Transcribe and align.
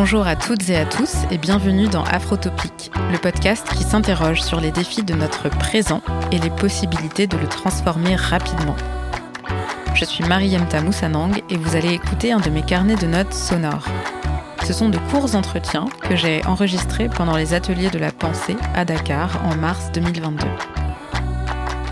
Bonjour 0.00 0.28
à 0.28 0.36
toutes 0.36 0.70
et 0.70 0.76
à 0.76 0.86
tous 0.86 1.24
et 1.32 1.38
bienvenue 1.38 1.88
dans 1.88 2.04
Afrotopique, 2.04 2.92
le 3.10 3.18
podcast 3.18 3.66
qui 3.76 3.82
s'interroge 3.82 4.40
sur 4.42 4.60
les 4.60 4.70
défis 4.70 5.02
de 5.02 5.12
notre 5.12 5.48
présent 5.48 6.02
et 6.30 6.38
les 6.38 6.50
possibilités 6.50 7.26
de 7.26 7.36
le 7.36 7.48
transformer 7.48 8.14
rapidement. 8.14 8.76
Je 9.94 10.04
suis 10.04 10.22
Mariam 10.22 10.64
Moussanang 10.84 11.42
et 11.50 11.56
vous 11.56 11.74
allez 11.74 11.94
écouter 11.94 12.30
un 12.30 12.38
de 12.38 12.48
mes 12.48 12.62
carnets 12.62 12.94
de 12.94 13.08
notes 13.08 13.34
sonores. 13.34 13.88
Ce 14.64 14.72
sont 14.72 14.88
de 14.88 14.98
courts 15.10 15.34
entretiens 15.34 15.86
que 16.08 16.14
j'ai 16.14 16.46
enregistrés 16.46 17.08
pendant 17.08 17.36
les 17.36 17.52
ateliers 17.52 17.90
de 17.90 17.98
la 17.98 18.12
pensée 18.12 18.56
à 18.76 18.84
Dakar 18.84 19.44
en 19.44 19.56
mars 19.56 19.90
2022. 19.92 20.46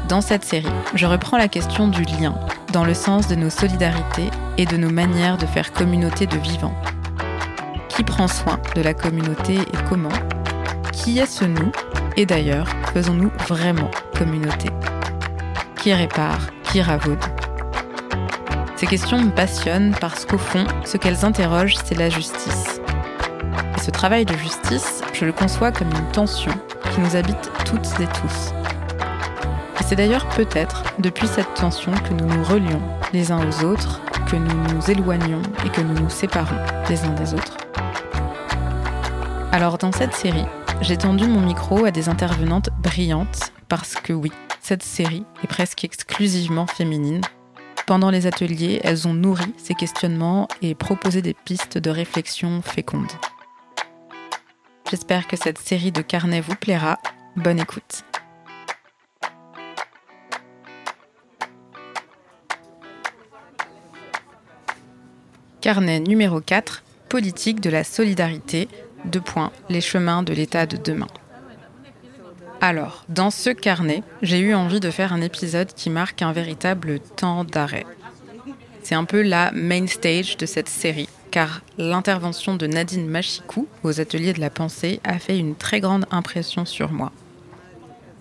Dans 0.09 0.21
cette 0.21 0.45
série, 0.45 0.69
je 0.95 1.07
reprends 1.07 1.39
la 1.39 1.49
question 1.49 1.89
du 1.89 2.05
lien, 2.05 2.39
dans 2.73 2.85
le 2.85 2.95
sens 2.95 3.27
de 3.27 3.35
nos 3.35 3.51
solidarités 3.51 4.31
et 4.59 4.65
de 4.65 4.77
nos 4.77 4.91
manières 4.91 5.39
de 5.39 5.47
faire 5.47 5.73
communauté 5.73 6.27
de 6.27 6.37
vivants. 6.39 6.81
Qui 7.97 8.05
prend 8.05 8.29
soin 8.29 8.61
de 8.75 8.83
la 8.83 8.93
communauté 8.93 9.55
et 9.55 9.89
comment 9.89 10.13
Qui 10.93 11.19
est 11.19 11.25
ce 11.25 11.47
nous 11.47 11.73
Et 12.19 12.27
d'ailleurs, 12.27 12.69
faisons-nous 12.93 13.31
vraiment 13.49 13.91
communauté? 14.19 14.69
Qui 15.77 15.95
répare 15.95 16.41
Qui 16.65 16.83
ravaude? 16.83 17.25
Ces 18.77 18.87
questions 18.87 19.19
me 19.19 19.31
passionnent 19.31 19.95
parce 19.99 20.27
qu'au 20.27 20.37
fond, 20.37 20.67
ce 20.85 20.99
qu'elles 20.99 21.25
interrogent, 21.25 21.77
c'est 21.87 21.95
la 21.95 22.11
justice. 22.11 22.83
Et 23.79 23.81
ce 23.81 23.91
travail 23.91 24.27
de 24.27 24.37
justice, 24.37 25.03
je 25.15 25.25
le 25.25 25.33
conçois 25.33 25.73
comme 25.73 25.89
une 25.89 26.13
tension 26.13 26.53
qui 26.93 27.01
nous 27.01 27.17
habite 27.17 27.51
toutes 27.65 27.99
et 27.99 28.07
tous. 28.09 28.53
Et 29.81 29.85
c'est 29.85 29.97
d'ailleurs 29.97 30.29
peut-être 30.29 30.83
depuis 30.99 31.29
cette 31.29 31.55
tension 31.55 31.93
que 31.93 32.13
nous 32.13 32.27
nous 32.27 32.45
relions 32.45 32.83
les 33.15 33.33
uns 33.33 33.41
aux 33.41 33.65
autres, 33.65 34.03
que 34.31 34.37
nous 34.37 34.75
nous 34.75 34.91
éloignons 34.91 35.41
et 35.65 35.71
que 35.71 35.81
nous 35.81 35.95
nous 35.95 36.11
séparons 36.11 36.59
les 36.91 37.03
uns 37.05 37.15
des 37.15 37.33
autres. 37.33 37.56
Alors 39.57 39.79
dans 39.79 39.91
cette 39.91 40.13
série, 40.13 40.45
j'ai 40.83 40.99
tendu 40.99 41.27
mon 41.27 41.41
micro 41.41 41.87
à 41.87 41.91
des 41.91 42.11
intervenantes 42.11 42.69
brillantes 42.83 43.53
parce 43.71 43.95
que 43.95 44.13
oui, 44.13 44.31
cette 44.61 44.83
série 44.83 45.25
est 45.43 45.47
presque 45.47 45.83
exclusivement 45.83 46.67
féminine. 46.67 47.23
Pendant 47.87 48.11
les 48.11 48.27
ateliers, 48.27 48.83
elles 48.85 49.09
ont 49.09 49.15
nourri 49.15 49.55
ces 49.57 49.73
questionnements 49.73 50.47
et 50.61 50.75
proposé 50.75 51.23
des 51.23 51.33
pistes 51.33 51.79
de 51.79 51.89
réflexion 51.89 52.61
fécondes. 52.61 53.11
J'espère 54.91 55.27
que 55.27 55.39
cette 55.39 55.57
série 55.57 55.91
de 55.91 56.03
carnets 56.03 56.43
vous 56.43 56.55
plaira. 56.55 56.99
Bonne 57.35 57.59
écoute. 57.59 58.05
Carnet 65.63 66.01
numéro 66.01 66.43
4, 66.43 66.85
politique 67.09 67.63
de 67.63 67.71
la 67.71 67.85
solidarité, 67.85 68.69
deux 69.05 69.21
points, 69.21 69.53
les 69.69 69.81
chemins 69.81 70.23
de 70.23 70.33
l'état 70.33 70.67
de 70.67 70.77
demain. 70.77 71.09
Alors, 72.61 73.05
dans 73.09 73.31
ce 73.31 73.51
carnet, 73.51 74.03
j'ai 74.23 74.39
eu 74.39 74.55
envie 74.55 74.81
de 74.81 74.91
faire 74.91 75.13
un 75.13 75.21
épisode 75.21 75.73
qui 75.75 75.91
marque 75.91 76.23
un 76.23 76.33
véritable 76.33 77.01
temps 77.01 77.45
d'arrêt. 77.45 77.87
C'est 78.83 78.95
un 78.95 79.05
peu 79.05 79.23
la 79.23 79.53
main 79.53 79.87
stage 79.87 80.37
de 80.37 80.47
cette 80.47 80.69
série, 80.69 81.09
car 81.31 81.61
l'intervention 81.77 82.55
de 82.55 82.67
Nadine 82.67 83.07
Machikou 83.07 83.69
aux 83.83 84.01
ateliers 84.01 84.33
de 84.33 84.41
la 84.41 84.51
pensée 84.51 85.01
a 85.05 85.19
fait 85.19 85.39
une 85.39 85.55
très 85.55 85.81
grande 85.81 86.07
impression 86.11 86.65
sur 86.65 86.93
moi. 86.93 87.13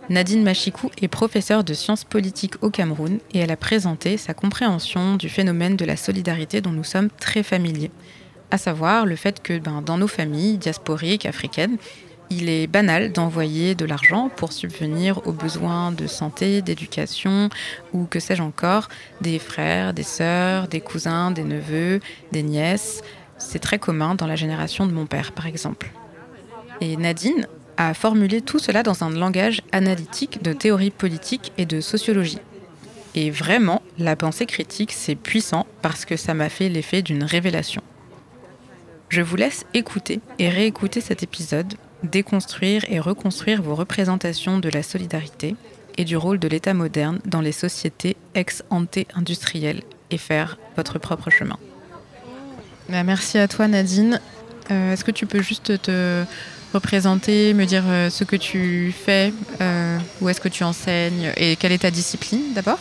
Nadine 0.09 0.43
Machikou 0.43 0.91
est 1.01 1.07
professeure 1.07 1.63
de 1.63 1.73
sciences 1.73 2.03
politiques 2.03 2.61
au 2.61 2.69
Cameroun 2.69 3.19
et 3.33 3.39
elle 3.39 3.51
a 3.51 3.57
présenté 3.57 4.17
sa 4.17 4.33
compréhension 4.33 5.15
du 5.15 5.29
phénomène 5.29 5.75
de 5.75 5.85
la 5.85 5.97
solidarité 5.97 6.61
dont 6.61 6.71
nous 6.71 6.83
sommes 6.83 7.09
très 7.19 7.41
familiers 7.41 7.91
à 8.55 8.57
savoir 8.57 9.05
le 9.05 9.17
fait 9.17 9.43
que 9.43 9.59
ben, 9.59 9.81
dans 9.81 9.97
nos 9.97 10.07
familles 10.07 10.57
diasporiques 10.57 11.25
africaines, 11.25 11.77
il 12.29 12.47
est 12.47 12.67
banal 12.67 13.11
d'envoyer 13.11 13.75
de 13.75 13.83
l'argent 13.83 14.29
pour 14.33 14.53
subvenir 14.53 15.27
aux 15.27 15.33
besoins 15.33 15.91
de 15.91 16.07
santé, 16.07 16.61
d'éducation 16.61 17.49
ou 17.91 18.05
que 18.05 18.21
sais-je 18.21 18.41
encore, 18.41 18.87
des 19.19 19.39
frères, 19.39 19.93
des 19.93 20.03
sœurs, 20.03 20.69
des 20.69 20.79
cousins, 20.79 21.31
des 21.31 21.43
neveux, 21.43 21.99
des 22.31 22.43
nièces. 22.43 23.01
C'est 23.37 23.59
très 23.59 23.77
commun 23.77 24.15
dans 24.15 24.25
la 24.25 24.37
génération 24.37 24.87
de 24.87 24.93
mon 24.93 25.05
père, 25.05 25.33
par 25.33 25.47
exemple. 25.47 25.91
Et 26.79 26.95
Nadine 26.95 27.47
a 27.75 27.93
formulé 27.93 28.39
tout 28.39 28.59
cela 28.59 28.83
dans 28.83 29.03
un 29.03 29.09
langage 29.09 29.61
analytique 29.73 30.41
de 30.41 30.53
théorie 30.53 30.91
politique 30.91 31.51
et 31.57 31.65
de 31.65 31.81
sociologie. 31.81 32.39
Et 33.15 33.31
vraiment, 33.31 33.81
la 33.99 34.15
pensée 34.15 34.45
critique, 34.45 34.93
c'est 34.93 35.15
puissant 35.15 35.67
parce 35.81 36.05
que 36.05 36.15
ça 36.15 36.33
m'a 36.33 36.47
fait 36.47 36.69
l'effet 36.69 37.01
d'une 37.01 37.25
révélation. 37.25 37.81
Je 39.09 39.21
vous 39.21 39.35
laisse 39.35 39.65
écouter 39.73 40.19
et 40.39 40.49
réécouter 40.49 40.99
cet 40.99 41.23
épisode, 41.23 41.75
déconstruire 42.03 42.85
et 42.89 42.99
reconstruire 42.99 43.61
vos 43.61 43.75
représentations 43.75 44.59
de 44.59 44.69
la 44.69 44.83
solidarité 44.83 45.55
et 45.97 46.05
du 46.05 46.17
rôle 46.17 46.39
de 46.39 46.47
l'État 46.47 46.73
moderne 46.73 47.19
dans 47.25 47.41
les 47.41 47.51
sociétés 47.51 48.17
ex-ante 48.33 48.99
industrielles 49.15 49.83
et 50.11 50.17
faire 50.17 50.57
votre 50.75 50.99
propre 50.99 51.29
chemin. 51.29 51.57
Bah, 52.89 53.03
merci 53.03 53.37
à 53.37 53.47
toi 53.47 53.67
Nadine. 53.67 54.19
Euh, 54.71 54.93
est-ce 54.93 55.03
que 55.03 55.11
tu 55.11 55.25
peux 55.25 55.41
juste 55.41 55.81
te 55.83 56.23
représenter, 56.73 57.53
me 57.53 57.65
dire 57.65 57.83
euh, 57.85 58.09
ce 58.09 58.23
que 58.23 58.35
tu 58.35 58.91
fais, 58.91 59.31
euh, 59.61 59.97
où 60.21 60.29
est-ce 60.29 60.41
que 60.41 60.49
tu 60.49 60.63
enseignes 60.63 61.31
et 61.37 61.55
quelle 61.55 61.71
est 61.71 61.79
ta 61.79 61.91
discipline 61.91 62.53
d'abord? 62.53 62.79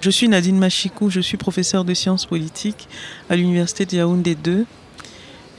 Je 0.00 0.10
suis 0.10 0.28
Nadine 0.28 0.58
Machikou, 0.58 1.10
je 1.10 1.20
suis 1.20 1.36
professeure 1.36 1.84
de 1.84 1.92
sciences 1.92 2.24
politiques 2.24 2.88
à 3.28 3.36
l'Université 3.36 3.84
de 3.84 3.96
Yaoundé 3.96 4.34
2 4.34 4.64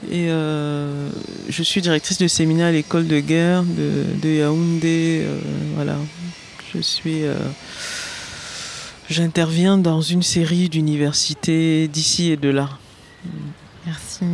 et 0.10 0.30
euh, 0.30 1.10
je 1.50 1.64
suis 1.64 1.82
directrice 1.82 2.18
de 2.18 2.28
séminaire 2.28 2.68
à 2.68 2.72
l'école 2.72 3.08
de 3.08 3.20
guerre 3.20 3.64
de, 3.64 4.30
Yaoundé. 4.30 5.24
Euh, 5.24 5.40
voilà. 5.76 5.96
Je 6.74 6.82
suis. 6.82 7.24
Euh, 7.24 7.36
j'interviens 9.10 9.78
dans 9.78 10.02
une 10.02 10.24
série 10.24 10.70
d'universités 10.70 11.88
d'ici 11.88 12.32
et 12.32 12.38
de 12.38 12.50
là. 12.50 12.70
Merci. 13.86 14.26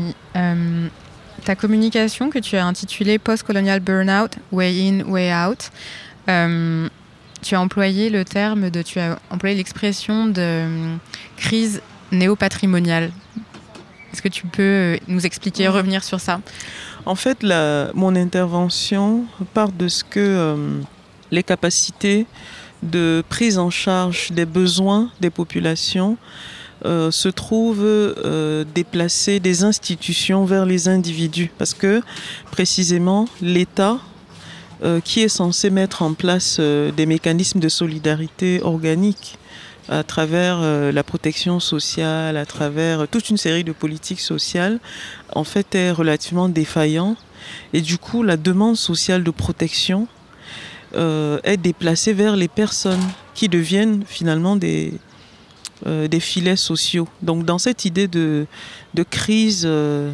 ta 1.43 1.55
communication 1.55 2.29
que 2.29 2.39
tu 2.39 2.55
as 2.57 2.65
intitulée 2.65 3.17
Post-colonial 3.17 3.79
burnout, 3.79 4.35
way 4.51 4.87
in, 4.87 5.01
way 5.09 5.33
out. 5.33 5.71
tu 7.41 7.55
as 7.55 7.61
employé 7.61 8.09
le 8.09 8.23
terme 8.23 8.69
de, 8.69 8.81
tu 8.81 8.99
as 8.99 9.19
employé 9.31 9.55
l'expression 9.55 10.27
de 10.27 10.65
crise 11.37 11.81
néo-patrimoniale. 12.11 13.11
Est-ce 14.11 14.21
que 14.21 14.29
tu 14.29 14.47
peux 14.47 14.61
euh, 14.61 14.97
nous 15.07 15.25
expliquer, 15.25 15.67
revenir 15.67 16.03
sur 16.03 16.19
ça? 16.19 16.39
En 17.05 17.15
fait, 17.15 17.43
mon 17.93 18.15
intervention 18.15 19.25
part 19.53 19.71
de 19.71 19.87
ce 19.87 20.03
que 20.03 20.19
euh, 20.19 20.81
les 21.31 21.43
capacités 21.43 22.25
de 22.83 23.23
prise 23.27 23.57
en 23.57 23.69
charge 23.69 24.31
des 24.31 24.45
besoins 24.45 25.09
des 25.19 25.29
populations 25.29 26.17
euh, 26.85 27.09
se 27.11 27.27
trouvent 27.29 28.15
déplacées 28.75 29.39
des 29.39 29.63
institutions 29.63 30.45
vers 30.45 30.65
les 30.65 30.87
individus. 30.87 31.51
Parce 31.57 31.73
que 31.73 32.01
précisément, 32.51 33.27
l'État, 33.41 33.97
qui 35.03 35.21
est 35.21 35.27
censé 35.27 35.71
mettre 35.71 36.03
en 36.03 36.13
place 36.13 36.59
des 36.59 37.05
mécanismes 37.07 37.59
de 37.59 37.67
solidarité 37.69 38.61
organique, 38.61 39.39
à 39.89 40.03
travers 40.03 40.59
euh, 40.61 40.91
la 40.91 41.03
protection 41.03 41.59
sociale, 41.59 42.37
à 42.37 42.45
travers 42.45 43.07
toute 43.07 43.29
une 43.29 43.37
série 43.37 43.63
de 43.63 43.71
politiques 43.71 44.19
sociales, 44.19 44.79
en 45.33 45.43
fait, 45.43 45.75
est 45.75 45.91
relativement 45.91 46.49
défaillant. 46.49 47.15
Et 47.73 47.81
du 47.81 47.97
coup, 47.97 48.23
la 48.23 48.37
demande 48.37 48.75
sociale 48.75 49.23
de 49.23 49.31
protection 49.31 50.07
euh, 50.95 51.39
est 51.43 51.57
déplacée 51.57 52.13
vers 52.13 52.35
les 52.35 52.47
personnes 52.47 53.03
qui 53.33 53.49
deviennent 53.49 54.03
finalement 54.05 54.55
des, 54.55 54.93
euh, 55.85 56.07
des 56.07 56.19
filets 56.19 56.55
sociaux. 56.55 57.07
Donc, 57.21 57.45
dans 57.45 57.57
cette 57.57 57.85
idée 57.85 58.07
de, 58.07 58.45
de 58.93 59.03
crise 59.03 59.63
euh, 59.65 60.11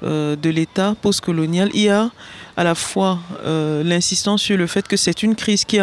de 0.00 0.50
l'État 0.50 0.94
postcolonial, 1.00 1.70
il 1.74 1.82
y 1.82 1.88
a 1.88 2.10
à 2.56 2.64
la 2.64 2.74
fois 2.74 3.18
euh, 3.44 3.82
l'insistance 3.82 4.42
sur 4.42 4.56
le 4.56 4.66
fait 4.66 4.86
que 4.86 4.96
c'est 4.96 5.22
une 5.22 5.34
crise 5.34 5.64
qui, 5.64 5.80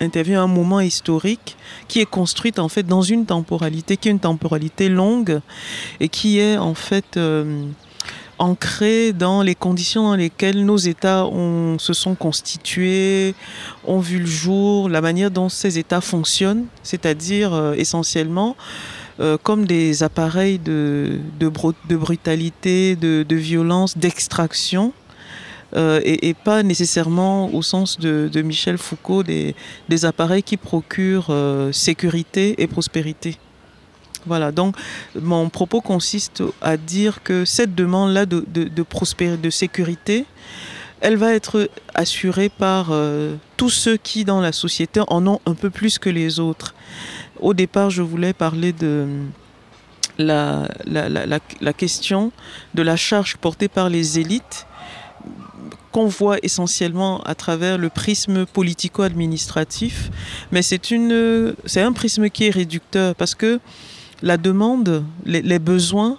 intervient 0.00 0.40
à 0.40 0.44
un 0.44 0.48
moment 0.48 0.80
historique, 0.80 1.56
qui 1.88 2.00
est 2.00 2.06
construite 2.06 2.58
en 2.58 2.68
fait 2.68 2.82
dans 2.82 3.02
une 3.02 3.26
temporalité, 3.26 3.96
qui 3.96 4.08
est 4.08 4.12
une 4.12 4.20
temporalité 4.20 4.88
longue 4.88 5.40
et 6.00 6.08
qui 6.08 6.38
est 6.38 6.56
en 6.56 6.74
fait 6.74 7.16
euh, 7.16 7.64
ancrée 8.38 9.12
dans 9.12 9.42
les 9.42 9.54
conditions 9.54 10.04
dans 10.04 10.16
lesquelles 10.16 10.64
nos 10.64 10.76
États 10.76 11.28
se 11.78 11.92
sont 11.92 12.14
constitués, 12.14 13.34
ont 13.84 14.00
vu 14.00 14.18
le 14.18 14.26
jour, 14.26 14.88
la 14.88 15.00
manière 15.00 15.30
dont 15.30 15.48
ces 15.48 15.78
États 15.78 16.00
fonctionnent, 16.00 16.66
c'est-à-dire 16.82 17.74
essentiellement 17.76 18.56
euh, 19.20 19.36
comme 19.42 19.66
des 19.66 20.02
appareils 20.02 20.58
de, 20.58 21.20
brutalité, 21.88 22.96
de, 22.96 23.36
violence, 23.36 23.96
d'extraction, 23.98 24.92
euh, 25.74 26.00
et, 26.04 26.34
pas 26.34 26.62
nécessairement 26.62 27.52
au 27.54 27.62
sens 27.62 27.98
de, 27.98 28.42
Michel 28.42 28.76
Foucault, 28.76 29.22
des, 29.22 29.54
appareils 30.04 30.42
qui 30.42 30.56
procurent 30.56 31.28
euh, 31.30 31.72
sécurité 31.72 32.62
et 32.62 32.66
prospérité. 32.66 33.38
Voilà, 34.26 34.52
donc 34.52 34.76
mon 35.20 35.48
propos 35.48 35.80
consiste 35.80 36.42
à 36.60 36.76
dire 36.76 37.22
que 37.22 37.44
cette 37.44 37.74
demande-là 37.74 38.26
de, 38.26 38.44
de, 38.46 39.50
sécurité, 39.50 40.26
elle 41.00 41.16
va 41.16 41.32
être 41.32 41.68
assurée 41.94 42.48
par 42.48 42.88
euh, 42.90 43.34
tous 43.56 43.70
ceux 43.70 43.96
qui, 43.96 44.24
dans 44.24 44.40
la 44.40 44.52
société, 44.52 45.00
en 45.08 45.26
ont 45.26 45.40
un 45.46 45.54
peu 45.54 45.70
plus 45.70 45.98
que 45.98 46.10
les 46.10 46.38
autres. 46.38 46.74
Au 47.40 47.54
départ, 47.54 47.90
je 47.90 48.02
voulais 48.02 48.32
parler 48.32 48.72
de 48.72 49.08
la 50.18 50.68
question 51.76 52.30
de 52.74 52.82
la 52.82 52.96
charge 52.96 53.36
portée 53.38 53.68
par 53.68 53.88
les 53.88 54.20
élites 54.20 54.66
qu'on 55.92 56.06
voit 56.06 56.38
essentiellement 56.42 57.20
à 57.22 57.34
travers 57.34 57.78
le 57.78 57.88
prisme 57.90 58.46
politico-administratif, 58.46 60.10
mais 60.50 60.62
c'est 60.62 61.80
un 61.80 61.92
prisme 61.92 62.28
qui 62.30 62.46
est 62.46 62.50
réducteur 62.50 63.14
parce 63.14 63.34
que 63.34 63.60
la 64.22 64.36
demande, 64.36 65.04
les, 65.24 65.58
besoins 65.58 66.16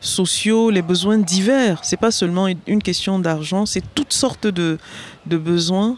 sociaux, 0.00 0.70
les 0.70 0.82
besoins 0.82 1.18
divers, 1.18 1.80
c'est 1.82 1.96
pas 1.98 2.10
seulement 2.10 2.48
une 2.66 2.82
question 2.82 3.18
d'argent, 3.18 3.66
c'est 3.66 3.82
toutes 3.94 4.12
sortes 4.12 4.46
de, 4.46 4.78
de 5.26 5.36
besoins 5.36 5.96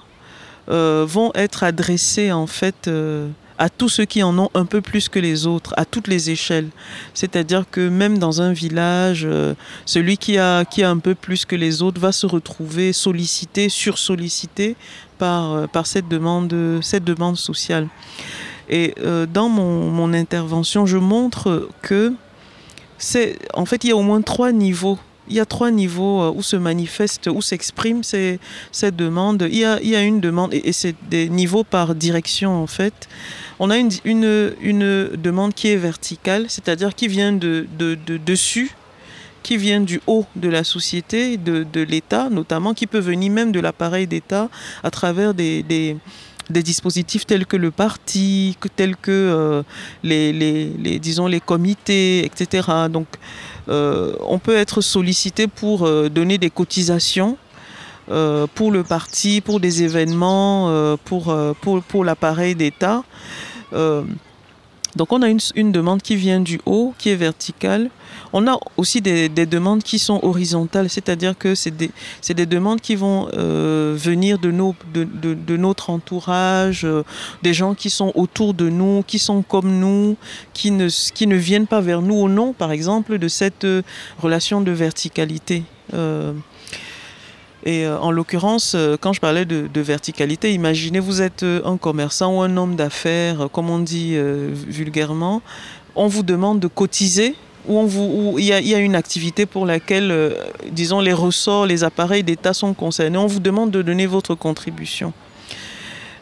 euh, 0.69 1.05
vont 1.09 1.33
être 1.35 1.65
adressés 1.65 2.31
en 2.31 2.47
fait. 2.47 2.87
Euh, 2.87 3.29
à 3.61 3.69
tous 3.69 3.91
ceux 3.91 4.07
qui 4.07 4.23
en 4.23 4.37
ont 4.39 4.49
un 4.55 4.65
peu 4.65 4.81
plus 4.81 5.11
que 5.11 5.19
les 5.19 5.47
autres, 5.47 5.75
à 5.77 5.85
toutes 5.85 6.09
les 6.09 6.31
échelles. 6.31 6.71
C'est-à-dire 7.13 7.67
que 7.71 7.91
même 7.91 8.17
dans 8.17 8.41
un 8.41 8.55
village, 8.55 9.27
euh, 9.27 9.55
celui 9.85 10.17
qui 10.17 10.39
a, 10.39 10.65
qui 10.65 10.83
a 10.83 10.89
un 10.89 10.97
peu 10.97 11.15
plus 11.15 11.45
que 11.45 11.55
les 11.55 11.83
autres 11.83 12.01
va 12.01 12.11
se 12.11 12.27
retrouver 12.27 12.95
sollicité, 12.95 13.69
sursollicité 13.69 14.77
par, 15.19 15.53
euh, 15.53 15.67
par 15.67 15.87
cette, 15.87 16.09
demande, 16.09 16.81
cette 16.81 17.05
demande 17.05 17.37
sociale. 17.37 17.87
Et 18.71 18.95
euh, 19.01 19.27
dans 19.27 19.51
mon, 19.51 19.91
mon 19.91 20.15
intervention, 20.15 20.87
je 20.87 20.97
montre 20.97 21.69
que 21.83 22.15
c'est 22.97 23.39
en 23.53 23.67
fait 23.67 23.85
il 23.85 23.89
y 23.89 23.93
a 23.93 23.97
au 23.97 24.03
moins 24.03 24.23
trois 24.23 24.53
niveaux 24.53 24.99
il 25.29 25.37
y 25.37 25.41
a 25.41 25.47
trois 25.47 25.71
niveaux 25.71 26.29
où 26.33 26.43
se 26.43 26.57
manifeste, 26.57 27.29
où 27.29 27.41
s'exprime 27.41 28.03
cette 28.03 28.97
demande. 28.97 29.47
Il 29.49 29.59
y, 29.59 29.65
a, 29.65 29.81
il 29.81 29.89
y 29.89 29.95
a 29.95 30.03
une 30.03 30.21
demande, 30.21 30.53
et, 30.53 30.73
c'est 30.73 30.97
des 31.09 31.29
niveaux 31.29 31.63
par 31.63 31.95
direction 31.95 32.61
en 32.61 32.67
fait. 32.67 33.09
On 33.63 33.71
a 33.71 33.77
une, 33.77 33.91
une, 34.05 34.55
une 34.61 35.11
demande 35.17 35.53
qui 35.55 35.69
est 35.69 35.77
verticale, 35.77 36.47
c'est-à-dire 36.49 36.95
qui 36.95 37.09
vient 37.09 37.33
de, 37.33 37.67
de, 37.79 37.95
de, 37.95 38.17
dessus, 38.17 38.75
qui 39.43 39.59
vient 39.59 39.83
du 39.83 40.01
haut 40.07 40.25
de 40.35 40.49
la 40.49 40.65
société, 40.65 41.37
de, 41.37 41.67
de 41.71 41.83
l'État 41.83 42.31
notamment, 42.31 42.73
qui 42.73 42.87
peut 42.87 42.99
venir 42.99 43.31
même 43.31 43.53
de 43.53 43.61
l'appareil 43.61 44.07
d'État 44.07 44.49
à 44.83 44.91
travers 44.91 45.35
des, 45.35 45.63
des 46.51 46.63
dispositifs 46.63 47.27
tels 47.27 47.47
que 47.47 47.57
le 47.57 47.71
parti, 47.71 48.57
tels 48.77 48.97
que 48.97 49.11
euh, 49.11 49.63
les, 50.03 50.33
les, 50.33 50.73
les, 50.79 50.99
disons, 50.99 51.27
les 51.27 51.41
comités, 51.41 52.25
etc. 52.25 52.69
Donc, 52.91 53.07
euh, 53.69 54.15
on 54.21 54.39
peut 54.39 54.57
être 54.57 54.81
sollicité 54.81 55.47
pour 55.47 55.87
euh, 55.87 56.09
donner 56.09 56.39
des 56.39 56.51
cotisations 56.51 57.37
pour 58.57 58.73
le 58.73 58.83
parti, 58.83 59.41
pour 59.41 59.61
des 59.61 59.85
événements, 59.85 60.97
pour, 61.05 61.33
pour, 61.61 61.81
pour 61.81 62.05
l'appareil 62.05 62.57
d'État. 62.57 63.05
Donc 64.97 65.13
on 65.13 65.23
a 65.23 65.29
une, 65.29 65.73
demande 65.73 66.03
qui 66.03 66.17
vient 66.17 66.41
du 66.41 66.61
haut, 66.67 66.95
qui 66.99 67.11
est 67.11 67.17
verticale. 67.17 67.91
On 68.33 68.47
a 68.49 68.59
aussi 68.77 69.01
des, 69.01 69.29
des 69.29 69.47
demandes 69.47 69.83
qui 69.83 69.99
sont 69.99 70.19
horizontales, 70.23 70.91
c'est-à-dire 70.91 71.39
que 71.39 71.55
c'est 71.55 71.71
des, 71.71 71.91
des, 72.29 72.47
demandes 72.47 72.81
qui 72.81 72.97
vont 72.97 73.29
euh, 73.35 73.95
venir 73.97 74.39
de, 74.39 74.51
notre 75.57 75.91
entourage, 75.91 76.85
euh, 76.85 77.05
des 77.43 77.55
gens 77.55 77.75
qui 77.75 77.89
sont 77.89 78.13
autour 78.17 78.53
de 78.53 78.69
nous, 78.69 79.05
qui 79.07 79.19
sont 79.19 79.43
comme 79.43 79.79
nous, 79.79 80.17
qui 80.53 80.71
ne, 80.73 81.35
viennent 81.37 81.69
pas 81.69 81.81
vers 81.81 82.03
nous 82.03 82.17
au 82.17 82.29
nom, 82.29 82.53
par 82.53 82.73
exemple, 82.73 83.19
de 83.19 83.29
cette 83.29 83.65
euh, 83.65 83.83
relation 84.19 84.61
de 84.61 84.73
verticalité. 84.73 85.63
Euh, 87.67 87.71
et 87.71 87.87
euh, 87.87 87.99
en 87.99 88.11
l'occurrence, 88.11 88.75
euh, 88.75 88.97
quand 89.01 89.13
je 89.13 89.21
parlais 89.21 89.45
de, 89.45 89.81
verticalité, 89.81 90.53
imaginez 90.53 91.01
vous 91.01 91.23
êtes 91.23 91.43
un 91.43 91.77
commerçant 91.77 92.37
ou 92.37 92.43
un 92.43 92.57
homme 92.57 92.77
d'affaires, 92.77 93.49
comme 93.53 93.71
on 93.71 93.79
dit 93.79 94.17
vulgairement, 94.69 95.43
on 95.97 96.07
vous 96.07 96.23
demande 96.23 96.61
de 96.61 96.67
cotiser 96.69 97.35
où 97.69 98.39
il 98.39 98.45
y, 98.45 98.75
a 98.75 98.79
une 98.79 98.95
activité 98.95 99.47
pour 99.47 99.67
laquelle, 99.67 100.11
euh, 100.11 100.31
disons, 100.71 101.01
les 101.01 101.13
ressorts, 101.13 101.67
les 101.67 101.85
appareils 101.85 102.23
d'État 102.23 102.55
sont 102.55 102.75
concernés. 102.75 103.19
On 103.19 103.27
vous 103.27 103.41
demande 103.41 103.71
de 103.71 103.83
donner 103.83 104.07
votre 104.07 104.35
contribution. 104.35 105.13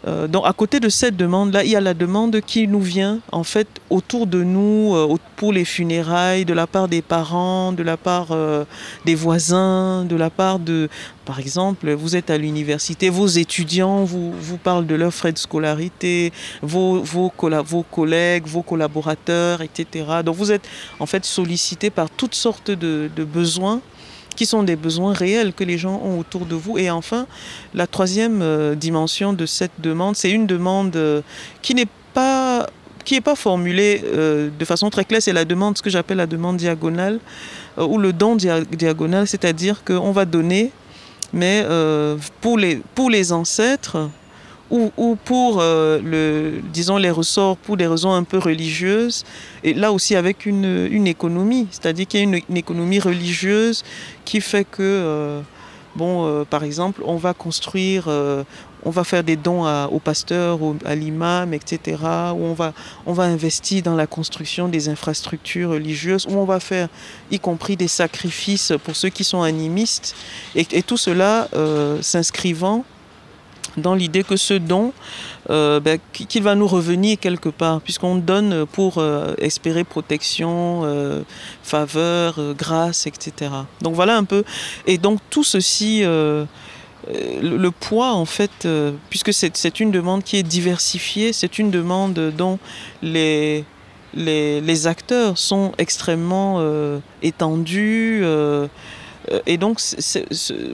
Euh, 0.06 0.28
donc 0.28 0.44
à 0.46 0.52
côté 0.52 0.78
de 0.80 0.88
cette 0.88 1.16
demande-là, 1.16 1.64
il 1.64 1.70
y 1.70 1.76
a 1.76 1.80
la 1.80 1.94
demande 1.94 2.40
qui 2.40 2.68
nous 2.68 2.80
vient 2.80 3.18
en 3.32 3.42
fait 3.42 3.66
autour 3.90 4.26
de 4.26 4.44
nous 4.44 4.94
euh, 4.94 5.16
pour 5.36 5.52
les 5.52 5.64
funérailles, 5.64 6.44
de 6.44 6.54
la 6.54 6.66
part 6.66 6.88
des 6.88 7.02
parents, 7.02 7.72
de 7.72 7.82
la 7.82 7.96
part 7.96 8.28
euh, 8.30 8.64
des 9.04 9.14
voisins, 9.14 10.04
de 10.04 10.14
la 10.14 10.30
part 10.30 10.60
de, 10.60 10.88
par 11.24 11.40
exemple, 11.40 11.92
vous 11.92 12.14
êtes 12.14 12.30
à 12.30 12.38
l'université, 12.38 13.10
vos 13.10 13.26
étudiants 13.26 14.04
vous, 14.04 14.32
parlent 14.62 14.86
de 14.86 14.94
leurs 14.94 15.14
frais 15.14 15.32
de 15.32 15.38
scolarité, 15.38 16.32
vos, 16.62 17.02
collègues, 17.90 18.46
vos 18.46 18.62
collaborateurs, 18.62 19.62
etc. 19.62 20.06
Donc 20.24 20.36
vous 20.36 20.52
êtes 20.52 20.68
en 21.00 21.06
fait 21.06 21.24
sollicité 21.24 21.90
par 21.90 22.08
toutes 22.08 22.34
sortes 22.34 22.70
de 22.70 23.24
besoins 23.24 23.80
qui 24.38 24.46
sont 24.46 24.62
des 24.62 24.76
besoins 24.76 25.14
réels 25.14 25.52
que 25.52 25.64
les 25.64 25.78
gens 25.78 26.00
ont 26.04 26.20
autour 26.20 26.46
de 26.46 26.54
vous. 26.54 26.78
Et 26.78 26.90
enfin, 26.90 27.26
la 27.74 27.88
troisième 27.88 28.40
euh, 28.40 28.76
dimension 28.76 29.32
de 29.32 29.46
cette 29.46 29.72
demande, 29.80 30.14
c'est 30.14 30.30
une 30.30 30.46
demande 30.46 30.94
euh, 30.94 31.22
qui 31.60 31.74
n'est 31.74 31.88
pas 32.14 32.68
qui 33.04 33.14
n'est 33.14 33.20
pas 33.20 33.34
formulée 33.34 34.00
euh, 34.04 34.48
de 34.56 34.64
façon 34.64 34.90
très 34.90 35.04
claire, 35.04 35.20
c'est 35.20 35.32
la 35.32 35.44
demande, 35.44 35.76
ce 35.76 35.82
que 35.82 35.90
j'appelle 35.90 36.18
la 36.18 36.28
demande 36.28 36.56
diagonale, 36.56 37.18
ou 37.78 37.98
le 37.98 38.12
don 38.12 38.36
dia 38.36 38.60
diagonal, 38.60 39.26
c'est-à-dire 39.26 39.82
qu'on 39.82 40.12
va 40.12 40.24
donner, 40.24 40.70
mais 41.32 41.66
pour, 42.42 42.58
les, 42.58 42.82
pour 42.94 43.08
les 43.08 43.32
ancêtres, 43.32 44.10
ou, 44.70 44.90
ou 44.96 45.16
pour, 45.24 45.60
euh, 45.60 46.00
le, 46.02 46.60
disons, 46.72 46.96
les 46.96 47.10
ressorts 47.10 47.56
pour 47.56 47.76
des 47.76 47.86
raisons 47.86 48.12
un 48.12 48.24
peu 48.24 48.38
religieuses, 48.38 49.24
et 49.64 49.74
là 49.74 49.92
aussi 49.92 50.14
avec 50.14 50.46
une, 50.46 50.88
une 50.90 51.06
économie, 51.06 51.66
c'est-à-dire 51.70 52.06
qu'il 52.06 52.20
y 52.20 52.22
a 52.22 52.40
une, 52.48 52.56
économie 52.56 53.00
religieuse 53.00 53.84
qui 54.24 54.40
fait 54.40 54.64
que, 54.64 54.82
euh, 54.82 55.40
bon, 55.96 56.26
euh, 56.26 56.44
par 56.44 56.64
exemple, 56.64 57.02
on 57.04 57.16
va 57.16 57.32
construire, 57.32 58.08
on 58.84 58.90
va 58.90 59.04
faire 59.04 59.24
des 59.24 59.36
dons 59.36 59.64
à, 59.64 59.88
au 59.90 59.98
pasteur, 60.00 60.62
au, 60.62 60.76
à 60.84 60.94
l'imam, 60.94 61.54
etc., 61.54 61.96
où 62.34 62.44
on 62.44 62.52
va, 62.52 62.74
on 63.06 63.12
va 63.14 63.24
investir 63.24 63.82
dans 63.82 63.96
la 63.96 64.06
construction 64.06 64.68
des 64.68 64.88
infrastructures 64.90 65.70
religieuses, 65.70 66.26
où 66.28 66.36
on 66.36 66.44
va 66.44 66.60
faire, 66.60 66.88
y 67.30 67.38
compris 67.38 67.76
des 67.76 67.88
sacrifices 67.88 68.72
pour 68.84 68.96
ceux 68.96 69.08
qui 69.08 69.24
sont 69.24 69.40
animistes, 69.40 70.14
et, 70.54 70.82
tout 70.82 70.98
cela 70.98 71.48
s'inscrivant 72.02 72.84
dans 73.78 73.94
l'idée 73.94 74.24
que 74.24 74.36
ce 74.36 74.54
don, 74.54 74.92
euh, 75.50 75.80
ben, 75.80 75.98
qu'il 76.12 76.42
va 76.42 76.54
nous 76.54 76.66
revenir 76.66 77.18
quelque 77.18 77.48
part, 77.48 77.80
puisqu'on 77.80 78.16
donne 78.16 78.66
pour 78.66 78.98
euh, 78.98 79.34
espérer 79.38 79.84
protection, 79.84 80.82
euh, 80.84 81.22
faveur, 81.62 82.38
grâce, 82.56 83.06
etc. 83.06 83.50
Donc 83.82 83.94
voilà 83.94 84.16
un 84.16 84.24
peu. 84.24 84.44
Et 84.86 84.98
donc 84.98 85.20
tout 85.30 85.44
ceci, 85.44 86.02
le, 86.02 87.70
poids 87.70 88.12
en 88.12 88.24
fait, 88.24 88.68
puisque 89.10 89.32
c'est 89.32 89.80
une 89.80 89.90
demande 89.90 90.22
qui 90.22 90.36
est 90.36 90.42
diversifiée, 90.42 91.32
c'est 91.32 91.58
une 91.58 91.70
demande 91.70 92.32
dont 92.36 92.58
les, 93.02 93.64
les, 94.14 94.86
acteurs 94.86 95.38
sont 95.38 95.72
extrêmement 95.78 96.62
étendus. 97.22 98.24
Et 99.46 99.56
donc, 99.58 99.80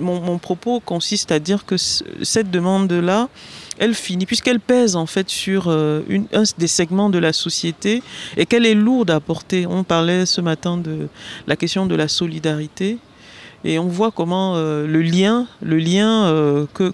mon, 0.00 0.38
propos 0.38 0.80
consiste 0.80 1.32
à 1.32 1.38
dire 1.38 1.64
que 1.64 1.76
cette 1.76 2.50
demande-là, 2.50 3.28
elle 3.78 3.94
finit, 3.94 4.26
puisqu'elle 4.26 4.60
pèse 4.60 4.94
en 4.94 5.06
fait 5.06 5.28
sur 5.28 5.68
euh, 5.68 6.02
un 6.32 6.42
des 6.58 6.68
segments 6.68 7.10
de 7.10 7.18
la 7.18 7.32
société 7.32 8.02
et 8.36 8.46
qu'elle 8.46 8.66
est 8.66 8.74
lourde 8.74 9.10
à 9.10 9.20
porter. 9.20 9.66
On 9.66 9.82
parlait 9.82 10.26
ce 10.26 10.40
matin 10.40 10.76
de 10.76 11.08
la 11.46 11.56
question 11.56 11.86
de 11.86 11.94
la 11.94 12.08
solidarité. 12.08 12.98
Et 13.64 13.78
on 13.78 13.88
voit 13.88 14.10
comment 14.10 14.56
euh, 14.56 14.86
le 14.86 15.00
lien, 15.00 15.46
le 15.62 15.78
lien 15.78 16.26
euh, 16.26 16.66
que 16.74 16.92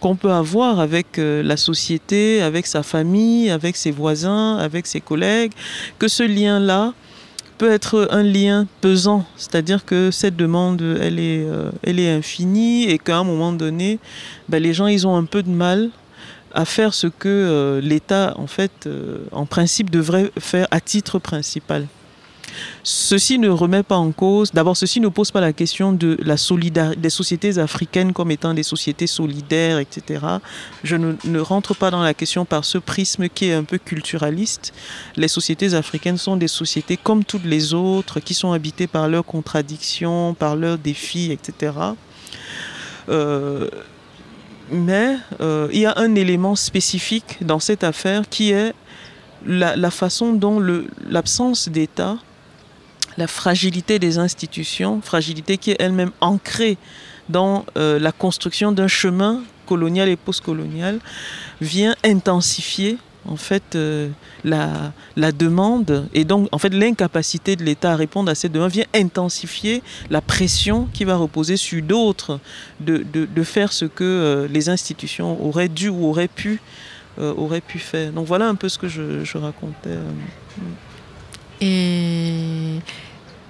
qu'on 0.00 0.14
qu 0.14 0.20
peut 0.20 0.32
avoir 0.32 0.80
avec 0.80 1.18
euh, 1.18 1.42
la 1.42 1.58
société, 1.58 2.40
avec 2.40 2.66
sa 2.66 2.82
famille, 2.82 3.50
avec 3.50 3.76
ses 3.76 3.90
voisins, 3.90 4.56
avec 4.56 4.86
ses 4.86 5.02
collègues, 5.02 5.52
que 5.98 6.08
ce 6.08 6.22
lien-là, 6.22 6.94
peut 7.58 7.70
être 7.70 8.08
un 8.10 8.22
lien 8.22 8.66
pesant, 8.80 9.26
c'est-à-dire 9.36 9.84
que 9.84 10.10
cette 10.10 10.36
demande, 10.36 10.80
elle 11.00 11.18
est, 11.18 11.44
euh, 11.44 11.70
elle 11.82 11.98
est 11.98 12.10
infinie 12.10 12.84
et 12.84 12.98
qu'à 12.98 13.18
un 13.18 13.24
moment 13.24 13.52
donné, 13.52 13.98
ben, 14.48 14.62
les 14.62 14.72
gens, 14.72 14.86
ils 14.86 15.06
ont 15.06 15.16
un 15.16 15.24
peu 15.24 15.42
de 15.42 15.50
mal 15.50 15.90
à 16.54 16.64
faire 16.64 16.94
ce 16.94 17.08
que 17.08 17.28
euh, 17.28 17.80
l'État, 17.80 18.34
en 18.36 18.46
fait, 18.46 18.86
euh, 18.86 19.18
en 19.32 19.44
principe, 19.44 19.90
devrait 19.90 20.30
faire 20.38 20.68
à 20.70 20.80
titre 20.80 21.18
principal. 21.18 21.86
Ceci 22.82 23.38
ne 23.38 23.48
remet 23.48 23.82
pas 23.82 23.96
en 23.96 24.12
cause, 24.12 24.52
d'abord, 24.52 24.76
ceci 24.76 25.00
ne 25.00 25.08
pose 25.08 25.30
pas 25.30 25.40
la 25.40 25.52
question 25.52 25.92
de 25.92 26.16
la 26.22 26.36
solidarité 26.36 26.96
des 26.96 27.10
sociétés 27.10 27.58
africaines 27.58 28.12
comme 28.12 28.30
étant 28.30 28.54
des 28.54 28.62
sociétés 28.62 29.06
solidaires, 29.06 29.78
etc. 29.78 30.24
Je 30.84 30.96
ne, 30.96 31.40
rentre 31.40 31.74
pas 31.74 31.90
dans 31.90 32.02
la 32.02 32.14
question 32.14 32.44
par 32.44 32.64
ce 32.64 32.78
prisme 32.78 33.28
qui 33.28 33.46
est 33.46 33.54
un 33.54 33.64
peu 33.64 33.78
culturaliste. 33.78 34.72
Les 35.16 35.28
sociétés 35.28 35.74
africaines 35.74 36.18
sont 36.18 36.36
des 36.36 36.48
sociétés 36.48 36.96
comme 36.96 37.24
toutes 37.24 37.44
les 37.44 37.74
autres 37.74 38.20
qui 38.20 38.34
sont 38.34 38.52
habitées 38.52 38.86
par 38.86 39.08
leurs 39.08 39.24
contradictions, 39.24 40.34
par 40.34 40.56
leurs 40.56 40.78
défis, 40.78 41.32
etc. 41.32 41.72
Euh, 43.08 43.68
mais 44.70 45.16
euh, 45.40 45.68
il 45.72 45.80
y 45.80 45.86
a 45.86 45.94
un 45.96 46.14
élément 46.14 46.54
spécifique 46.54 47.38
dans 47.40 47.58
cette 47.58 47.84
affaire 47.84 48.28
qui 48.28 48.52
est 48.52 48.74
la 49.46 49.90
façon 49.90 50.32
dont 50.32 50.60
l'absence 51.08 51.68
d'État, 51.68 52.18
la 53.18 53.26
fragilité 53.26 53.98
des 53.98 54.18
institutions, 54.18 55.02
fragilité 55.02 55.58
qui 55.58 55.72
est 55.72 55.76
elle-même 55.80 56.12
ancrée 56.20 56.78
dans 57.28 57.66
euh, 57.76 57.98
la 57.98 58.12
construction 58.12 58.72
d'un 58.72 58.88
chemin 58.88 59.42
colonial 59.66 60.08
et 60.08 60.16
postcolonial, 60.16 61.00
vient 61.60 61.94
intensifier 62.04 62.96
en 63.26 63.36
fait 63.36 63.74
euh, 63.74 64.08
la, 64.44 64.92
demande 65.32 66.08
et 66.14 66.24
donc 66.24 66.48
en 66.52 66.58
fait 66.58 66.72
l'incapacité 66.72 67.56
de 67.56 67.64
l'État 67.64 67.92
à 67.92 67.96
répondre 67.96 68.30
à 68.30 68.34
cette 68.36 68.52
demande 68.52 68.70
vient 68.70 68.86
intensifier 68.94 69.82
la 70.08 70.22
pression 70.22 70.88
qui 70.94 71.04
va 71.04 71.16
reposer 71.16 71.56
sur 71.56 71.82
d'autres 71.82 72.38
de, 72.80 73.42
faire 73.42 73.72
ce 73.72 73.84
que 73.84 74.04
euh, 74.04 74.48
les 74.48 74.68
institutions 74.68 75.44
auraient 75.44 75.68
dû 75.68 75.88
ou 75.88 76.06
auraient 76.06 76.28
pu, 76.28 76.60
faire. 77.78 78.12
Donc 78.12 78.26
voilà 78.26 78.48
un 78.48 78.54
peu 78.54 78.68
ce 78.68 78.78
que 78.78 78.88
je, 78.88 79.24
je 79.24 79.38
racontais. 79.38 79.98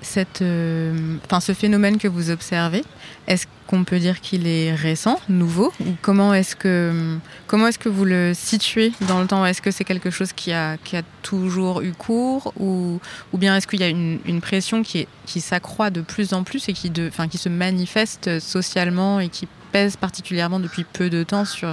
Cette, 0.00 0.43
euh, 0.43 1.17
enfin, 1.25 1.40
ce 1.40 1.52
phénomène 1.52 1.99
que 1.99 2.09
vous 2.09 2.31
observez, 2.31 2.85
est-ce 3.26 3.47
qu'on 3.67 3.85
peut 3.85 3.99
dire 3.99 4.21
qu'il 4.21 4.47
est 4.47 4.75
récent, 4.75 5.21
nouveau 5.28 5.73
ou 5.81 5.90
comment 6.00 6.33
est-ce 6.33 6.57
que 6.57 7.19
comment 7.47 7.67
est-ce 7.67 7.78
que 7.78 7.90
vous 7.90 8.07
le 8.07 8.33
situez 8.35 8.93
dans 9.09 9.21
le 9.21 9.26
temps? 9.26 9.45
Est-ce 9.45 9.61
que 9.61 9.71
c'est 9.71 9.85
quelque 9.85 10.11
chose 10.11 10.33
qui 10.33 10.52
a, 10.52 10.78
qui 10.78 10.97
a 10.97 11.02
toujours 11.23 11.83
eu 11.83 11.93
cours 11.93 12.55
ou, 12.59 12.99
ou 13.33 13.38
bien 13.38 13.57
est-ce 13.57 13.67
qu'il 13.67 13.81
y 13.81 13.85
a 13.85 13.88
une, 13.88 14.21
une 14.25 14.40
pression 14.40 14.83
qui, 14.83 15.00
est, 15.00 15.09
qui 15.26 15.40
s'accroît 15.40 15.90
de 15.90 16.00
plus 16.00 16.33
en 16.33 16.45
plus 16.45 16.69
et 16.71 16.73
qui, 16.73 16.88
de, 16.88 17.09
enfin, 17.09 17.28
qui 17.28 17.37
se 17.37 17.50
manifeste 17.50 18.38
socialement 18.40 19.21
et 19.21 19.28
qui 19.28 19.47
pèse 19.71 19.97
particulièrement 19.99 20.61
depuis 20.61 20.85
peu 20.85 21.11
de 21.11 21.23
temps 21.23 21.45
sur 21.45 21.69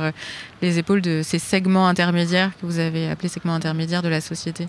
les 0.61 0.79
épaules 0.79 1.01
de 1.01 1.21
ces 1.23 1.39
segments 1.39 1.87
intermédiaires 1.87 2.51
que 2.59 2.65
vous 2.65 2.79
avez 2.79 3.09
appelés 3.09 3.29
segments 3.29 3.55
intermédiaires 3.55 4.01
de 4.01 4.09
la 4.09 4.19
société? 4.19 4.67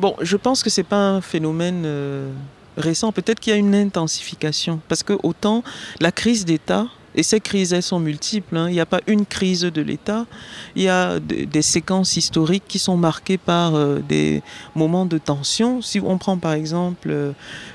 Bon, 0.00 0.16
je 0.20 0.36
pense 0.36 0.64
que 0.64 0.70
c'est 0.70 0.82
pas 0.82 0.96
un 0.96 1.20
phénomène 1.20 1.84
euh, 1.86 2.32
récent. 2.76 3.12
Peut-être 3.12 3.40
qu'il 3.40 3.52
y 3.52 3.56
a 3.56 3.58
une 3.58 3.74
intensification 3.74 4.80
parce 4.88 5.02
que 5.02 5.14
autant 5.22 5.62
la 6.00 6.12
crise 6.12 6.44
d'État 6.44 6.86
et 7.14 7.22
ces 7.22 7.40
crises, 7.40 7.72
elles 7.72 7.82
sont 7.82 8.00
multiples. 8.00 8.56
Hein. 8.56 8.68
Il 8.68 8.72
n'y 8.72 8.80
a 8.80 8.86
pas 8.86 9.00
une 9.06 9.24
crise 9.24 9.62
de 9.62 9.82
l'État. 9.82 10.26
Il 10.74 10.82
y 10.82 10.88
a 10.88 11.20
des, 11.20 11.62
séquences 11.62 12.16
historiques 12.16 12.64
qui 12.68 12.78
sont 12.78 12.96
marquées 12.96 13.38
par 13.38 13.74
euh, 13.74 14.00
des 14.00 14.42
moments 14.74 15.06
de 15.06 15.18
tension. 15.18 15.80
Si 15.80 16.00
on 16.00 16.18
prend 16.18 16.36
par 16.36 16.52
exemple 16.52 17.08
euh, 17.10 17.32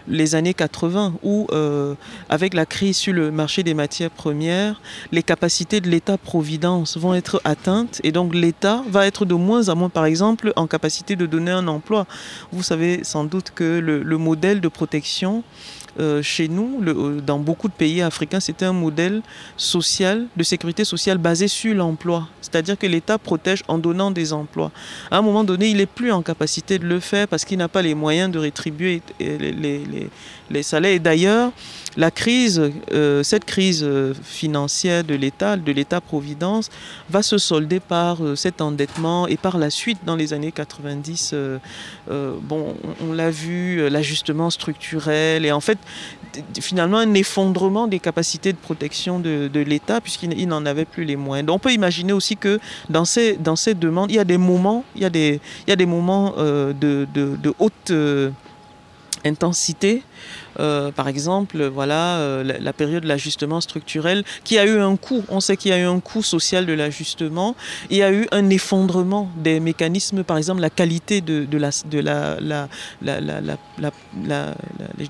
les 0.08 0.36
années 0.36 0.54
80, 0.54 1.16
où 1.24 1.48
euh, 1.52 1.96
avec 2.30 2.54
la 2.54 2.66
crise 2.66 2.98
sur 2.98 3.14
le 3.14 3.32
marché 3.32 3.64
des 3.64 3.74
matières 3.74 4.12
premières, 4.12 4.82
les 5.12 5.24
capacités 5.24 5.82
de 5.82 5.90
l'État-providence 5.90 6.98
vont 6.98 7.14
être 7.14 7.42
atteintes 7.46 8.00
et 8.04 8.12
donc 8.12 8.36
l'État 8.36 8.84
va 8.90 9.08
être 9.08 9.26
de 9.26 9.34
moins 9.34 9.70
en 9.70 9.76
moins, 9.76 9.90
par 9.90 10.06
exemple, 10.06 10.54
en 10.56 10.68
capacité 10.68 11.16
de 11.16 11.26
donner 11.26 11.52
un 11.52 11.68
emploi. 11.68 12.06
Vous 12.52 12.64
savez 12.64 13.04
sans 13.04 13.24
doute 13.24 13.52
que 13.56 13.80
le 13.80 14.18
modèle 14.18 14.62
de 14.62 14.68
protection 14.68 15.44
euh, 16.00 16.22
chez 16.22 16.48
nous, 16.48 16.80
le, 16.82 17.22
dans 17.22 17.40
beaucoup 17.40 17.68
de 17.68 17.74
pays 17.74 18.02
africains, 18.02 18.40
c'était 18.40 18.66
un 18.66 18.74
modèle 18.74 19.22
social, 19.58 20.28
de 20.38 20.44
sécurité 20.44 20.86
sociale 20.86 21.18
basé 21.18 21.48
sur 21.48 21.74
l'emploi. 21.76 22.28
C'est-à-dire 22.42 22.78
que 22.78 22.88
l'État 22.88 23.18
protège 23.18 23.64
en 23.68 23.78
donnant 23.78 24.12
des 24.12 24.32
emplois. 24.34 24.72
À 25.12 25.18
un 25.18 25.22
moment 25.22 25.44
donné, 25.44 25.70
il 25.70 25.78
n'est 25.78 25.86
plus 25.86 26.12
en 26.12 26.22
capacité 26.22 26.80
de 26.80 26.86
le 26.86 27.00
faire 27.00 27.28
parce 27.28 27.46
qu'il 27.46 27.58
n'a 27.58 27.68
pas 27.68 27.82
les 27.82 27.96
moyens 27.96 28.32
de 28.32 28.40
rétribuer 28.40 29.02
les, 29.20 29.38
les, 29.38 29.52
les, 29.52 30.10
les 30.50 30.64
salaires. 30.64 30.94
Et 30.94 31.00
d'ailleurs, 31.00 31.52
la 32.00 32.12
crise, 32.12 32.72
euh, 32.92 33.22
cette 33.24 33.46
crise 33.46 33.88
financière 34.24 35.04
de 35.04 35.14
l'État, 35.14 35.56
de 35.58 35.72
l'État-providence, 35.72 36.70
va 37.10 37.22
se 37.22 37.38
solder 37.38 37.80
par 37.80 38.24
euh, 38.24 38.36
cet 38.36 38.62
endettement 38.62 39.28
et 39.28 39.38
par 39.38 39.58
la 39.58 39.70
suite, 39.70 40.00
dans 40.06 40.16
les 40.16 40.34
années 40.34 40.52
90, 40.52 41.32
euh, 41.34 41.60
bon, 42.42 42.76
on, 43.08 43.14
l'a 43.14 43.30
vu, 43.30 43.90
l'ajustement 43.90 44.50
structurel 44.50 45.46
et 45.46 45.52
en 45.52 45.60
fait, 45.60 45.78
finalement 46.60 46.98
un 46.98 47.14
effondrement 47.14 47.88
des 47.88 48.00
capacités 48.00 48.54
de 48.54 48.58
protection 48.58 49.20
de, 49.20 49.50
l'État 49.60 50.02
puisqu'il 50.02 50.48
n'en 50.48 50.66
avait 50.66 50.86
plus 50.86 51.04
les 51.04 51.16
moyens. 51.16 51.48
Donc 51.48 51.58
on 51.58 51.60
peut 51.60 51.74
imaginer 51.74 52.14
aussi 52.14 52.38
que 52.38 52.60
dans 52.90 53.06
ces, 53.06 53.36
dans 53.36 53.56
demandes, 53.80 54.12
il 54.12 54.16
y 54.16 54.20
a 54.20 54.24
des 54.24 54.38
moments, 54.38 54.84
il 54.96 55.02
y 55.02 55.06
a 55.06 55.10
des, 55.10 55.40
il 55.68 55.70
y 55.70 55.74
a 55.74 55.76
des 55.76 55.86
moments 55.86 56.34
euh, 56.38 56.74
de, 56.74 57.08
de, 57.14 57.54
haute 57.60 57.92
euh, 57.92 58.32
intensité. 59.26 60.04
Euh, 60.60 60.92
par 60.92 61.08
exemple, 61.08 61.64
voilà, 61.66 62.18
euh, 62.18 62.44
la, 62.44 62.74
période 62.74 63.04
de 63.04 63.08
l'ajustement 63.08 63.62
structurel 63.62 64.24
qui 64.44 64.58
a 64.58 64.66
eu 64.66 64.80
un 64.80 64.96
coût. 64.98 65.24
On 65.30 65.40
sait 65.40 65.58
qu'il 65.58 65.72
y 65.72 65.74
a 65.74 65.80
eu 65.80 65.86
un 65.86 66.00
coût 66.00 66.22
social 66.22 66.66
de 66.66 66.74
l'ajustement. 66.74 67.56
Il 67.90 67.98
y 67.98 68.04
a 68.04 68.12
eu 68.12 68.28
un 68.32 68.50
effondrement 68.50 69.30
des 69.38 69.60
mécanismes, 69.60 70.24
par 70.24 70.38
exemple, 70.38 70.62
la 70.62 70.70
qualité 70.70 71.22
de, 71.22 71.48
la, 71.58 72.68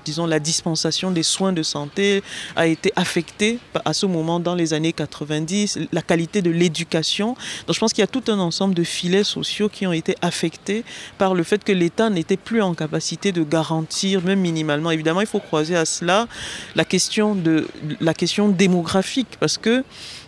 disons, 0.04 0.26
la 0.26 0.38
dispensation 0.38 1.10
des 1.10 1.22
soins 1.22 1.52
de 1.52 1.62
santé 1.62 2.22
a 2.54 2.66
été 2.66 2.92
affectée 2.96 3.58
à 3.84 3.92
ce 3.92 4.06
moment 4.06 4.40
dans 4.40 4.54
les 4.54 4.72
années 4.72 4.92
90. 4.92 5.80
La 5.92 6.02
qualité 6.02 6.42
de 6.42 6.50
l'éducation. 6.50 7.34
Donc, 7.66 7.74
je 7.74 7.80
pense 7.80 7.92
qu'il 7.92 8.02
y 8.02 8.04
a 8.04 8.08
tout 8.08 8.24
un 8.28 8.38
ensemble 8.38 8.74
de 8.74 8.84
filets 8.84 9.24
sociaux 9.24 9.68
qui 9.68 9.86
ont 9.86 9.92
été 9.92 10.14
affectés 10.22 10.84
par 11.18 11.34
le 11.34 11.42
fait 11.42 11.64
que 11.64 11.72
l'État 11.72 12.08
n'était 12.08 12.36
plus 12.36 12.62
en 12.62 12.74
capacité 12.74 13.32
de 13.32 13.42
garantir, 13.42 14.22
même 14.22 14.40
minimalement. 14.40 14.90
Évidemment, 14.90 15.20
il 15.20 15.26
faut 15.26 15.39
croiser 15.40 15.76
à 15.76 15.84
cela 15.84 16.26
la 16.74 16.84
question, 16.84 17.34
de, 17.34 17.66
la 18.00 18.14
question 18.14 18.48
démographique, 18.48 19.36
parce 19.38 19.58
que 19.58 19.84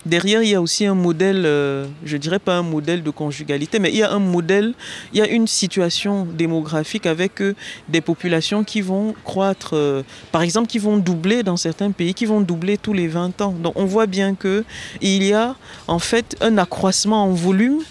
derrière, 0.07 0.43
il 0.43 0.51
y 0.51 0.55
a 0.55 0.61
aussi 0.61 0.87
un 0.87 0.95
modèle, 0.95 1.43
euh, 1.47 1.87
je 2.05 2.17
dirais 2.17 2.39
pas 2.39 2.57
un 2.57 2.63
modèle 2.63 3.03
de 3.03 3.11
conjugalité, 3.11 3.79
mais 3.79 3.91
il 3.91 3.97
y 3.99 4.03
a 4.03 4.11
un 4.13 4.19
modèle, 4.19 4.75
il 5.13 5.19
y 5.19 5.23
a 5.23 5.29
une 5.29 5.47
situation 5.47 6.27
démographique 6.27 7.07
avec 7.07 7.41
euh, 7.41 7.55
des 7.89 8.01
populations 8.01 8.65
qui 8.65 8.81
vont 8.81 9.15
croître, 9.25 9.71
euh, 9.75 10.03
par 10.33 10.43
exemple, 10.43 10.69
qui 10.69 10.79
vont 10.79 10.97
doubler 10.97 11.43
dans 11.43 11.57
certains 11.57 11.91
pays, 11.93 12.15
qui 12.15 12.27
vont 12.27 12.41
doubler 12.41 12.79
tous 12.79 12.93
les 12.93 13.09
20 13.09 13.41
ans. 13.43 13.53
Donc 13.53 13.75
on 13.77 13.85
voit 13.85 14.07
bien 14.07 14.35
que 14.35 14.65
il 15.01 15.23
y 15.23 15.33
a 15.33 15.55
en 15.87 15.99
fait 15.99 16.37
un 16.41 16.59
accroissement 16.59 17.25
en 17.25 17.31
volume 17.31 17.83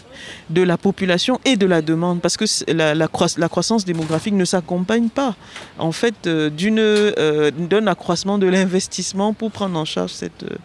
de 0.50 0.62
la 0.62 0.78
population 0.78 1.40
et 1.46 1.56
de 1.56 1.66
la 1.66 1.82
demande 1.82 2.22
parce 2.22 2.38
que 2.38 2.46
la, 2.72 2.94
la, 2.96 3.08
croi 3.08 3.28
la 3.38 3.50
croissance 3.50 3.86
démographique 3.86 4.34
ne 4.34 4.46
s'accompagne 4.46 5.10
pas 5.10 5.36
en 5.78 5.92
fait 5.92 6.28
euh, 6.28 6.50
euh, 6.60 7.52
d'un 7.52 7.88
accroissement 7.88 8.38
de 8.38 8.48
l'investissement 8.48 9.34
pour 9.34 9.52
prendre 9.52 9.78
en 9.78 9.86
charge 9.86 10.12
cette, 10.12 10.44
euh, 10.44 10.56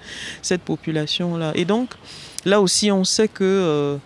cette 0.42 0.62
population 0.62 1.36
là 1.36 1.52
et 1.54 1.64
donc 1.64 1.90
là 2.44 2.60
aussi 2.60 2.90
on 2.90 3.04
sait 3.04 3.28
que 3.28 3.98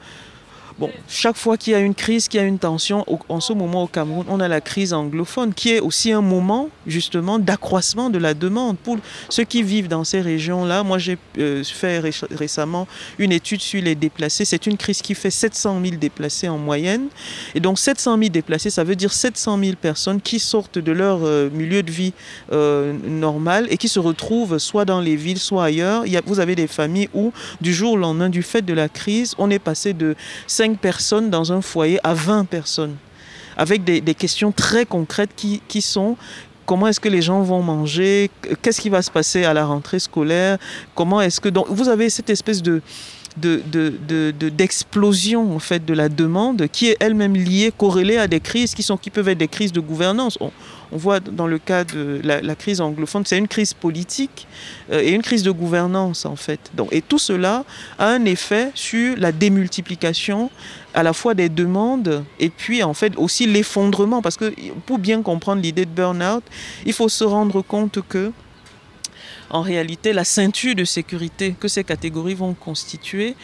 Bon, 0.81 0.91
chaque 1.11 1.37
fois 1.37 1.59
qu'il 1.59 1.75
y 1.75 1.77
a 1.77 1.81
une 1.81 1.95
crise, 1.95 2.27
qu'il 2.27 2.41
y 2.41 2.43
a 2.43 2.47
une 2.47 2.59
tension, 2.59 3.05
en 3.29 3.41
ce 3.41 3.53
moment 3.53 3.83
au 3.83 3.87
Cameroun, 3.87 4.25
on 4.31 4.41
a 4.41 4.49
la 4.49 4.63
crise 4.63 4.95
anglophone, 4.95 5.53
qui 5.53 5.73
est 5.75 5.81
aussi 5.81 6.11
un 6.11 6.23
moment 6.23 6.71
justement 6.87 7.39
d'accroissement 7.39 8.09
de 8.09 8.17
la 8.17 8.33
demande 8.33 8.79
pour 8.79 8.97
ceux 9.29 9.45
qui 9.45 9.63
vivent 9.63 9.89
dans 9.89 10.05
ces 10.05 10.23
régions-là. 10.23 10.83
Moi, 10.83 10.97
j'ai 10.97 11.19
euh, 11.37 11.63
fait 11.65 11.99
ré 11.99 12.13
récemment 12.31 12.89
une 13.19 13.31
étude 13.31 13.61
sur 13.61 13.83
les 13.83 13.95
déplacés. 13.95 14.47
C'est 14.47 14.67
une 14.67 14.79
crise 14.79 15.03
qui 15.03 15.15
fait 15.15 15.31
700 15.31 15.83
000 15.85 15.97
déplacés 15.97 16.49
en 16.49 16.57
moyenne. 16.57 17.09
Et 17.55 17.61
donc 17.61 17.79
700 17.79 18.17
000 18.17 18.31
déplacés, 18.31 18.71
ça 18.71 18.83
veut 18.83 18.97
dire 18.97 19.13
700 19.13 19.59
000 19.63 19.77
personnes 19.79 20.23
qui 20.23 20.39
sortent 20.39 20.79
de 20.79 20.93
leur 20.93 21.19
euh, 21.25 21.51
milieu 21.51 21.83
de 21.83 21.91
vie 21.91 22.15
euh, 22.53 22.95
normal 23.07 23.67
et 23.69 23.77
qui 23.77 23.89
se 23.89 23.99
retrouvent 23.99 24.57
soit 24.57 24.87
dans 24.87 25.03
les 25.03 25.17
villes, 25.17 25.41
soit 25.41 25.65
ailleurs. 25.65 26.05
Vous 26.25 26.41
avez 26.41 26.55
des 26.55 26.69
familles 26.69 27.11
où, 27.13 27.35
du 27.61 27.75
jour 27.75 27.93
au 27.93 27.97
lendemain, 27.99 28.31
du 28.31 28.43
fait 28.43 28.63
de 28.63 28.73
la 28.73 28.89
crise, 28.89 29.35
on 29.37 29.51
est 29.51 29.59
passé 29.59 29.93
de 29.93 30.15
5 30.47 30.70
personnes 30.77 31.31
dans 31.31 31.53
un 31.53 31.61
foyer 31.61 31.99
à 32.05 32.15
20 32.15 32.47
personnes, 32.47 32.97
avec 33.57 33.85
des, 33.85 34.01
questions 34.15 34.53
très 34.53 34.87
concrètes 34.87 35.31
qui, 35.37 35.61
qui 35.69 35.83
sont 35.83 36.17
comment 36.67 36.87
est-ce 36.87 37.01
que 37.01 37.09
les 37.09 37.21
gens 37.21 37.43
vont 37.43 37.63
manger, 37.63 38.31
qu'est-ce 38.63 38.81
qui 38.81 38.91
va 38.91 39.03
se 39.03 39.11
passer 39.11 39.45
à 39.45 39.53
la 39.53 39.67
rentrée 39.67 39.99
scolaire, 39.99 40.57
comment 40.95 41.21
est-ce 41.21 41.41
que... 41.41 41.49
Donc, 41.49 41.67
vous 41.69 41.89
avez 41.89 42.11
cette 42.11 42.31
espèce 42.31 42.63
de 42.63 42.81
d'explosion 43.37 45.41
de, 45.41 45.47
de, 45.47 45.51
de, 45.51 45.57
en 45.57 45.59
fait 45.59 45.85
de 45.85 45.95
la 45.95 46.09
demande 46.09 46.67
qui 46.69 46.89
est 46.89 46.97
elle-même 47.01 47.35
liée, 47.35 47.73
corrélée 47.77 48.19
à 48.19 48.27
des 48.27 48.41
crises 48.41 48.75
qui, 48.75 48.83
sont, 48.83 48.97
qui 48.97 49.11
peuvent 49.11 49.29
être 49.29 49.39
des 49.39 49.49
crises 49.49 49.73
de 49.73 49.81
gouvernance. 49.81 50.39
On 50.93 50.97
voit 50.97 51.21
dans 51.21 51.47
le 51.47 51.59
cas 51.59 51.85
de 51.85 52.21
la, 52.23 52.55
crise 52.55 52.81
anglophone, 52.81 53.25
c'est 53.25 53.39
une 53.39 53.49
crise 53.49 53.75
politique 53.75 54.47
euh, 54.91 55.01
et 55.01 55.11
une 55.13 55.23
crise 55.23 55.43
de 55.43 55.51
gouvernance 55.51 56.27
en 56.27 56.37
fait. 56.37 56.61
Et 56.91 57.03
tout 57.03 57.19
cela 57.19 57.65
a 57.99 58.09
un 58.09 58.25
effet 58.25 58.71
sur 58.75 59.17
la 59.17 59.33
démultiplication 59.33 60.51
à 60.95 61.03
la 61.03 61.13
fois 61.13 61.35
des 61.35 61.49
demandes 61.49 62.25
et 62.39 62.51
puis 62.51 62.83
en 62.83 62.95
fait 62.95 63.17
aussi 63.17 63.47
l'effondrement. 63.47 64.23
Parce 64.23 64.37
que 64.37 64.53
pour 64.87 64.99
bien 64.99 65.23
comprendre 65.23 65.63
l'idée 65.63 65.87
de 65.87 65.91
burn-out, 65.91 66.45
il 66.85 66.93
faut 66.93 67.09
se 67.09 67.25
rendre 67.25 67.63
compte 67.63 68.01
que 68.09 68.33
en 69.51 69.63
réalité, 69.63 70.13
la 70.13 70.25
ceinture 70.25 70.77
de 70.77 70.85
sécurité 70.85 71.57
que 71.59 71.67
ces 71.67 71.83
catégories 71.83 72.35
vont 72.35 72.55
constituer, 72.55 73.35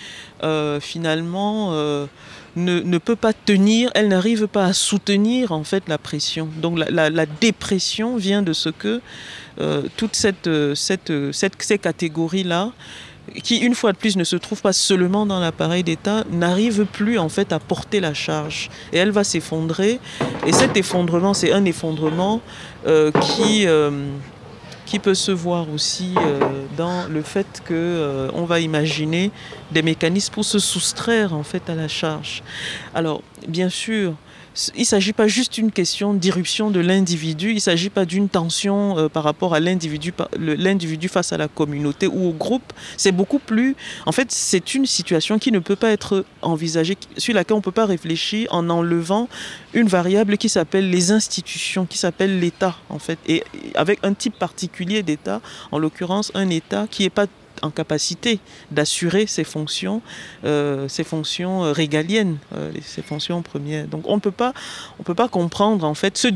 euh, 0.45 0.79
finalement, 0.79 1.71
euh, 1.73 2.07
ne, 2.57 2.99
peut 2.99 3.17
pas 3.17 3.33
tenir, 3.33 3.91
elle 3.95 4.09
n'arrive 4.09 4.47
pas 4.47 4.65
à 4.65 4.73
soutenir 4.73 5.53
en 5.53 5.65
fait 5.65 5.85
la 5.89 5.99
pression. 5.99 6.49
Donc 6.57 6.79
la, 6.79 7.27
dépression 7.27 8.17
vient 8.17 8.43
de 8.43 8.53
ce 8.53 8.69
que 8.69 9.01
euh, 9.61 9.83
toutes 9.97 10.17
cette, 10.17 10.51
cette, 10.75 11.13
ces 11.33 11.79
catégories-là 11.79 12.73
qui 13.43 13.57
une 13.59 13.75
fois 13.75 13.93
de 13.93 13.97
plus 13.97 14.17
ne 14.17 14.23
se 14.23 14.37
trouvent 14.37 14.63
pas 14.63 14.73
seulement 14.73 15.27
dans 15.27 15.41
l'appareil 15.41 15.83
d'État, 15.83 16.23
n'arrivent 16.31 16.87
plus 16.87 17.19
en 17.19 17.29
fait 17.29 17.53
à 17.53 17.59
porter 17.59 17.99
la 17.99 18.15
charge. 18.15 18.71
Et 18.93 18.99
elle 18.99 19.11
va 19.11 19.25
s'effondrer. 19.25 19.99
Et 20.47 20.53
cet 20.53 20.77
effondrement, 20.77 21.35
c'est 21.35 21.53
un 21.53 21.65
effondrement 21.65 22.41
qui, 23.21 23.67
qui 24.87 25.00
peut 25.00 25.14
se 25.14 25.33
voir 25.33 25.69
aussi 25.69 26.14
euh, 26.16 26.64
dans 26.76 27.09
le 27.09 27.23
fait 27.23 27.62
que 27.64 27.75
euh, 27.75 28.31
on 28.33 28.45
va 28.45 28.61
imaginer 28.61 29.33
des 29.73 29.83
mécanismes 29.83 30.33
pour 30.33 30.45
se 30.45 30.61
soustraire 30.61 31.35
en 31.35 31.43
fait 31.43 31.69
à 31.69 31.75
la 31.75 31.88
charge. 31.88 32.43
Alors 32.95 33.21
bien 33.49 33.69
sûr, 33.69 34.14
il 34.75 34.81
ne 34.81 34.85
s'agit 34.85 35.13
pas 35.13 35.27
juste 35.27 35.55
d'une 35.55 35.71
question 35.71 36.15
d'irruption 36.15 36.71
de 36.71 36.81
l'individu, 36.81 37.51
il 37.51 37.57
ne 37.57 37.61
s'agit 37.61 37.91
pas 37.91 38.05
d'une 38.05 38.29
tension 38.29 38.99
euh, 38.99 39.09
par 39.09 39.25
rapport 39.25 39.55
à 39.55 39.61
l'individu, 39.61 40.13
l'individu 40.39 41.09
face 41.09 41.33
à 41.33 41.37
la 41.37 41.49
communauté 41.49 42.07
ou 42.07 42.29
au 42.29 42.33
groupe. 42.33 42.73
C'est 42.97 43.13
beaucoup 43.13 43.39
plus. 43.39 43.77
En 44.07 44.13
fait, 44.13 44.33
c'est 44.33 44.75
une 44.75 44.87
situation 44.87 45.39
qui 45.39 45.53
ne 45.53 45.59
peut 45.59 45.77
pas 45.77 45.91
être 45.91 46.25
envisagée, 46.43 46.97
sur 47.17 47.35
laquelle 47.35 47.55
on 47.55 47.59
ne 47.59 47.65
peut 47.65 47.71
pas 47.71 47.87
réfléchir 47.87 48.49
en 48.53 48.71
enlevant 48.71 49.29
une 49.75 49.89
variable 49.89 50.39
qui 50.39 50.49
s'appelle 50.49 50.91
les 50.91 51.11
institutions, 51.13 51.87
qui 51.87 51.99
s'appelle 51.99 52.41
l'État, 52.41 52.77
en 52.89 52.99
fait. 52.99 53.19
Et 53.27 53.45
avec 53.75 53.99
un 54.03 54.15
type 54.15 54.39
particulier 54.39 55.03
d'État, 55.03 55.41
en 55.71 55.79
l'occurrence 55.79 56.33
un 56.35 56.49
État 56.49 56.87
qui 56.91 57.03
n'est 57.03 57.11
pas 57.11 57.27
en 57.63 57.71
capacité 57.71 58.41
d'assurer 58.71 59.27
ses 59.27 59.45
fonctions, 59.45 60.03
euh, 60.45 60.89
fonctions 60.89 61.65
euh, 61.65 61.73
régaliennes, 61.73 62.39
euh, 62.55 62.73
ses 62.83 63.03
fonctions 63.03 63.43
premières. 63.43 63.87
Donc 63.87 64.03
on 64.07 64.17
ne 64.17 64.21
peut 64.21 64.31
pas, 64.31 64.53
comprendre 65.29 65.85
en 65.85 65.95
fait 65.95 66.17
ce, 66.17 66.29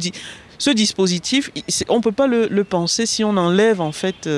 ce 0.59 0.71
dispositif. 0.71 1.51
On 1.89 1.99
ne 1.99 2.03
peut 2.03 2.13
pas 2.13 2.27
le, 2.27 2.65
penser 2.65 3.07
si 3.07 3.25
on 3.25 3.37
enlève 3.37 3.81
en 3.81 3.93
fait 3.93 4.29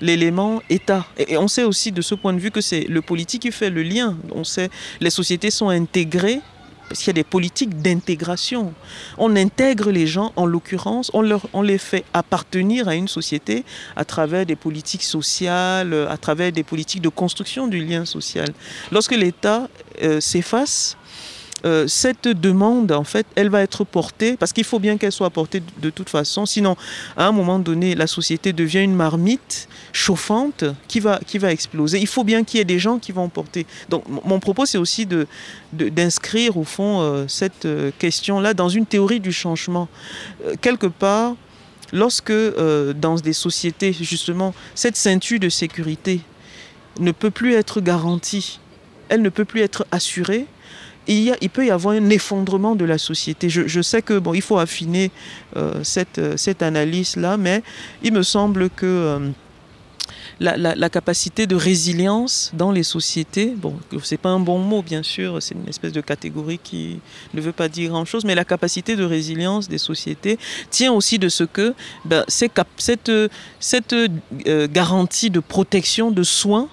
l'élément 0.00 0.62
État. 0.70 1.06
Et, 1.18 1.36
on 1.36 1.48
sait 1.48 1.64
aussi 1.64 1.92
de 1.92 2.02
ce 2.02 2.14
point 2.14 2.32
de 2.32 2.38
vue 2.38 2.50
que 2.50 2.60
c'est 2.60 2.82
le 2.82 3.02
politique 3.02 3.42
qui 3.42 3.52
fait 3.52 3.70
le 3.70 3.82
lien. 3.82 4.16
On 4.34 4.44
sait 4.44 4.70
les 5.00 5.10
sociétés 5.10 5.50
sont 5.50 5.68
intégrées 5.68 6.40
parce 6.88 7.00
qu'il 7.00 7.08
y 7.08 7.10
a 7.10 7.14
des 7.14 7.24
politiques 7.24 7.80
d'intégration. 7.80 8.72
On 9.18 9.36
intègre 9.36 9.90
les 9.90 10.06
gens, 10.06 10.32
en 10.36 10.46
l'occurrence, 10.46 11.10
on, 11.14 11.62
les 11.62 11.78
fait 11.78 12.04
appartenir 12.14 12.88
à 12.88 12.94
une 12.94 13.08
société 13.08 13.64
à 13.96 14.04
travers 14.04 14.46
des 14.46 14.56
politiques 14.56 15.02
sociales, 15.02 16.06
à 16.08 16.16
travers 16.16 16.52
des 16.52 16.64
politiques 16.64 17.02
de 17.02 17.08
construction 17.08 17.66
du 17.66 17.84
lien 17.84 18.04
social. 18.04 18.48
Lorsque 18.90 19.12
l'État 19.12 19.68
euh, 20.02 20.20
s'efface, 20.20 20.96
euh, 21.64 21.88
cette 21.88 22.28
demande, 22.28 22.92
en 22.92 23.04
fait, 23.04 23.26
elle 23.34 23.50
va 23.50 23.62
être 23.62 23.84
portée, 23.84 24.36
parce 24.36 24.52
qu'il 24.52 24.64
faut 24.64 24.78
bien 24.78 24.96
qu'elle 24.96 25.12
soit 25.12 25.30
portée 25.30 25.62
de, 25.82 25.90
toute 25.90 26.08
façon, 26.08 26.46
sinon, 26.46 26.76
à 27.16 27.26
un 27.26 27.32
moment 27.32 27.58
donné, 27.58 27.94
la 27.94 28.06
société 28.06 28.52
devient 28.52 28.82
une 28.82 28.94
marmite 28.94 29.68
chauffante 29.92 30.64
qui 30.86 31.00
va, 31.00 31.20
exploser. 31.50 31.98
Il 31.98 32.06
faut 32.06 32.24
bien 32.24 32.44
qu'il 32.44 32.58
y 32.58 32.60
ait 32.60 32.64
des 32.64 32.78
gens 32.78 32.98
qui 32.98 33.12
vont 33.12 33.28
porter. 33.28 33.66
Donc, 33.88 34.04
mon 34.08 34.38
propos, 34.38 34.66
c'est 34.66 34.78
aussi 34.78 35.06
d'inscrire, 35.72 36.56
au 36.56 36.64
fond, 36.64 37.00
euh, 37.00 37.24
cette 37.26 37.64
euh, 37.64 37.90
question-là 37.98 38.54
dans 38.54 38.68
une 38.68 38.86
théorie 38.86 39.20
du 39.20 39.32
changement. 39.32 39.88
quelque 40.60 40.86
part, 40.86 41.34
lorsque, 41.92 42.32
dans 42.32 43.16
des 43.16 43.32
sociétés, 43.32 43.92
justement, 43.92 44.54
cette 44.74 44.96
ceinture 44.96 45.40
de 45.40 45.48
sécurité 45.48 46.20
ne 47.00 47.12
peut 47.12 47.30
plus 47.30 47.54
être 47.54 47.80
garantie, 47.80 48.60
elle 49.08 49.22
ne 49.22 49.28
peut 49.28 49.44
plus 49.44 49.62
être 49.62 49.86
assurée, 49.90 50.46
il, 51.08 51.50
peut 51.50 51.66
y 51.66 51.70
avoir 51.70 51.94
un 51.94 52.10
effondrement 52.10 52.74
de 52.76 52.84
la 52.84 52.98
société. 52.98 53.48
Je, 53.48 53.82
sais 53.82 54.02
que 54.02 54.18
bon, 54.18 54.34
il 54.34 54.42
faut 54.42 54.58
affiner 54.58 55.10
euh, 55.56 55.82
cette, 55.82 56.18
euh, 56.18 56.36
cette 56.36 56.62
analyse-là, 56.62 57.36
mais 57.36 57.62
il 58.02 58.12
me 58.12 58.22
semble 58.22 58.68
que 58.70 58.86
euh, 58.86 59.30
la, 60.40 60.90
capacité 60.90 61.46
de 61.46 61.56
résilience 61.56 62.50
dans 62.54 62.70
les 62.70 62.82
sociétés, 62.82 63.54
bon, 63.56 63.76
c'est 64.02 64.18
pas 64.18 64.28
un 64.28 64.38
bon 64.38 64.58
mot 64.58 64.82
bien 64.82 65.02
sûr, 65.02 65.42
c'est 65.42 65.54
une 65.54 65.68
espèce 65.68 65.92
de 65.92 66.00
catégorie 66.00 66.60
qui 66.62 67.00
ne 67.34 67.40
veut 67.40 67.52
pas 67.52 67.68
dire 67.68 67.90
grand-chose, 67.90 68.24
mais 68.24 68.34
la 68.34 68.44
capacité 68.44 68.94
de 68.94 69.04
résilience 69.04 69.68
des 69.68 69.78
sociétés 69.78 70.38
tient 70.70 70.92
aussi 70.92 71.18
de 71.18 71.28
ce 71.28 71.44
que 71.44 71.74
ben, 72.04 72.24
cette 72.28 73.00
garantie 74.70 75.30
de 75.30 75.40
protection, 75.40 76.10
de 76.10 76.22
soins, 76.22 76.68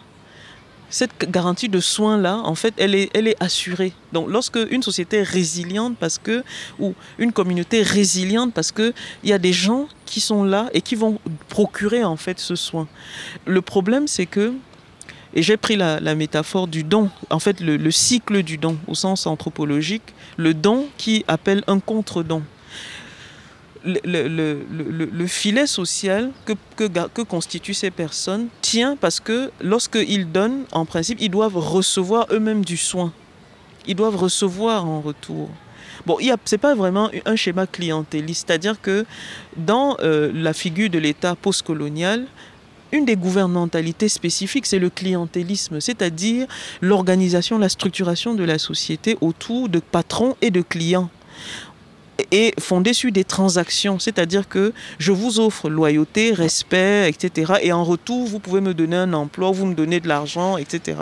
cette 0.90 1.30
garantie 1.30 1.70
de 1.70 1.80
soins-là, 1.80 2.38
en 2.44 2.56
fait, 2.56 2.74
elle 2.78 2.96
est, 2.96 3.10
elle 3.14 3.28
est 3.28 3.42
assurée. 3.42 3.94
Donc, 4.14 4.30
lorsque 4.30 4.60
une 4.70 4.84
société 4.84 5.18
est 5.18 5.24
résiliente 5.24 5.98
parce 5.98 6.18
que, 6.18 6.44
ou 6.80 6.94
une 7.18 7.32
communauté 7.32 7.82
résiliente 7.82 8.54
parce 8.54 8.72
que 8.72 8.94
il 9.24 9.30
y 9.30 9.34
a 9.34 9.38
des 9.38 9.54
gens 9.54 9.88
qui 10.06 10.20
sont 10.20 10.44
là 10.44 10.70
et 10.74 10.82
qui 10.82 10.96
vont 10.96 11.20
procurer, 11.50 12.04
en 12.04 12.16
fait, 12.16 12.40
ce 12.40 12.56
soin. 12.56 12.88
Le 13.46 13.62
problème, 13.62 14.08
c'est 14.08 14.26
que, 14.26 14.54
et 15.34 15.42
j'ai 15.42 15.58
pris 15.58 15.76
la, 15.76 16.16
métaphore 16.16 16.68
du 16.68 16.84
don, 16.84 17.10
en 17.30 17.40
fait, 17.40 17.60
le 17.60 17.92
cycle 17.92 18.42
du 18.44 18.58
don 18.58 18.78
au 18.88 18.96
sens 18.96 19.28
anthropologique, 19.28 20.14
le 20.38 20.54
don 20.54 20.88
qui 20.98 21.26
appelle 21.28 21.64
un 21.68 21.80
contre-don 21.80 22.42
le, 23.86 25.28
filet 25.28 25.68
social 25.68 26.32
que, 26.46 27.24
constituent 27.24 27.74
ces 27.74 27.92
personnes 27.92 28.48
tient 28.62 28.96
parce 28.96 29.20
que 29.20 29.52
lorsqu'ils 29.62 30.32
donnent, 30.32 30.64
en 30.72 30.86
principe, 30.86 31.20
ils 31.22 31.30
doivent 31.30 31.58
recevoir 31.58 32.28
eux-mêmes 32.32 32.66
du 32.66 32.78
soin. 32.78 33.14
Ils 33.88 33.96
doivent 33.96 34.16
recevoir 34.16 34.86
en 34.86 35.02
retour. 35.02 35.50
Bon, 36.06 36.18
ce 36.20 36.26
n'est 36.26 36.58
pas 36.58 36.76
vraiment 36.76 37.10
un 37.26 37.36
schéma 37.36 37.68
clientéliste, 37.68 38.46
c'est-à-dire 38.48 38.82
que 38.82 39.06
dans 39.58 39.98
euh, 40.02 40.32
la 40.34 40.54
figure 40.54 40.90
de 40.90 41.00
l'État 41.00 41.36
postcolonial, 41.36 42.26
une 42.92 43.06
des 43.06 43.16
gouvernementalités 43.16 44.10
spécifiques, 44.10 44.66
c'est 44.66 44.80
le 44.80 44.90
clientélisme, 44.90 45.82
c'est-à-dire 45.82 46.48
l'organisation, 46.82 47.58
la 47.58 47.70
structuration 47.70 48.36
de 48.36 48.44
la 48.44 48.60
société 48.60 49.18
autour 49.22 49.70
de 49.70 49.80
patrons 49.80 50.36
et 50.42 50.52
de 50.52 50.62
clients 50.62 51.10
est 52.32 52.60
fondé 52.60 52.94
sur 52.94 53.12
des 53.12 53.24
transactions, 53.24 54.00
c'est-à-dire 54.00 54.48
que 54.48 54.74
je 55.00 55.12
vous 55.12 55.40
offre 55.40 55.70
loyauté, 55.70 56.34
respect, 56.34 57.10
etc. 57.10 57.54
Et 57.62 57.72
en 57.74 57.84
retour, 57.84 58.28
vous 58.28 58.40
pouvez 58.40 58.62
me 58.62 58.74
donner 58.74 58.98
un 58.98 59.14
emploi, 59.14 59.52
vous 59.52 59.66
me 59.66 59.76
donnez 59.76 60.00
de 60.00 60.08
l'argent, 60.08 60.58
etc. 60.58 60.98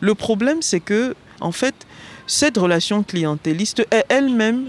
Le 0.00 0.14
problème, 0.14 0.62
c'est 0.62 0.80
que, 0.80 1.14
en 1.40 1.52
fait, 1.52 1.74
cette 2.26 2.56
relation 2.56 3.02
clientéliste 3.02 3.86
est 3.90 4.04
elle-même 4.08 4.66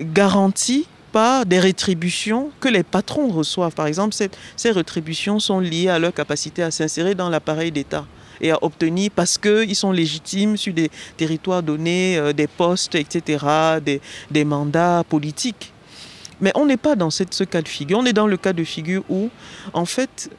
garantie 0.00 0.86
par 1.12 1.46
des 1.46 1.58
rétributions 1.58 2.50
que 2.60 2.68
les 2.68 2.82
patrons 2.82 3.28
reçoivent. 3.28 3.74
Par 3.74 3.86
exemple, 3.86 4.14
ces 4.14 4.70
rétributions 4.70 5.40
sont 5.40 5.60
liées 5.60 5.88
à 5.88 5.98
leur 5.98 6.12
capacité 6.12 6.62
à 6.62 6.70
s'insérer 6.70 7.14
dans 7.14 7.30
l'appareil 7.30 7.72
d'État 7.72 8.04
et 8.40 8.50
à 8.50 8.58
obtenir 8.62 9.10
parce 9.14 9.38
qu'ils 9.38 9.76
sont 9.76 9.92
légitimes 9.92 10.56
sur 10.56 10.72
des 10.72 10.90
territoires 11.16 11.62
donnés, 11.62 12.18
euh, 12.18 12.32
des 12.32 12.46
postes, 12.46 12.94
etc., 12.94 13.44
des, 13.84 14.00
des 14.30 14.44
mandats 14.44 15.04
politiques. 15.08 15.72
Mais 16.40 16.52
on 16.54 16.66
n'est 16.66 16.76
pas 16.76 16.96
dans 16.96 17.10
cette, 17.10 17.32
ce 17.32 17.44
cas 17.44 17.62
de 17.62 17.68
figure. 17.68 17.98
On 17.98 18.04
est 18.04 18.12
dans 18.12 18.26
le 18.26 18.36
cas 18.36 18.52
de 18.52 18.64
figure 18.64 19.02
où, 19.08 19.30
en 19.72 19.86
fait, 19.86 20.30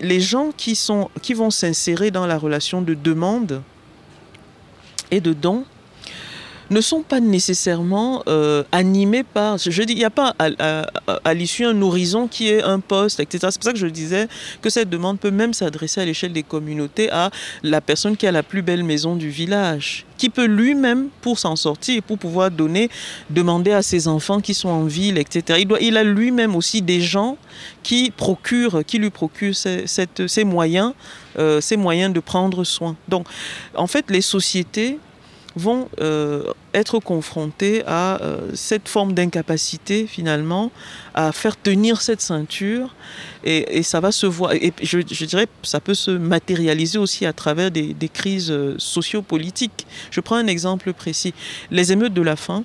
les 0.00 0.20
gens 0.20 0.50
qui, 0.56 0.76
sont, 0.76 1.10
qui 1.22 1.34
vont 1.34 1.50
s'insérer 1.50 2.10
dans 2.10 2.26
la 2.26 2.38
relation 2.38 2.82
de 2.82 2.94
demande 2.94 3.62
et 5.10 5.20
de 5.20 5.32
don 5.32 5.64
ne 6.70 6.80
sont 6.80 7.02
pas 7.02 7.20
nécessairement 7.20 8.22
euh, 8.28 8.62
animés 8.70 9.24
par. 9.24 9.58
Je 9.58 9.82
dis, 9.82 9.94
il 9.94 9.98
n'y 9.98 10.04
a 10.04 10.10
pas 10.10 10.34
à, 10.38 11.34
l'issue 11.34 11.64
un 11.64 11.82
horizon 11.82 12.28
qui 12.28 12.48
est 12.48 12.62
un 12.62 12.78
poste, 12.78 13.20
etc. 13.20 13.48
C'est 13.50 13.58
pour 13.58 13.64
ça 13.64 13.72
que 13.72 13.78
je 13.78 13.88
disais 13.88 14.28
que 14.62 14.70
cette 14.70 14.88
demande 14.88 15.18
peut 15.18 15.32
même 15.32 15.52
s'adresser 15.52 16.00
à 16.00 16.04
l'échelle 16.04 16.32
des 16.32 16.44
communautés 16.44 17.10
à 17.10 17.30
la 17.62 17.80
personne 17.80 18.16
qui 18.16 18.26
a 18.26 18.32
la 18.32 18.42
plus 18.42 18.62
belle 18.62 18.84
maison 18.84 19.16
du 19.16 19.30
village, 19.30 20.06
qui 20.16 20.30
peut 20.30 20.44
lui-même, 20.44 21.08
pour 21.20 21.38
s'en 21.38 21.56
sortir, 21.56 22.02
pour 22.02 22.18
pouvoir 22.18 22.50
donner, 22.50 22.88
demander 23.30 23.72
à 23.72 23.82
ses 23.82 24.06
enfants 24.06 24.40
qui 24.40 24.54
sont 24.54 24.68
en 24.68 24.84
ville, 24.84 25.18
etc. 25.18 25.58
Il, 25.60 25.66
doit, 25.66 25.80
il 25.80 25.96
a 25.96 26.04
lui-même 26.04 26.54
aussi 26.54 26.82
des 26.82 27.00
gens 27.00 27.36
qui 27.82 28.12
qui 28.86 28.98
lui 28.98 29.10
procurent 29.10 29.56
ces, 29.56 29.84
ces 29.86 30.44
moyens, 30.44 30.92
euh, 31.38 31.60
ces 31.60 31.76
moyens 31.76 32.12
de 32.12 32.20
prendre 32.20 32.62
soin. 32.64 32.96
Donc, 33.08 33.26
en 33.74 33.86
fait, 33.86 34.10
les 34.10 34.20
sociétés 34.20 34.98
vont 35.56 35.88
euh, 36.00 36.44
être 36.74 37.00
confrontés 37.00 37.82
à 37.86 38.22
euh, 38.22 38.50
cette 38.54 38.88
forme 38.88 39.14
d'incapacité 39.14 40.06
finalement 40.06 40.70
à 41.14 41.32
faire 41.32 41.60
tenir 41.60 42.00
cette 42.02 42.20
ceinture 42.20 42.94
et, 43.44 43.82
ça 43.82 44.00
va 44.00 44.12
se 44.12 44.26
voir 44.26 44.52
et 44.52 44.72
je, 44.82 45.00
je, 45.10 45.24
dirais 45.24 45.46
ça 45.62 45.80
peut 45.80 45.94
se 45.94 46.10
matérialiser 46.10 46.98
aussi 46.98 47.26
à 47.26 47.32
travers 47.32 47.70
des, 47.70 47.94
des 47.94 48.08
crises 48.08 48.50
euh, 48.50 48.74
sociopolitiques. 48.78 49.86
Je 50.10 50.20
prends 50.20 50.36
un 50.36 50.46
exemple 50.46 50.92
précis. 50.92 51.34
Les 51.70 51.92
émeutes 51.92 52.14
de 52.14 52.22
la 52.22 52.36
faim, 52.36 52.62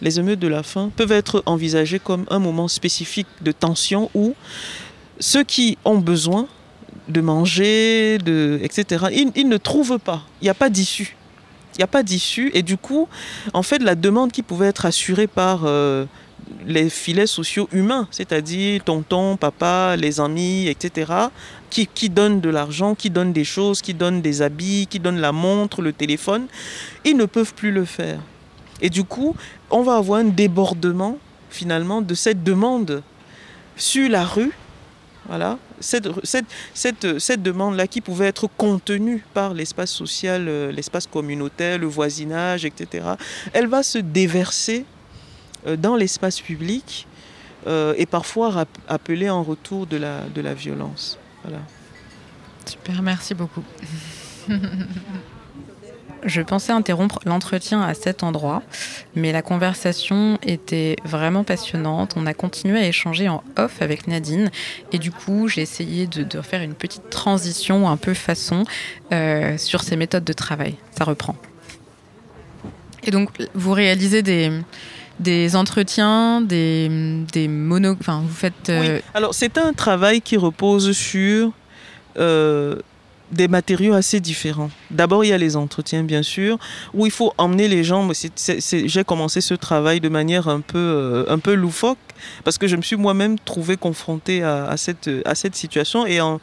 les 0.00 0.20
émeutes 0.20 0.38
de 0.38 0.48
la 0.48 0.62
faim 0.62 0.90
peuvent 0.94 1.12
être 1.12 1.42
envisagées 1.46 1.98
comme 1.98 2.26
un 2.30 2.38
moment 2.38 2.68
spécifique 2.68 3.26
de 3.40 3.50
tension 3.50 4.10
où 4.14 4.34
ceux 5.18 5.42
qui 5.42 5.78
ont 5.84 5.98
besoin 5.98 6.46
de 7.08 7.20
manger, 7.20 8.18
de, 8.18 8.60
etc., 8.62 9.06
ils, 9.12 9.30
ils 9.34 9.48
ne 9.48 9.56
trouvent 9.56 9.98
pas. 9.98 10.22
Il 10.40 10.44
n'y 10.44 10.50
a 10.50 10.54
pas 10.54 10.68
d'issue 10.68 11.16
n'y 11.78 11.84
a 11.84 11.88
pas 11.88 12.02
d'issue. 12.02 12.50
Et 12.54 12.62
du 12.62 12.76
coup, 12.76 13.08
en 13.52 13.62
fait, 13.62 13.78
la 13.78 13.94
demande 13.94 14.32
qui 14.32 14.42
pouvait 14.42 14.66
être 14.66 14.86
assurée 14.86 15.26
par 15.26 15.62
euh, 15.64 16.04
les 16.66 16.90
filets 16.90 17.26
sociaux 17.26 17.68
humains, 17.72 18.08
c'est-à-dire 18.10 18.82
tonton, 18.84 19.36
papa, 19.36 19.96
les 19.96 20.20
amis, 20.20 20.68
etc., 20.68 21.12
qui, 21.70 21.86
qui 21.86 22.08
donnent 22.08 22.40
de 22.40 22.48
l'argent, 22.48 22.94
qui 22.94 23.10
donnent 23.10 23.32
des 23.32 23.44
choses, 23.44 23.82
qui 23.82 23.94
donnent 23.94 24.22
des 24.22 24.42
habits, 24.42 24.86
qui 24.88 25.00
donnent 25.00 25.20
la 25.20 25.32
montre, 25.32 25.82
le 25.82 25.92
téléphone, 25.92 26.46
ils 27.04 27.16
ne 27.16 27.24
peuvent 27.24 27.54
plus 27.54 27.72
le 27.72 27.84
faire. 27.84 28.20
Et 28.80 28.90
du 28.90 29.04
coup, 29.04 29.34
on 29.70 29.82
va 29.82 29.96
avoir 29.96 30.20
un 30.20 30.24
débordement 30.24 31.18
finalement 31.50 32.02
de 32.02 32.14
cette 32.14 32.44
demande 32.44 33.02
sur 33.76 34.08
la 34.08 34.24
rue 34.24 34.52
voilà. 35.28 35.58
Cette, 35.80 36.08
cette, 36.24 37.18
cette, 37.18 37.42
demande-là 37.42 37.86
qui 37.86 38.00
pouvait 38.00 38.26
être 38.26 38.48
contenue 38.56 39.24
par 39.34 39.54
l'espace 39.54 39.90
social, 39.90 40.46
euh, 40.48 40.72
l'espace 40.72 41.06
communautaire, 41.06 41.78
le 41.78 41.86
voisinage, 41.86 42.64
etc., 42.64 43.06
elle 43.52 43.66
va 43.66 43.82
se 43.82 43.98
déverser 43.98 44.84
euh, 45.66 45.76
dans 45.76 45.96
l'espace 45.96 46.40
public 46.40 47.06
euh, 47.66 47.94
et 47.96 48.06
parfois 48.06 48.66
appeler 48.88 49.28
en 49.28 49.42
retour 49.42 49.86
de 49.86 49.96
la, 49.96 50.20
de 50.34 50.40
la 50.40 50.54
violence. 50.54 51.18
Voilà. 51.42 51.60
Super, 52.64 53.02
merci 53.02 53.34
beaucoup. 53.34 53.64
Je 56.24 56.42
pensais 56.42 56.72
interrompre 56.72 57.20
l'entretien 57.24 57.82
à 57.82 57.94
cet 57.94 58.22
endroit, 58.22 58.62
mais 59.14 59.32
la 59.32 59.42
conversation 59.42 60.38
était 60.42 60.96
vraiment 61.04 61.44
passionnante. 61.44 62.14
On 62.16 62.26
a 62.26 62.34
continué 62.34 62.78
à 62.78 62.86
échanger 62.86 63.28
en 63.28 63.44
off 63.56 63.80
avec 63.80 64.08
Nadine, 64.08 64.50
et 64.92 64.98
du 64.98 65.10
coup, 65.10 65.48
j'ai 65.48 65.62
essayé 65.62 66.06
de, 66.06 66.22
de, 66.22 66.40
faire 66.40 66.62
une 66.62 66.74
petite 66.74 67.10
transition 67.10 67.88
un 67.88 67.96
peu 67.96 68.14
façon 68.14 68.64
euh, 69.12 69.56
sur 69.58 69.82
ces 69.82 69.96
méthodes 69.96 70.24
de 70.24 70.32
travail. 70.32 70.76
Ça 70.96 71.04
reprend. 71.04 71.36
Et 73.04 73.10
donc, 73.10 73.30
vous 73.54 73.72
réalisez 73.72 74.22
des, 74.22 74.50
des 75.20 75.54
entretiens, 75.54 76.40
des, 76.40 76.88
des 77.32 77.48
mono... 77.48 77.96
Enfin, 78.00 78.22
vous 78.26 78.34
faites... 78.34 78.68
Euh... 78.68 78.96
Oui. 78.96 79.02
Alors, 79.14 79.34
c'est 79.34 79.58
un 79.58 79.72
travail 79.72 80.20
qui 80.20 80.36
repose 80.36 80.92
sur... 80.92 81.52
Euh, 82.18 82.76
des 83.32 83.48
matériaux 83.48 83.94
assez 83.94 84.20
différents. 84.20 84.70
D'abord, 84.90 85.24
il 85.24 85.28
y 85.28 85.32
a 85.32 85.38
les 85.38 85.56
entretiens, 85.56 86.04
bien 86.04 86.22
sûr, 86.22 86.58
où 86.94 87.06
il 87.06 87.12
faut 87.12 87.32
emmener 87.38 87.68
les 87.68 87.82
gens. 87.82 88.08
J'ai 88.36 89.04
commencé 89.04 89.40
ce 89.40 89.54
travail 89.54 90.00
de 90.00 90.08
manière 90.08 90.48
un 90.48 90.60
peu, 90.60 90.78
euh, 90.78 91.24
un 91.28 91.38
peu 91.38 91.54
loufoque, 91.54 91.98
parce 92.44 92.56
que 92.56 92.66
je 92.66 92.76
me 92.76 92.82
suis 92.82 92.96
moi-même 92.96 93.38
trouvé 93.38 93.76
confronté 93.76 94.42
à, 94.42 94.76
cette, 94.76 95.54
situation. 95.54 96.06
Et 96.06 96.20
en, 96.20 96.40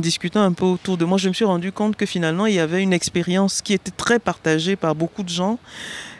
discutant 0.00 0.42
un 0.42 0.52
peu 0.52 0.64
autour 0.64 0.96
de 0.96 1.04
moi, 1.04 1.18
je 1.18 1.28
me 1.28 1.34
suis 1.34 1.44
rendu 1.44 1.72
compte 1.72 1.96
que 1.96 2.06
finalement, 2.06 2.46
il 2.46 2.54
y 2.54 2.60
avait 2.60 2.82
une 2.82 2.92
expérience 2.92 3.62
qui 3.62 3.72
était 3.72 3.92
très 3.92 4.18
partagée 4.18 4.76
par 4.76 4.94
beaucoup 4.94 5.22
de 5.22 5.28
gens. 5.28 5.58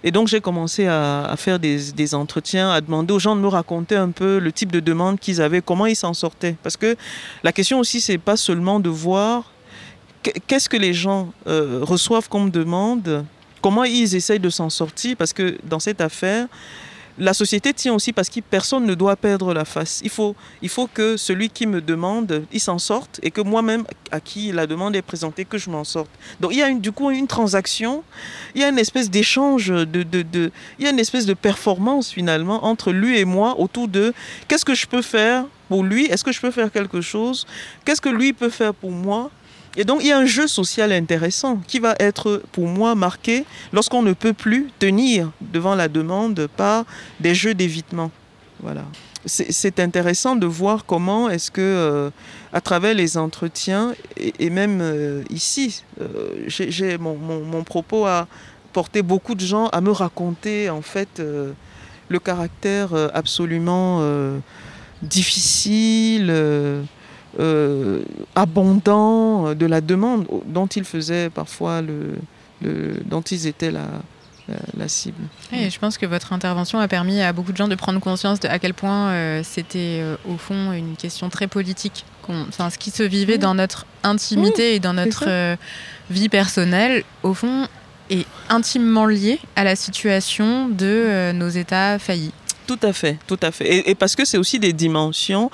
Et 0.06 0.10
donc, 0.10 0.28
j'ai 0.28 0.40
commencé 0.40 0.86
à, 0.86 1.24
à 1.24 1.36
faire 1.36 1.58
des, 1.58 1.92
des, 1.92 2.14
entretiens, 2.14 2.70
à 2.70 2.80
demander 2.80 3.12
aux 3.14 3.18
gens 3.18 3.34
de 3.34 3.40
me 3.40 3.48
raconter 3.48 3.96
un 3.96 4.10
peu 4.10 4.38
le 4.38 4.52
type 4.52 4.70
de 4.70 4.80
demande 4.80 5.18
qu'ils 5.18 5.40
avaient, 5.40 5.62
comment 5.62 5.86
ils 5.86 5.96
s'en 5.96 6.12
sortaient. 6.12 6.56
Parce 6.62 6.76
que 6.76 6.94
la 7.42 7.52
question 7.52 7.78
aussi, 7.80 8.02
c'est 8.02 8.18
pas 8.18 8.36
seulement 8.36 8.80
de 8.80 8.90
voir 8.90 9.53
qu'est-ce 10.46 10.68
que 10.68 10.76
les 10.76 10.94
gens 10.94 11.32
euh, 11.46 11.80
reçoivent 11.82 12.28
comme 12.28 12.50
demande? 12.50 13.24
Comment 13.60 13.84
ils 13.84 14.14
essayent 14.14 14.40
de 14.40 14.50
s'en 14.50 14.70
sortir? 14.70 15.16
Parce 15.16 15.32
que 15.32 15.56
dans 15.64 15.80
cette 15.80 16.00
affaire, 16.00 16.46
la 17.16 17.32
société 17.32 17.72
tient 17.72 17.94
aussi 17.94 18.12
parce 18.12 18.28
que 18.28 18.40
personne 18.40 18.86
ne 18.86 18.94
doit 18.94 19.14
perdre 19.14 19.54
la 19.54 19.64
face. 19.64 20.00
Il 20.02 20.10
faut, 20.10 20.34
il 20.62 20.68
faut 20.68 20.88
que 20.88 21.16
celui 21.16 21.48
qui 21.48 21.66
me 21.66 21.80
demande, 21.80 22.44
il 22.52 22.60
s'en 22.60 22.78
sorte 22.78 23.20
et 23.22 23.30
que 23.30 23.40
moi-même, 23.40 23.84
à 24.10 24.20
qui 24.20 24.50
la 24.50 24.66
demande 24.66 24.96
est 24.96 25.02
présentée, 25.02 25.44
que 25.44 25.56
je 25.56 25.70
m'en 25.70 25.84
sorte. 25.84 26.10
Donc 26.40 26.52
il 26.52 26.58
y 26.58 26.62
a 26.62 26.72
du 26.74 26.90
coup 26.90 27.10
une 27.10 27.28
transaction, 27.28 28.02
il 28.54 28.62
y 28.62 28.64
a 28.64 28.68
une 28.68 28.80
espèce 28.80 29.10
d'échange, 29.10 29.68
de, 29.68 29.84
de, 30.02 30.50
il 30.78 30.84
y 30.84 30.88
a 30.88 30.90
une 30.90 30.98
espèce 30.98 31.24
de 31.24 31.34
performance 31.34 32.10
finalement 32.10 32.64
entre 32.64 32.90
lui 32.90 33.16
et 33.18 33.24
moi 33.24 33.60
autour 33.60 33.86
de 33.86 34.12
qu'est-ce 34.48 34.64
que 34.64 34.74
je 34.74 34.86
peux 34.86 35.02
faire 35.02 35.44
pour 35.68 35.84
lui, 35.84 36.06
est-ce 36.06 36.24
que 36.24 36.32
je 36.32 36.40
peux 36.40 36.50
faire 36.50 36.70
quelque 36.70 37.00
chose, 37.00 37.46
qu'est-ce 37.84 38.00
que 38.00 38.08
lui 38.08 38.32
peut 38.32 38.50
faire 38.50 38.74
pour 38.74 38.90
moi? 38.90 39.30
Et 39.76 39.84
donc 39.84 40.02
il 40.02 40.08
y 40.08 40.12
a 40.12 40.18
un 40.18 40.26
jeu 40.26 40.46
social 40.46 40.92
intéressant 40.92 41.58
qui 41.66 41.80
va 41.80 41.94
être 41.98 42.42
pour 42.52 42.66
moi 42.66 42.94
marqué 42.94 43.44
lorsqu'on 43.72 44.02
ne 44.02 44.12
peut 44.12 44.32
plus 44.32 44.68
tenir 44.78 45.30
devant 45.40 45.74
la 45.74 45.88
demande 45.88 46.48
par 46.56 46.84
des 47.20 47.34
jeux 47.34 47.54
d'évitement. 47.54 48.10
Voilà. 48.60 48.84
C'est 49.26 49.80
intéressant 49.80 50.36
de 50.36 50.46
voir 50.46 50.84
comment 50.84 51.30
est-ce 51.30 51.50
que, 51.50 51.60
euh, 51.62 52.10
à 52.52 52.60
travers 52.60 52.92
les 52.92 53.16
entretiens, 53.16 53.94
et, 54.18 54.50
même 54.50 54.80
euh, 54.82 55.22
ici, 55.30 55.82
euh, 56.00 56.44
j'ai 56.46 56.98
mon, 56.98 57.16
mon, 57.16 57.64
propos 57.64 58.04
a 58.04 58.28
porté 58.74 59.00
beaucoup 59.00 59.34
de 59.34 59.40
gens 59.40 59.68
à 59.68 59.80
me 59.80 59.90
raconter 59.90 60.68
en 60.68 60.82
fait 60.82 61.22
le 62.08 62.18
caractère 62.18 62.90
absolument 63.14 64.02
difficile 65.00 66.26
euh, 67.38 68.02
abondant 68.34 69.54
de 69.54 69.66
la 69.66 69.80
demande 69.80 70.26
dont 70.46 70.66
ils 70.66 70.84
faisaient 70.84 71.30
parfois 71.30 71.82
le, 71.82 72.16
le 72.62 72.94
dont 73.04 73.22
ils 73.22 73.46
étaient 73.46 73.70
la, 73.70 73.86
la, 74.48 74.56
la 74.76 74.88
cible. 74.88 75.22
Et 75.52 75.70
je 75.70 75.78
pense 75.78 75.98
que 75.98 76.06
votre 76.06 76.32
intervention 76.32 76.78
a 76.78 76.88
permis 76.88 77.20
à 77.20 77.32
beaucoup 77.32 77.52
de 77.52 77.56
gens 77.56 77.68
de 77.68 77.74
prendre 77.74 78.00
conscience 78.00 78.40
de 78.40 78.48
à 78.48 78.58
quel 78.58 78.74
point 78.74 79.08
euh, 79.08 79.40
c'était 79.42 80.00
euh, 80.00 80.16
au 80.28 80.36
fond 80.36 80.72
une 80.72 80.96
question 80.96 81.28
très 81.28 81.46
politique. 81.46 82.04
Enfin, 82.28 82.70
ce 82.70 82.78
qui 82.78 82.90
se 82.90 83.02
vivait 83.02 83.36
mmh. 83.36 83.40
dans 83.40 83.54
notre 83.54 83.86
intimité 84.02 84.72
mmh, 84.72 84.76
et 84.76 84.80
dans 84.80 84.94
notre 84.94 85.24
euh, 85.28 85.56
vie 86.10 86.28
personnelle, 86.28 87.04
au 87.22 87.34
fond, 87.34 87.66
est 88.10 88.26
intimement 88.48 89.06
lié 89.06 89.38
à 89.56 89.64
la 89.64 89.76
situation 89.76 90.68
de 90.68 90.86
euh, 90.86 91.32
nos 91.32 91.48
États 91.48 91.98
faillis. 91.98 92.32
Tout 92.66 92.78
à 92.82 92.94
fait, 92.94 93.18
tout 93.26 93.38
à 93.42 93.50
fait. 93.50 93.66
Et, 93.66 93.90
et 93.90 93.94
parce 93.94 94.16
que 94.16 94.24
c'est 94.24 94.38
aussi 94.38 94.58
des 94.58 94.72
dimensions 94.72 95.50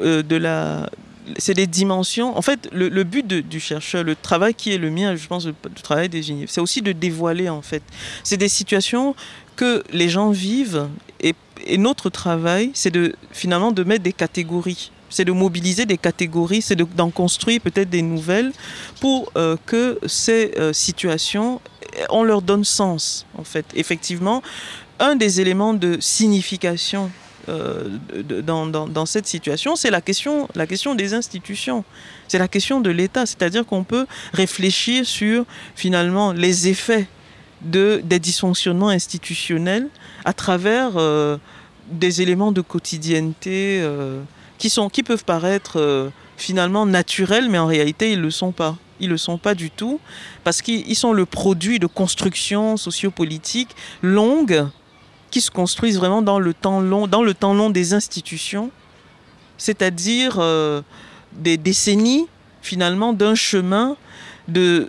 euh, 0.00 0.22
de 0.22 0.36
la 0.36 0.90
c'est 1.38 1.54
des 1.54 1.66
dimensions. 1.66 2.36
En 2.36 2.42
fait, 2.42 2.68
le, 2.72 3.04
but 3.04 3.26
du 3.26 3.60
chercheur, 3.60 4.04
le 4.04 4.14
travail 4.16 4.54
qui 4.54 4.72
est 4.72 4.78
le 4.78 4.90
mien, 4.90 5.14
je 5.16 5.26
pense, 5.26 5.46
le, 5.46 5.54
travail 5.82 6.08
des 6.08 6.30
UNIF, 6.30 6.50
c'est 6.50 6.60
aussi 6.60 6.82
de 6.82 6.92
dévoiler, 6.92 7.48
en 7.48 7.62
fait. 7.62 7.82
C'est 8.24 8.36
des 8.36 8.48
situations 8.48 9.14
que 9.56 9.82
les 9.92 10.08
gens 10.08 10.30
vivent 10.30 10.88
et, 11.20 11.34
notre 11.76 12.08
travail, 12.08 12.70
c'est 12.72 12.90
de 12.90 13.14
finalement 13.32 13.70
de 13.70 13.84
mettre 13.84 14.02
des 14.02 14.14
catégories. 14.14 14.90
C'est 15.10 15.24
de 15.24 15.32
mobiliser 15.32 15.84
des 15.84 15.98
catégories, 15.98 16.62
c'est 16.62 16.76
d'en 16.76 17.08
de, 17.08 17.12
construire 17.12 17.60
peut-être 17.60 17.90
des 17.90 18.00
nouvelles 18.00 18.52
pour 19.00 19.30
euh, 19.36 19.56
que 19.66 19.98
ces 20.06 20.52
euh, 20.56 20.72
situations, 20.72 21.60
on 22.08 22.22
leur 22.22 22.40
donne 22.40 22.64
sens, 22.64 23.26
en 23.36 23.44
fait. 23.44 23.66
Effectivement, 23.74 24.42
un 25.00 25.16
des 25.16 25.40
éléments 25.40 25.74
de 25.74 25.98
signification 26.00 27.10
euh, 27.10 27.29
dans, 27.46 28.66
dans, 28.66 29.06
cette 29.06 29.26
situation, 29.26 29.76
c'est 29.76 29.90
la 29.90 30.00
question, 30.00 30.48
la 30.54 30.66
question 30.66 30.94
des 30.94 31.14
institutions. 31.14 31.84
C'est 32.28 32.38
la 32.38 32.48
question 32.48 32.80
de 32.80 32.90
l'État. 32.90 33.26
C'est-à-dire 33.26 33.66
qu'on 33.66 33.84
peut 33.84 34.06
réfléchir 34.32 35.06
sur 35.06 35.44
finalement 35.74 36.32
les 36.32 36.68
effets 36.68 37.08
de, 37.62 38.00
des 38.04 38.18
dysfonctionnements 38.18 38.88
institutionnels 38.88 39.88
à 40.24 40.32
travers 40.32 40.92
euh, 40.96 41.36
des 41.90 42.22
éléments 42.22 42.52
de 42.52 42.60
quotidienneté 42.60 43.80
euh, 43.82 44.22
qui, 44.58 44.70
sont, 44.70 44.88
qui 44.88 45.02
peuvent 45.02 45.24
paraître 45.24 45.78
euh, 45.78 46.10
finalement 46.36 46.86
naturels, 46.86 47.48
mais 47.50 47.58
en 47.58 47.66
réalité, 47.66 48.12
ils 48.12 48.18
ne 48.18 48.24
le 48.24 48.30
sont 48.30 48.52
pas. 48.52 48.76
Ils 49.00 49.06
ne 49.06 49.12
le 49.12 49.18
sont 49.18 49.38
pas 49.38 49.54
du 49.54 49.70
tout, 49.70 49.98
parce 50.44 50.60
qu'ils 50.60 50.96
sont 50.96 51.14
le 51.14 51.24
produit 51.24 51.78
de 51.78 51.86
constructions 51.86 52.76
sociopolitiques 52.76 53.74
longues 54.02 54.66
qui 55.30 55.40
se 55.40 55.50
construisent 55.50 55.98
vraiment 55.98 56.22
dans 56.22 56.38
le 56.38 56.54
temps 56.54 56.80
long, 56.80 57.06
dans 57.06 57.22
le 57.22 57.34
temps 57.34 57.54
long 57.54 57.70
des 57.70 57.94
institutions, 57.94 58.70
c'est-à-dire 59.58 60.36
euh, 60.38 60.82
des 61.32 61.56
décennies 61.56 62.26
finalement 62.62 63.12
d'un 63.12 63.34
chemin 63.34 63.96
de 64.48 64.88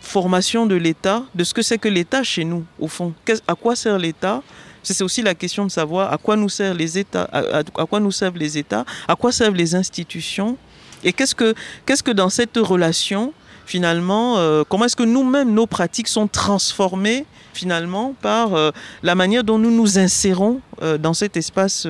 formation 0.00 0.66
de 0.66 0.74
l'État, 0.74 1.24
de 1.34 1.44
ce 1.44 1.54
que 1.54 1.62
c'est 1.62 1.78
que 1.78 1.88
l'État 1.88 2.22
chez 2.22 2.44
nous, 2.44 2.64
au 2.78 2.88
fond. 2.88 3.14
À 3.46 3.54
quoi 3.54 3.76
sert 3.76 3.98
l'État? 3.98 4.42
C'est 4.82 5.02
aussi 5.02 5.22
la 5.22 5.34
question 5.34 5.66
de 5.66 5.70
savoir 5.70 6.12
à 6.12 6.16
quoi 6.16 6.36
nous 6.36 6.48
servent 6.48 6.76
les 6.76 6.98
États, 6.98 7.28
à, 7.32 7.62
quoi 7.86 8.00
nous 8.00 8.10
servent 8.10 8.38
les 8.38 8.56
États, 8.56 8.84
à 9.06 9.14
quoi 9.14 9.30
servent 9.30 9.54
les 9.54 9.74
institutions, 9.74 10.56
et 11.04 11.12
qu'est-ce 11.12 11.34
que, 11.34 11.54
qu'est-ce 11.84 12.02
que 12.02 12.10
dans 12.10 12.30
cette 12.30 12.56
relation, 12.56 13.32
finalement, 13.66 14.38
euh, 14.38 14.64
comment 14.68 14.86
est-ce 14.86 14.96
que 14.96 15.02
nous-mêmes, 15.04 15.52
nos 15.52 15.66
pratiques 15.66 16.08
sont 16.08 16.26
transformées 16.26 17.24
finalement 17.54 18.14
par 18.20 18.54
euh, 18.54 18.70
la 19.02 19.14
manière 19.14 19.44
dont 19.44 19.58
nous 19.58 19.70
nous 19.70 19.98
insérons 19.98 20.60
euh, 20.82 20.98
dans 20.98 21.14
cet 21.14 21.36
espace 21.36 21.86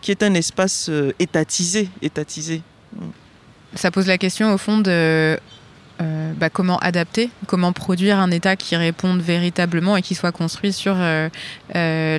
qui 0.00 0.10
est 0.10 0.22
un 0.22 0.34
espace 0.34 0.90
étatisé, 1.18 1.88
étatisé? 2.02 2.62
Ça 3.74 3.90
pose 3.90 4.06
la 4.06 4.18
question 4.18 4.52
au 4.52 4.58
fond 4.58 4.78
de 4.78 5.38
bah, 6.36 6.50
comment 6.50 6.78
adapter, 6.78 7.30
comment 7.46 7.72
produire 7.72 8.18
un 8.18 8.32
État 8.32 8.56
qui 8.56 8.74
réponde 8.74 9.20
véritablement 9.20 9.96
et 9.96 10.02
qui 10.02 10.16
soit 10.16 10.32
construit 10.32 10.72
sur 10.72 10.96
les 11.74 12.18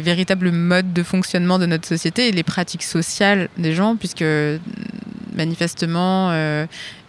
véritables 0.00 0.50
modes 0.50 0.94
de 0.94 1.02
fonctionnement 1.02 1.58
de 1.58 1.66
notre 1.66 1.86
société 1.86 2.28
et 2.28 2.32
les 2.32 2.42
pratiques 2.42 2.82
sociales 2.82 3.50
des 3.58 3.74
gens, 3.74 3.96
puisque 3.96 4.24
manifestement, 5.34 6.32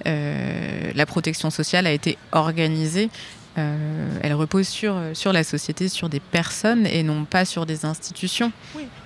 la 0.06 1.06
protection 1.06 1.50
sociale 1.50 1.88
a 1.88 1.92
été 1.92 2.18
organisée. 2.32 3.10
Euh, 3.58 4.20
elle 4.22 4.34
repose 4.34 4.68
sur, 4.68 4.96
sur 5.14 5.34
la 5.34 5.44
société, 5.44 5.90
sur 5.90 6.08
des 6.08 6.20
personnes 6.20 6.86
et 6.86 7.04
non 7.04 7.26
pas 7.26 7.46
sur 7.46 7.66
des 7.66 7.84
institutions. 7.84 8.52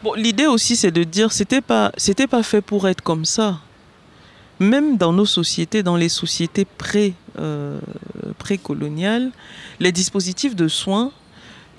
Bon, 0.04 0.14
L'idée 0.14 0.46
aussi, 0.46 0.76
c'est 0.76 0.92
de 0.92 1.04
dire 1.04 1.32
c'était 1.32 1.62
pas 1.62 1.92
c'était 1.98 2.28
pas 2.28 2.44
fait 2.44 2.62
pour 2.62 2.88
être 2.88 3.02
comme 3.02 3.26
ça. 3.26 3.60
Même 4.60 4.98
dans 4.98 5.14
nos 5.14 5.26
sociétés, 5.26 5.82
dans 5.82 5.96
les 5.96 6.10
sociétés 6.10 6.66
pré, 6.66 7.14
précoloniales, 8.38 9.32
les 9.80 9.92
dispositifs 9.92 10.56
de 10.56 10.68
soins 10.68 11.12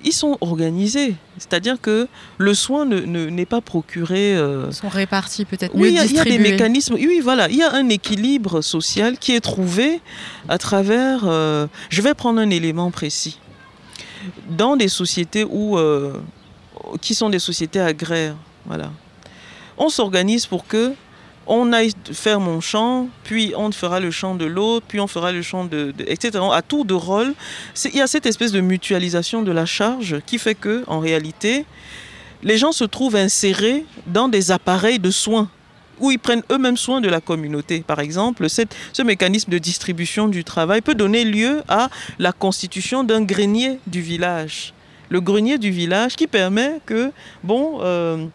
ils 0.05 0.13
sont 0.13 0.37
organisés. 0.41 1.17
C'est-à-dire 1.39 1.81
que 1.81 2.07
le 2.39 2.55
soin 2.55 2.85
n'est 2.85 3.07
ne, 3.07 3.45
pas 3.45 3.61
procuré. 3.61 4.37
Euh, 4.37 4.67
ils 4.69 4.75
sont 4.75 4.89
répartis 4.89 5.45
peut-être. 5.45 5.73
Oui, 5.75 5.89
il 5.89 6.15
y, 6.15 6.19
a 6.19 6.25
des 6.25 6.39
mécanismes. 6.39 6.95
Oui, 6.95 7.21
voilà, 7.23 7.49
il 7.49 7.57
y 7.57 7.63
a 7.63 7.73
un 7.75 7.89
équilibre 7.89 8.61
social 8.61 9.19
qui 9.19 9.33
est 9.35 9.41
trouvé 9.41 10.01
à 10.49 10.59
travers. 10.59 11.23
Euh, 11.25 11.67
je 11.89 12.03
vais 12.03 12.15
prendre 12.15 12.41
un 12.41 12.51
élément 12.51 12.91
précis. 12.91 13.39
Dans 14.49 14.77
des 14.77 14.89
sociétés 14.89 15.45
où, 15.45 15.77
euh, 15.79 16.15
qui 17.01 17.15
sont 17.15 17.31
des 17.31 17.39
sociétés 17.39 17.81
agraires, 17.81 18.37
voilà, 18.67 18.91
on 19.77 19.89
s'organise 19.89 20.47
pour 20.47 20.67
que 20.67 20.95
on 21.47 21.73
aille 21.73 21.93
faire 22.13 22.41
mon 22.41 22.61
champ, 22.61 23.09
puis 23.25 23.53
on 23.57 23.71
fera 23.73 24.01
le 24.01 24.11
champ 24.11 24.35
de 24.35 24.45
l'autre, 24.45 24.87
puis 24.89 25.01
on 25.01 25.07
fera 25.07 25.33
le 25.33 25.43
champ 25.43 25.65
de, 25.65 25.95
etc. 26.07 26.39
À 26.53 26.63
tour 26.63 26.85
de 26.85 26.95
rôle, 26.95 27.35
il 27.85 27.97
y 27.97 28.01
a 28.01 28.07
cette 28.07 28.27
espèce 28.27 28.53
de 28.53 28.61
mutualisation 28.61 29.43
de 29.43 29.53
la 29.53 29.67
charge 29.67 30.21
qui 30.27 30.39
fait 30.39 30.55
que, 30.55 30.85
en 30.87 31.01
réalité, 31.01 31.65
les 32.43 32.59
gens 32.59 32.73
se 32.73 32.85
trouvent 32.85 33.17
insérés 33.17 33.85
dans 34.07 34.29
des 34.29 34.51
appareils 34.51 34.99
de 34.99 35.11
soins 35.11 35.49
où 36.01 36.11
ils 36.11 36.19
prennent 36.19 36.43
eux-mêmes 36.51 36.77
soin 36.77 37.01
de 37.01 37.09
la 37.09 37.21
communauté. 37.21 37.85
Par 37.87 38.01
exemple, 38.01 38.49
ce 38.49 39.03
mécanisme 39.03 39.51
de 39.51 39.59
distribution 39.59 40.29
du 40.29 40.45
travail 40.45 40.81
peut 40.81 40.95
donner 40.95 41.25
lieu 41.25 41.63
à 41.69 41.89
la 42.19 42.33
constitution 42.33 43.05
d'un 43.05 43.23
grenier 43.23 43.79
du 43.87 44.01
village. 44.01 44.75
Le 45.09 45.21
grenier 45.21 45.59
du 45.59 45.71
village 45.71 46.17
qui 46.17 46.27
permet 46.27 46.81
que, 46.87 47.13
bon, 47.43 47.79
euh, 47.83 48.27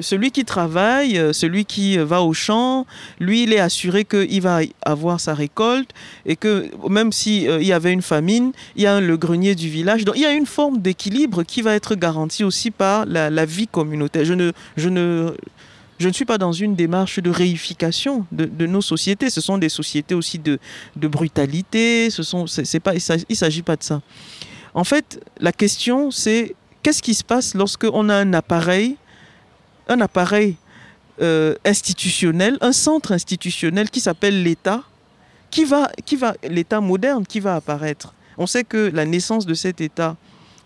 celui 0.00 0.30
qui 0.30 0.44
travaille, 0.44 1.18
euh, 1.18 1.32
celui 1.32 1.64
qui 1.64 1.96
va 1.96 2.22
au 2.22 2.32
champ, 2.32 2.86
lui, 3.18 3.44
il 3.44 3.52
est 3.52 3.58
assuré 3.58 4.04
qu'il 4.04 4.42
va 4.42 4.60
avoir 4.84 5.20
sa 5.20 5.34
récolte 5.34 5.90
et 6.26 6.36
que 6.36 6.70
même 6.88 7.12
s'il 7.12 7.48
euh, 7.48 7.62
y 7.62 7.72
avait 7.72 7.92
une 7.92 8.02
famine, 8.02 8.52
il 8.76 8.82
y 8.82 8.86
a 8.86 9.00
le 9.00 9.16
grenier 9.16 9.54
du 9.54 9.68
village. 9.68 10.04
Donc 10.04 10.16
il 10.16 10.22
y 10.22 10.26
a 10.26 10.32
une 10.32 10.46
forme 10.46 10.78
d'équilibre 10.78 11.44
qui 11.44 11.62
va 11.62 11.74
être 11.74 11.94
garantie 11.94 12.44
aussi 12.44 12.70
par 12.70 13.06
la, 13.06 13.44
vie 13.46 13.66
communautaire. 13.66 14.24
Je 14.24 14.88
ne, 14.88 15.32
suis 16.12 16.24
pas 16.24 16.38
dans 16.38 16.52
une 16.52 16.74
démarche 16.74 17.18
de 17.18 17.30
réification 17.30 18.26
de, 18.32 18.66
nos 18.66 18.82
sociétés. 18.82 19.30
Ce 19.30 19.40
sont 19.40 19.58
des 19.58 19.68
sociétés 19.68 20.14
aussi 20.14 20.38
de, 20.38 20.58
brutalité. 20.96 22.10
Ce 22.10 22.22
sont, 22.22 22.44
pas, 22.82 22.94
il 22.94 23.24
ne 23.30 23.34
s'agit 23.34 23.62
pas 23.62 23.76
de 23.76 23.82
ça. 23.82 24.02
En 24.74 24.84
fait, 24.84 25.20
la 25.38 25.52
question, 25.52 26.10
c'est 26.10 26.54
qu'est-ce 26.82 27.02
qui 27.02 27.14
se 27.14 27.24
passe 27.24 27.54
lorsqu'on 27.54 28.08
a 28.08 28.16
un 28.16 28.32
appareil 28.32 28.96
un 29.92 30.00
appareil 30.00 30.56
euh, 31.20 31.54
institutionnel, 31.64 32.58
un 32.60 32.72
centre 32.72 33.12
institutionnel 33.12 33.90
qui 33.90 34.00
s'appelle 34.00 34.42
l'État, 34.42 34.82
qui 35.50 35.64
va, 35.64 35.90
qui 36.04 36.16
va, 36.16 36.34
l'État 36.42 36.80
moderne 36.80 37.26
qui 37.26 37.40
va 37.40 37.56
apparaître. 37.56 38.14
On 38.38 38.46
sait 38.46 38.64
que 38.64 38.90
la 38.92 39.04
naissance 39.04 39.46
de 39.46 39.54
cet 39.54 39.80
État 39.80 40.16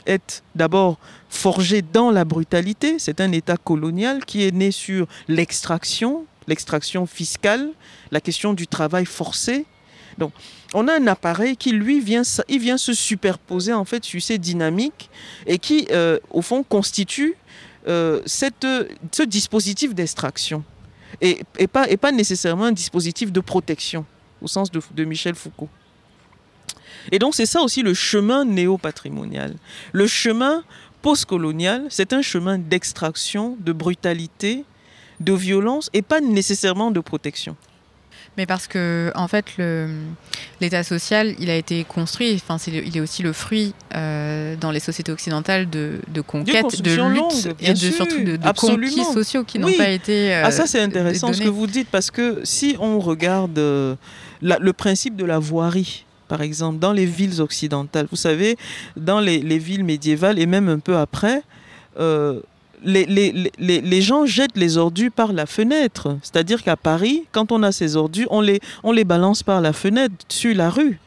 est 0.07 0.45
d'abord 0.55 0.99
forgée 1.29 1.83
dans 1.83 2.11
la 2.11 2.25
brutalité. 2.25 2.99
C'est 2.99 3.21
un 3.21 3.33
État 3.33 3.57
colonial 3.57 4.25
qui 4.25 4.45
est 4.45 4.53
né 4.53 4.71
sur 4.71 5.07
l'extraction, 5.27 6.25
l'extraction 6.47 7.07
fiscale, 7.07 7.71
la 8.12 8.21
question 8.21 8.55
du 8.55 8.69
travail 8.69 9.05
forcé. 9.05 9.67
Donc, 10.17 10.33
on 10.75 10.89
a 10.89 10.95
un 10.95 11.07
appareil 11.09 11.57
qui, 11.57 11.73
lui, 11.73 12.01
vient, 12.01 12.23
il 12.49 12.61
vient 12.61 12.79
se 12.79 12.95
superposer 12.95 13.73
en 13.73 13.85
fait 13.85 14.05
sur 14.05 14.23
ces 14.23 14.39
dynamiques 14.39 15.11
et 15.47 15.59
qui, 15.59 15.89
euh, 15.91 16.19
au 16.31 16.43
fond, 16.43 16.62
constitue 16.62 17.35
euh, 17.88 18.20
ce 18.27 19.22
dispositif 19.22 19.94
d'extraction 19.94 20.64
et, 21.20 21.38
pas, 21.66 21.88
et 21.88 21.96
pas 21.96 22.12
nécessairement 22.12 22.64
un 22.64 22.72
dispositif 22.72 23.33
de 23.33 23.40
protection 23.40 24.05
au 24.42 24.49
sens 24.49 24.70
de, 24.70 24.81
de 24.94 25.05
Michel 25.05 25.35
Foucault. 25.35 25.68
Et 27.12 27.18
donc 27.18 27.35
c'est 27.35 27.46
ça 27.46 27.62
aussi 27.62 27.83
le 27.83 27.94
chemin 27.94 28.44
néo-patrimonial. 28.44 29.55
Le 29.92 30.07
chemin 30.07 30.64
postcolonial, 31.03 31.87
c'est 31.88 32.12
un 32.12 32.22
chemin 32.22 32.59
d'extraction, 32.59 33.57
de 33.61 33.72
brutalité, 33.72 34.64
de 35.20 35.33
violence 35.33 35.88
et 35.92 36.03
pas 36.03 36.20
nécessairement 36.20 36.90
de 36.90 37.01
protection. 37.01 37.57
Mais 38.37 38.46
parce 38.46 38.66
que, 38.66 39.11
en 39.14 39.29
fait, 39.29 39.46
l'État 40.61 40.83
social, 40.83 41.35
il 41.38 41.51
a 41.51 41.57
été 41.57 41.85
construit, 41.85 42.35
enfin, 42.35 42.57
il 42.66 42.96
est 42.96 43.01
aussi 43.01 43.22
le 43.22 43.33
fruit 43.33 43.75
euh, 43.94 44.57
dans 44.57 44.70
les 44.70 44.81
sociétés 44.81 45.12
occidentales 45.12 45.68
de, 45.70 46.01
de 46.09 46.20
conquêtes, 46.20 46.83
de 46.83 47.03
luttes 47.09 47.49
et 47.61 47.72
de, 47.72 47.77
surtout 47.77 48.20
de, 48.22 48.37
de 48.37 48.53
conquis 48.53 49.05
sociaux 49.05 49.44
qui 49.44 49.59
n'ont 49.59 49.72
pas 49.72 49.90
été. 49.90 50.35
ah, 50.35 50.51
ça, 50.51 50.66
c'est 50.66 50.81
intéressant 50.81 51.33
ce 51.33 51.40
que 51.42 51.49
vous 51.49 51.66
dites 51.66 51.88
parce 51.90 52.11
que 52.11 52.40
si 52.44 52.77
on 52.79 52.99
regarde 53.01 53.59
euh, 53.59 53.94
le 54.42 54.72
principe 54.72 55.16
de 55.16 55.25
la 55.25 55.38
voirie, 55.38 56.05
par 56.29 56.42
exemple, 56.42 56.79
dans 56.79 56.92
les 56.92 57.07
villes 57.07 57.40
occidentales, 57.40 58.07
vous 58.11 58.16
savez, 58.16 58.57
dans 58.96 59.20
les, 59.20 59.38
les 59.38 59.59
villes 59.59 59.85
médiévales 59.85 60.38
et 60.38 60.46
même 60.46 60.68
un 60.68 60.79
peu 60.79 60.96
après, 60.96 61.42
euh, 61.99 62.40
les, 62.85 63.05
les, 63.07 63.51
les, 63.59 63.81
les, 63.81 64.03
gens 64.03 64.27
jettent 64.27 64.57
les 64.57 64.77
ordures 64.77 65.11
par 65.11 65.33
la 65.33 65.47
fenêtre. 65.47 66.17
C'est-à-dire 66.23 66.62
qu'à 66.62 66.77
Paris, 66.77 67.25
quand 67.33 67.53
on 67.53 67.62
a 67.62 67.73
ces 67.73 67.97
ordures, 67.97 68.29
on 68.31 68.41
les, 68.41 68.61
on 68.83 68.93
les 68.93 69.05
balance 69.05 69.43
par 69.43 69.61
la 69.61 69.73
fenêtre 69.73 70.15
sur 70.29 70.55
la 70.55 70.71
rue. 70.71 70.99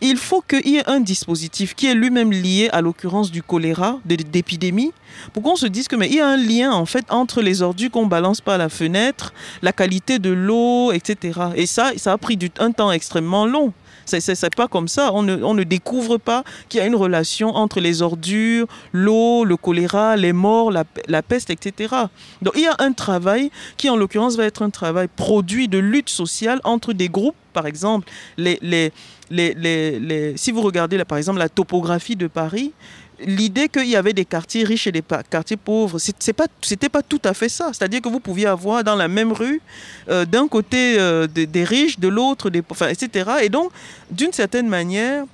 Il 0.00 0.16
faut 0.16 0.40
qu'il 0.40 0.68
y 0.68 0.76
ait 0.76 0.88
un 0.88 1.00
dispositif 1.00 1.74
qui 1.74 1.86
est 1.86 1.94
lui-même 1.94 2.32
lié 2.32 2.68
à 2.72 2.80
l'occurrence 2.80 3.30
du 3.30 3.42
choléra, 3.42 3.98
d'épidémie, 4.04 4.92
pour 5.32 5.42
qu'on 5.42 5.56
se 5.56 5.66
dise 5.66 5.88
que 5.88 5.96
mais 5.96 6.08
il 6.08 6.16
y 6.16 6.20
a 6.20 6.28
un 6.28 6.36
lien 6.36 6.72
en 6.72 6.86
fait 6.86 7.04
entre 7.10 7.40
les 7.40 7.62
ordures 7.62 7.90
qu'on 7.90 8.06
balance 8.06 8.40
par 8.40 8.58
la 8.58 8.68
fenêtre, 8.68 9.32
la 9.62 9.72
qualité 9.72 10.18
de 10.18 10.30
l'eau, 10.30 10.92
etc. 10.92 11.40
Et 11.56 11.66
ça, 11.66 11.92
ça 11.96 12.12
a 12.12 12.18
pris 12.18 12.36
du, 12.36 12.50
un 12.58 12.72
temps 12.72 12.92
extrêmement 12.92 13.46
long. 13.46 13.72
C'est 14.06 14.54
pas 14.54 14.68
comme 14.68 14.88
ça. 14.88 15.12
On 15.12 15.22
ne, 15.22 15.64
découvre 15.64 16.18
pas 16.18 16.44
qu'il 16.68 16.80
y 16.80 16.82
a 16.82 16.86
une 16.86 16.94
relation 16.94 17.48
entre 17.50 17.80
les 17.80 18.02
ordures, 18.02 18.66
l'eau, 18.92 19.44
le 19.44 19.56
choléra, 19.56 20.16
les 20.16 20.32
morts, 20.32 20.70
la, 20.70 21.22
peste, 21.22 21.50
etc. 21.50 21.94
Donc 22.42 22.54
il 22.56 22.62
y 22.62 22.66
a 22.66 22.76
un 22.78 22.92
travail 22.92 23.50
qui, 23.76 23.88
en 23.88 23.96
l'occurrence, 23.96 24.36
va 24.36 24.44
être 24.44 24.62
un 24.62 24.70
travail 24.70 25.08
produit 25.14 25.68
de 25.68 25.78
lutte 25.78 26.10
sociale 26.10 26.60
entre 26.64 26.92
des 26.92 27.08
groupes. 27.08 27.36
Par 27.52 27.66
exemple, 27.66 28.08
les, 28.36 28.58
les, 28.60 28.92
les, 29.30 30.36
si 30.36 30.50
vous 30.50 30.60
regardez, 30.60 31.02
par 31.04 31.18
exemple, 31.18 31.38
la 31.38 31.48
topographie 31.48 32.16
de 32.16 32.26
Paris, 32.26 32.72
l'idée 33.20 33.68
qu'il 33.68 33.86
y 33.86 33.96
avait 33.96 34.12
des 34.12 34.24
quartiers 34.24 34.64
riches 34.64 34.86
et 34.86 34.92
des 34.92 35.02
quartiers 35.30 35.56
pauvres, 35.56 35.98
c'est 35.98 36.32
pas, 36.32 36.46
pas 36.92 37.02
tout 37.02 37.20
à 37.24 37.34
fait 37.34 37.48
ça. 37.48 37.70
C'est-à-dire 37.72 38.00
que 38.00 38.08
vous 38.08 38.20
pouviez 38.20 38.46
avoir 38.46 38.82
dans 38.84 38.96
la 38.96 39.08
même 39.08 39.32
rue, 39.32 39.60
euh, 40.08 40.24
d'un 40.24 40.48
côté 40.48 40.98
euh, 40.98 41.26
des, 41.26 41.64
riches, 41.64 41.98
de 41.98 42.08
l'autre 42.08 42.50
des, 42.50 42.62
enfin, 42.68 42.88
etc. 42.88 43.30
Et 43.42 43.48
donc, 43.48 43.70
d'une 44.10 44.32
certaine 44.32 44.68
manière, 44.68 45.24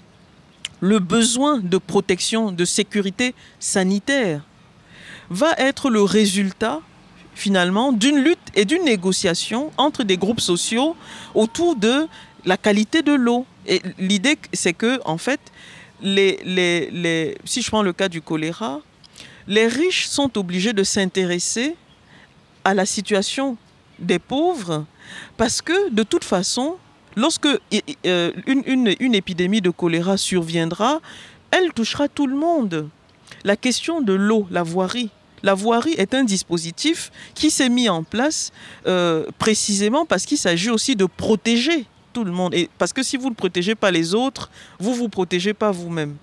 le 0.81 0.99
besoin 0.99 1.59
de 1.59 1.79
protection, 1.79 2.53
de 2.53 2.65
sécurité 2.65 3.35
sanitaire, 3.59 4.43
va 5.31 5.53
être 5.59 5.91
le 5.91 6.03
résultat 6.03 6.81
finalement 7.35 7.93
d'une 7.93 8.19
lutte 8.19 8.39
et 8.55 8.65
d'une 8.65 8.85
négociation 8.85 9.71
entre 9.77 10.03
des 10.03 10.17
groupes 10.17 10.41
sociaux 10.41 10.97
autour 11.35 11.77
de 11.77 12.07
la 12.45 12.57
qualité 12.57 13.03
de 13.03 13.13
l'eau. 13.13 13.47
Et 13.67 13.81
l'idée, 13.99 14.39
c'est 14.53 14.73
que 14.73 15.01
en 15.05 15.19
fait, 15.19 15.41
si 16.03 17.63
je 17.63 17.69
prends 17.69 17.83
le 17.83 17.93
cas 17.93 18.09
du 18.09 18.21
choléra, 18.21 18.81
les 19.47 19.67
riches 19.67 20.07
sont 20.07 20.39
obligés 20.39 20.73
de 20.73 20.83
s'intéresser 20.83 21.75
à 22.65 22.75
la 22.75 22.87
situation 22.87 23.57
des 23.99 24.19
pauvres 24.19 24.85
parce 25.37 25.61
que 25.63 25.91
de 25.91 26.03
toute 26.03 26.25
façon, 26.25 26.77
lorsque 27.17 27.47
euh, 28.07 28.33
une, 28.47 28.63
une, 28.67 28.95
une, 29.01 29.15
épidémie 29.15 29.61
de 29.61 29.71
choléra 29.71 30.17
surviendra, 30.17 31.01
elle 31.51 31.73
touchera 31.73 32.09
tout 32.09 32.27
le 32.27 32.37
monde. 32.37 32.89
La 33.45 33.57
question 33.57 34.01
de 34.01 34.13
l'eau, 34.13 34.47
la 34.51 34.63
voirie. 34.63 35.11
La 35.43 35.55
voirie 35.55 35.95
est 35.95 36.15
un 36.15 36.25
dispositif 36.25 37.11
qui 37.35 37.51
s'est 37.51 37.71
mis 37.71 37.89
en 37.89 38.03
place 38.03 38.53
euh, 38.87 39.25
précisément 39.39 40.05
parce 40.05 40.27
qu'il 40.27 40.37
s'agit 40.39 40.71
aussi 40.71 40.97
de 40.97 41.07
protéger 41.07 41.87
tout 42.13 42.25
le 42.25 42.33
monde. 42.33 42.55
Et 42.55 42.69
parce 42.79 42.93
que 42.93 43.03
si 43.03 43.17
vous 43.17 43.31
ne 43.31 43.35
protégez 43.35 43.75
pas 43.75 43.91
les 43.91 44.15
autres, 44.15 44.51
vous 44.79 44.95
vous 44.95 45.09
protégez 45.09 45.55
pas 45.55 45.71
vous-même. 45.71 46.17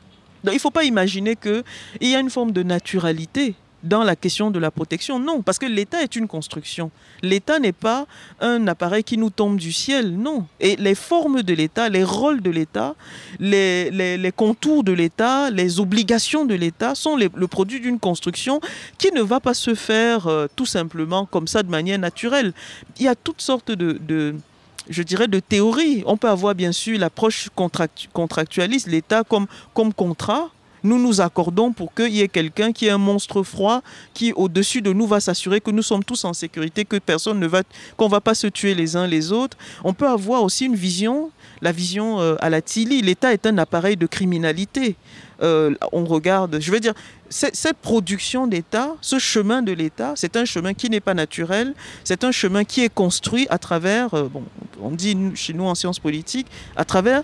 il 0.45 0.53
ne 0.53 0.59
faut 0.59 0.71
pas 0.71 0.83
imaginer 0.83 1.35
qu'il 1.35 1.63
y 2.01 2.15
a 2.15 2.19
une 2.19 2.29
forme 2.29 2.51
de 2.51 2.63
naturalité 2.63 3.55
dans 3.83 4.03
la 4.03 4.15
question 4.15 4.51
de 4.51 4.59
la 4.59 4.71
protection. 4.71 5.19
Non, 5.19 5.41
parce 5.41 5.59
que 5.59 5.65
l'État 5.65 6.01
est 6.01 6.15
une 6.15 6.27
construction. 6.27 6.91
L'État 7.21 7.59
n'est 7.59 7.73
pas 7.73 8.05
un 8.39 8.67
appareil 8.67 9.03
qui 9.03 9.17
nous 9.17 9.29
tombe 9.29 9.57
du 9.57 9.71
ciel, 9.71 10.17
non. 10.17 10.45
Et 10.59 10.75
les 10.75 10.95
formes 10.95 11.43
de 11.43 11.53
l'État, 11.53 11.89
les 11.89 12.03
rôles 12.03 12.41
de 12.41 12.49
l'État, 12.49 12.95
les, 13.39 13.89
les, 13.91 14.31
contours 14.31 14.83
de 14.83 14.91
l'État, 14.91 15.49
les 15.49 15.79
obligations 15.79 16.45
de 16.45 16.55
l'État 16.55 16.95
sont 16.95 17.15
le 17.15 17.47
produit 17.47 17.79
d'une 17.79 17.99
construction 17.99 18.59
qui 18.97 19.11
ne 19.11 19.21
va 19.21 19.39
pas 19.39 19.53
se 19.53 19.75
faire 19.75 20.27
euh, 20.27 20.47
tout 20.55 20.65
simplement 20.65 21.25
comme 21.25 21.47
ça 21.47 21.63
de 21.63 21.69
manière 21.69 21.99
naturelle. 21.99 22.53
Il 22.99 23.03
y 23.03 23.07
a 23.07 23.15
toutes 23.15 23.41
sortes 23.41 23.71
de 23.71 24.35
je 24.89 25.03
dirais, 25.03 25.27
de 25.27 25.39
théories. 25.39 26.03
On 26.05 26.17
peut 26.17 26.29
avoir 26.29 26.55
bien 26.55 26.71
sûr 26.71 26.99
l'approche 26.99 27.49
contractualiste, 28.13 28.87
l'État 28.87 29.23
comme, 29.23 29.47
comme 29.73 29.93
contrat, 29.93 30.49
nous 30.87 30.99
nous 30.99 31.21
accordons 31.21 31.71
pour 31.71 31.93
qu'il 31.93 32.09
y 32.09 32.21
ait 32.21 32.27
quelqu'un 32.27 32.71
qui 32.71 32.87
est 32.87 32.89
un 32.89 32.97
monstre 32.97 33.43
froid, 33.43 33.81
qui 34.13 34.33
au-dessus 34.33 34.81
de 34.81 34.93
nous 34.93 35.05
va 35.05 35.19
s'assurer 35.19 35.61
que 35.61 35.71
nous 35.71 35.83
sommes 35.83 36.03
tous 36.03 36.25
en 36.25 36.33
sécurité, 36.33 36.85
que 36.85 36.97
personne 36.97 37.39
ne 37.39 37.47
va, 37.47 37.61
qu'on 37.97 38.07
va 38.07 38.21
pas 38.21 38.33
se 38.33 38.47
tuer 38.47 38.73
les 38.73 38.95
uns 38.95 39.07
les 39.07 39.31
autres. 39.31 39.57
On 39.83 39.93
peut 39.93 40.07
avoir 40.07 40.43
aussi 40.43 40.65
une 40.65 40.75
vision, 40.75 41.29
la 41.61 41.71
vision 41.71 42.19
euh, 42.19 42.35
à 42.39 42.49
la 42.49 42.61
Tilly. 42.61 43.01
L'État 43.01 43.33
est 43.33 43.45
un 43.45 43.57
appareil 43.57 43.97
de 43.97 44.07
criminalité. 44.07 44.95
Euh, 45.43 45.75
on 45.91 46.05
regarde, 46.05 46.59
je 46.59 46.71
veux 46.71 46.79
dire, 46.79 46.93
cette 47.29 47.77
production 47.77 48.47
d'État, 48.47 48.95
ce 49.01 49.19
chemin 49.19 49.61
de 49.61 49.71
l'État, 49.71 50.13
c'est 50.15 50.35
un 50.35 50.45
chemin 50.45 50.73
qui 50.73 50.89
n'est 50.89 51.01
pas 51.01 51.13
naturel, 51.13 51.75
c'est 52.03 52.23
un 52.23 52.31
chemin 52.31 52.63
qui 52.63 52.83
est 52.83 52.93
construit 52.93 53.45
à 53.49 53.57
travers, 53.57 54.13
euh, 54.13 54.29
bon, 54.29 54.43
on 54.81 54.91
dit 54.91 55.15
chez 55.35 55.53
nous 55.53 55.65
en 55.65 55.75
sciences 55.75 55.99
politiques, 55.99 56.47
à 56.75 56.85
travers 56.85 57.23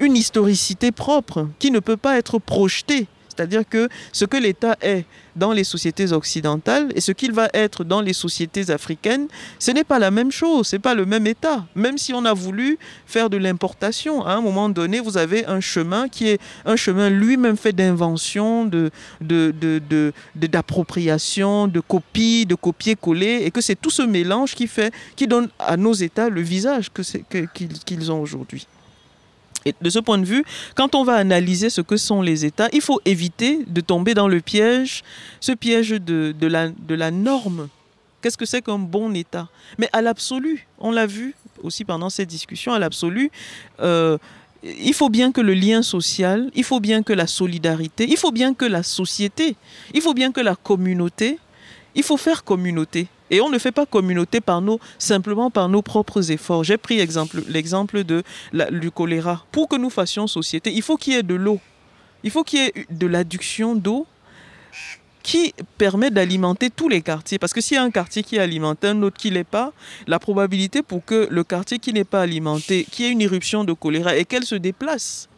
une 0.00 0.16
historicité 0.16 0.92
propre 0.92 1.48
qui 1.58 1.70
ne 1.70 1.80
peut 1.80 1.96
pas 1.96 2.18
être 2.18 2.38
projetée. 2.38 3.06
C'est-à-dire 3.36 3.68
que 3.68 3.88
ce 4.12 4.24
que 4.24 4.36
l'État 4.36 4.76
est 4.80 5.04
dans 5.34 5.52
les 5.52 5.64
sociétés 5.64 6.12
occidentales 6.12 6.92
et 6.94 7.00
ce 7.00 7.10
qu'il 7.10 7.32
va 7.32 7.48
être 7.52 7.82
dans 7.82 8.00
les 8.00 8.12
sociétés 8.12 8.70
africaines, 8.70 9.26
ce 9.58 9.72
n'est 9.72 9.82
pas 9.82 9.98
la 9.98 10.12
même 10.12 10.30
chose, 10.30 10.68
ce 10.68 10.76
n'est 10.76 10.80
pas 10.80 10.94
le 10.94 11.04
même 11.04 11.26
État. 11.26 11.66
Même 11.74 11.98
si 11.98 12.14
on 12.14 12.24
a 12.24 12.32
voulu 12.32 12.78
faire 13.06 13.28
de 13.28 13.36
l'importation, 13.36 14.24
à 14.24 14.34
un 14.34 14.40
moment 14.40 14.68
donné, 14.68 15.00
vous 15.00 15.16
avez 15.16 15.44
un 15.46 15.58
chemin 15.60 16.08
qui 16.08 16.28
est 16.28 16.38
un 16.64 16.76
chemin 16.76 17.10
lui-même 17.10 17.56
fait 17.56 17.72
d'invention, 17.72 18.70
d'appropriation, 20.36 21.66
de, 21.66 21.72
de, 21.72 21.74
de, 21.74 21.80
copie, 21.80 22.46
de 22.46 22.54
copier-coller, 22.54 23.42
et 23.44 23.50
que 23.50 23.60
c'est 23.60 23.80
tout 23.80 23.90
ce 23.90 24.02
mélange 24.02 24.54
qui 24.54 24.68
fait, 24.68 24.94
qui 25.16 25.26
donne 25.26 25.48
à 25.58 25.76
nos 25.76 25.92
États 25.92 26.28
le 26.28 26.40
visage 26.40 26.90
qu'ils 27.84 28.12
ont 28.12 28.20
aujourd'hui. 28.20 28.68
Et 29.64 29.74
de 29.80 29.90
ce 29.90 29.98
point 29.98 30.18
de 30.18 30.24
vue, 30.24 30.44
quand 30.74 30.94
on 30.94 31.04
va 31.04 31.14
analyser 31.14 31.70
ce 31.70 31.80
que 31.80 31.96
sont 31.96 32.22
les 32.22 32.44
États, 32.44 32.68
il 32.72 32.80
faut 32.80 33.00
éviter 33.04 33.60
de 33.66 33.80
tomber 33.80 34.14
dans 34.14 34.28
le 34.28 34.40
piège, 34.40 35.02
ce 35.40 35.52
piège 35.52 35.90
de, 35.90 36.34
la 36.94 37.10
norme. 37.10 37.68
Qu'est-ce 38.20 38.38
que 38.38 38.46
c'est 38.46 38.62
qu'un 38.62 38.78
bon 38.78 39.14
État? 39.14 39.48
Mais 39.78 39.88
à 39.92 40.02
l'absolu, 40.02 40.66
on 40.78 40.90
l'a 40.90 41.06
vu 41.06 41.34
aussi 41.62 41.84
pendant 41.84 42.10
cette 42.10 42.28
discussion, 42.28 42.72
à 42.72 42.78
l'absolu, 42.78 43.30
euh, 43.80 44.18
il 44.62 44.94
faut 44.94 45.10
bien 45.10 45.32
que 45.32 45.40
le 45.40 45.54
lien 45.54 45.82
social, 45.82 46.50
il 46.54 46.64
faut 46.64 46.80
bien 46.80 47.02
que 47.02 47.12
la 47.12 47.26
solidarité, 47.26 48.06
il 48.08 48.16
faut 48.16 48.32
bien 48.32 48.54
que 48.54 48.64
la 48.64 48.82
société, 48.82 49.56
il 49.92 50.00
faut 50.00 50.14
bien 50.14 50.32
que 50.32 50.40
la 50.40 50.56
communauté, 50.56 51.38
il 51.94 52.02
faut 52.02 52.16
faire 52.16 52.44
communauté. 52.44 53.08
Et 53.34 53.40
on 53.40 53.48
ne 53.48 53.58
fait 53.58 53.72
pas 53.72 53.84
communauté 53.84 54.38
simplement 54.98 55.50
par 55.50 55.68
nos 55.68 55.82
propres 55.82 56.30
efforts. 56.30 56.62
J'ai 56.62 56.76
pris 56.76 56.96
l'exemple 56.98 58.04
de 58.04 58.22
du 58.70 58.90
choléra. 58.92 59.44
Pour 59.50 59.68
que 59.68 59.74
nous 59.76 59.90
fassions 59.90 60.28
société, 60.28 60.72
il 60.72 60.82
faut 60.82 60.96
qu'il 60.96 61.14
y 61.14 61.16
ait 61.16 61.24
de 61.24 61.34
l'eau. 61.34 61.58
Il 62.22 62.30
faut 62.30 62.44
qu'il 62.44 62.60
y 62.60 62.62
ait 62.62 62.86
de 62.90 63.06
l'adduction 63.08 63.74
d'eau 63.74 64.06
qui 65.24 65.52
permet 65.78 66.12
d'alimenter 66.12 66.70
tous 66.70 66.88
les 66.88 67.02
quartiers. 67.02 67.40
Parce 67.40 67.52
que 67.52 67.60
s'il 67.60 67.76
y 67.76 67.78
a 67.78 67.82
un 67.82 67.90
quartier 67.90 68.22
qui 68.22 68.36
est 68.36 68.40
alimenté, 68.40 68.86
un 68.86 69.02
autre 69.02 69.16
qui 69.16 69.30
ne 69.30 69.34
l'est 69.34 69.42
pas, 69.42 69.72
la 70.06 70.20
probabilité 70.20 70.82
pour 70.82 71.04
que 71.04 71.26
le 71.28 71.42
quartier 71.42 71.80
qui 71.80 71.92
n'est 71.92 72.04
pas 72.04 72.20
alimenté, 72.20 72.86
qui 72.88 73.04
ait 73.04 73.10
une 73.10 73.22
éruption 73.22 73.64
de 73.64 73.72
choléra 73.72 74.14
et 74.16 74.24
qu'elle 74.24 74.44
se 74.44 74.54
déplace 74.54 75.28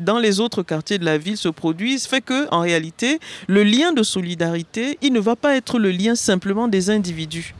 dans 0.00 0.18
les 0.18 0.40
autres 0.40 0.62
quartiers 0.62 0.98
de 0.98 1.04
la 1.04 1.18
ville 1.18 1.36
se 1.36 1.48
produisent 1.48 2.06
fait 2.06 2.20
que, 2.20 2.48
en 2.50 2.60
réalité, 2.60 3.20
le 3.46 3.62
lien 3.62 3.92
de 3.92 4.02
solidarité, 4.02 4.98
il 5.02 5.12
ne 5.12 5.20
va 5.20 5.36
pas 5.36 5.56
être 5.56 5.78
le 5.78 5.90
lien 5.90 6.14
simplement 6.14 6.68
des 6.68 6.90
individus. 6.90 7.54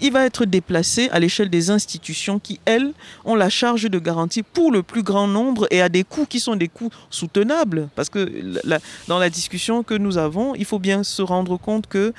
Il 0.00 0.12
va 0.12 0.26
être 0.26 0.44
déplacé 0.44 1.08
à 1.10 1.18
l'échelle 1.18 1.48
des 1.48 1.70
institutions 1.70 2.38
qui, 2.38 2.60
elles, 2.66 2.92
ont 3.24 3.34
la 3.34 3.48
charge 3.48 3.84
de 3.84 3.98
garantie 3.98 4.42
pour 4.42 4.70
le 4.70 4.82
plus 4.82 5.02
grand 5.02 5.26
nombre 5.26 5.66
et 5.70 5.80
à 5.80 5.88
des 5.88 6.04
coûts 6.04 6.26
qui 6.26 6.38
sont 6.38 6.54
des 6.54 6.68
coûts 6.68 6.90
soutenables. 7.08 7.88
Parce 7.94 8.10
que 8.10 8.30
dans 9.08 9.18
la 9.18 9.30
discussion 9.30 9.82
que 9.82 9.94
nous 9.94 10.18
avons, 10.18 10.54
il 10.54 10.66
faut 10.66 10.78
bien 10.78 11.02
se 11.02 11.22
rendre 11.22 11.56
compte 11.56 11.86
que 11.86 12.12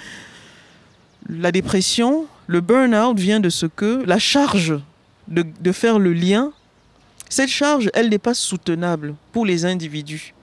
la 1.29 1.51
dépression, 1.51 2.25
le 2.47 2.61
burn-out 2.61 3.19
vient 3.19 3.39
de 3.39 3.49
ce 3.49 3.67
que 3.67 4.03
la 4.07 4.17
charge 4.17 4.79
de 5.27 5.71
faire 5.71 5.99
le 5.99 6.13
lien 6.13 6.51
cette 7.29 7.49
charge, 7.49 7.89
elle 7.93 8.09
n'est 8.09 8.17
pas 8.17 8.33
soutenable 8.33 9.15
pour 9.31 9.45
les 9.45 9.65
individus. 9.65 10.33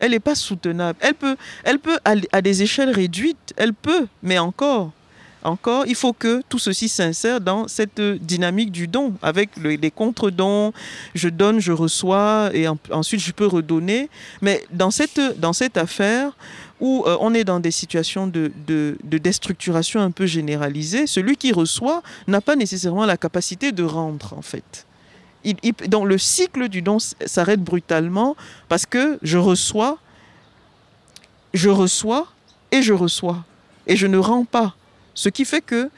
Elle 0.00 0.12
n'est 0.12 0.20
pas 0.20 0.34
soutenable. 0.34 0.98
Elle 1.02 1.14
peut, 1.14 1.36
elle 1.64 1.78
peut 1.78 1.98
à, 2.04 2.40
des 2.40 2.62
échelles 2.62 2.90
réduites, 2.90 3.52
elle 3.56 3.74
peut, 3.74 4.06
mais 4.22 4.38
encore, 4.38 4.92
encore, 5.42 5.86
il 5.86 5.94
faut 5.94 6.12
que 6.12 6.42
tout 6.48 6.58
ceci 6.58 6.88
s'insère 6.88 7.40
dans 7.40 7.68
cette 7.68 8.00
dynamique 8.00 8.72
du 8.72 8.86
don, 8.88 9.14
avec 9.22 9.50
les 9.56 9.90
contre-dons, 9.90 10.72
je 11.14 11.28
donne, 11.28 11.60
je 11.60 11.72
reçois, 11.72 12.50
et 12.54 12.66
ensuite 12.90 13.20
je 13.20 13.32
peux 13.32 13.46
redonner. 13.46 14.08
Mais 14.42 14.64
dans 14.72 14.90
cette, 14.90 15.20
dans 15.38 15.52
cette 15.52 15.76
affaire 15.76 16.32
où 16.80 17.04
euh, 17.06 17.16
on 17.20 17.34
est 17.34 17.42
dans 17.42 17.58
des 17.58 17.72
situations 17.72 18.28
de, 18.28 18.52
de, 18.66 18.96
de 19.02 19.18
déstructuration 19.18 20.00
un 20.00 20.12
peu 20.12 20.26
généralisée, 20.26 21.08
celui 21.08 21.36
qui 21.36 21.52
reçoit 21.52 22.02
n'a 22.28 22.40
pas 22.40 22.54
nécessairement 22.54 23.04
la 23.04 23.16
capacité 23.16 23.72
de 23.72 23.82
rendre, 23.82 24.34
en 24.36 24.42
fait 24.42 24.86
le 25.44 26.18
cycle 26.18 26.68
du 26.68 26.82
don 26.82 26.98
s'arrête 26.98 27.62
brutalement 27.62 28.36
parce 28.68 28.86
que 28.86 29.18
je 29.22 29.38
reçois, 29.38 29.98
je 31.54 31.68
reçois 31.68 32.28
et 32.72 32.82
je 32.82 32.92
reçois. 32.92 33.44
Et 33.86 33.96
je 33.96 34.06
ne 34.06 34.18
rends 34.18 34.44
pas. 34.44 34.74
Ce 35.14 35.28
qui 35.28 35.44
fait 35.44 35.62
que 35.62 35.90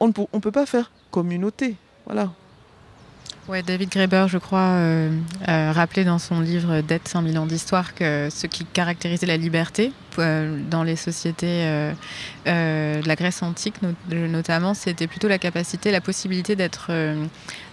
on 0.00 0.08
ne 0.08 0.12
peut, 0.12 0.50
pas 0.50 0.66
faire 0.66 0.90
communauté. 1.10 1.76
Voilà. 2.06 2.32
Ouais, 3.46 3.62
David 3.62 3.90
Graeber, 3.90 4.26
je 4.28 4.38
crois, 4.38 4.70
euh, 4.70 5.10
rappelait 5.46 6.04
dans 6.04 6.18
son 6.18 6.40
livre 6.40 6.80
Dette 6.80 7.08
5000 7.08 7.38
ans 7.38 7.44
d'histoire 7.44 7.94
que 7.94 8.28
ce 8.30 8.46
qui 8.46 8.64
caractérisait 8.64 9.26
la 9.26 9.36
liberté 9.36 9.92
euh, 10.18 10.58
dans 10.70 10.82
les 10.82 10.96
sociétés 10.96 11.66
euh, 11.66 11.92
de 12.46 13.06
la 13.06 13.16
Grèce 13.16 13.42
antique 13.42 13.74
notamment, 14.10 14.72
c'était 14.72 15.06
plutôt 15.06 15.28
la 15.28 15.38
capacité, 15.38 15.90
la 15.90 16.00
possibilité 16.00 16.56
d'être 16.56 16.90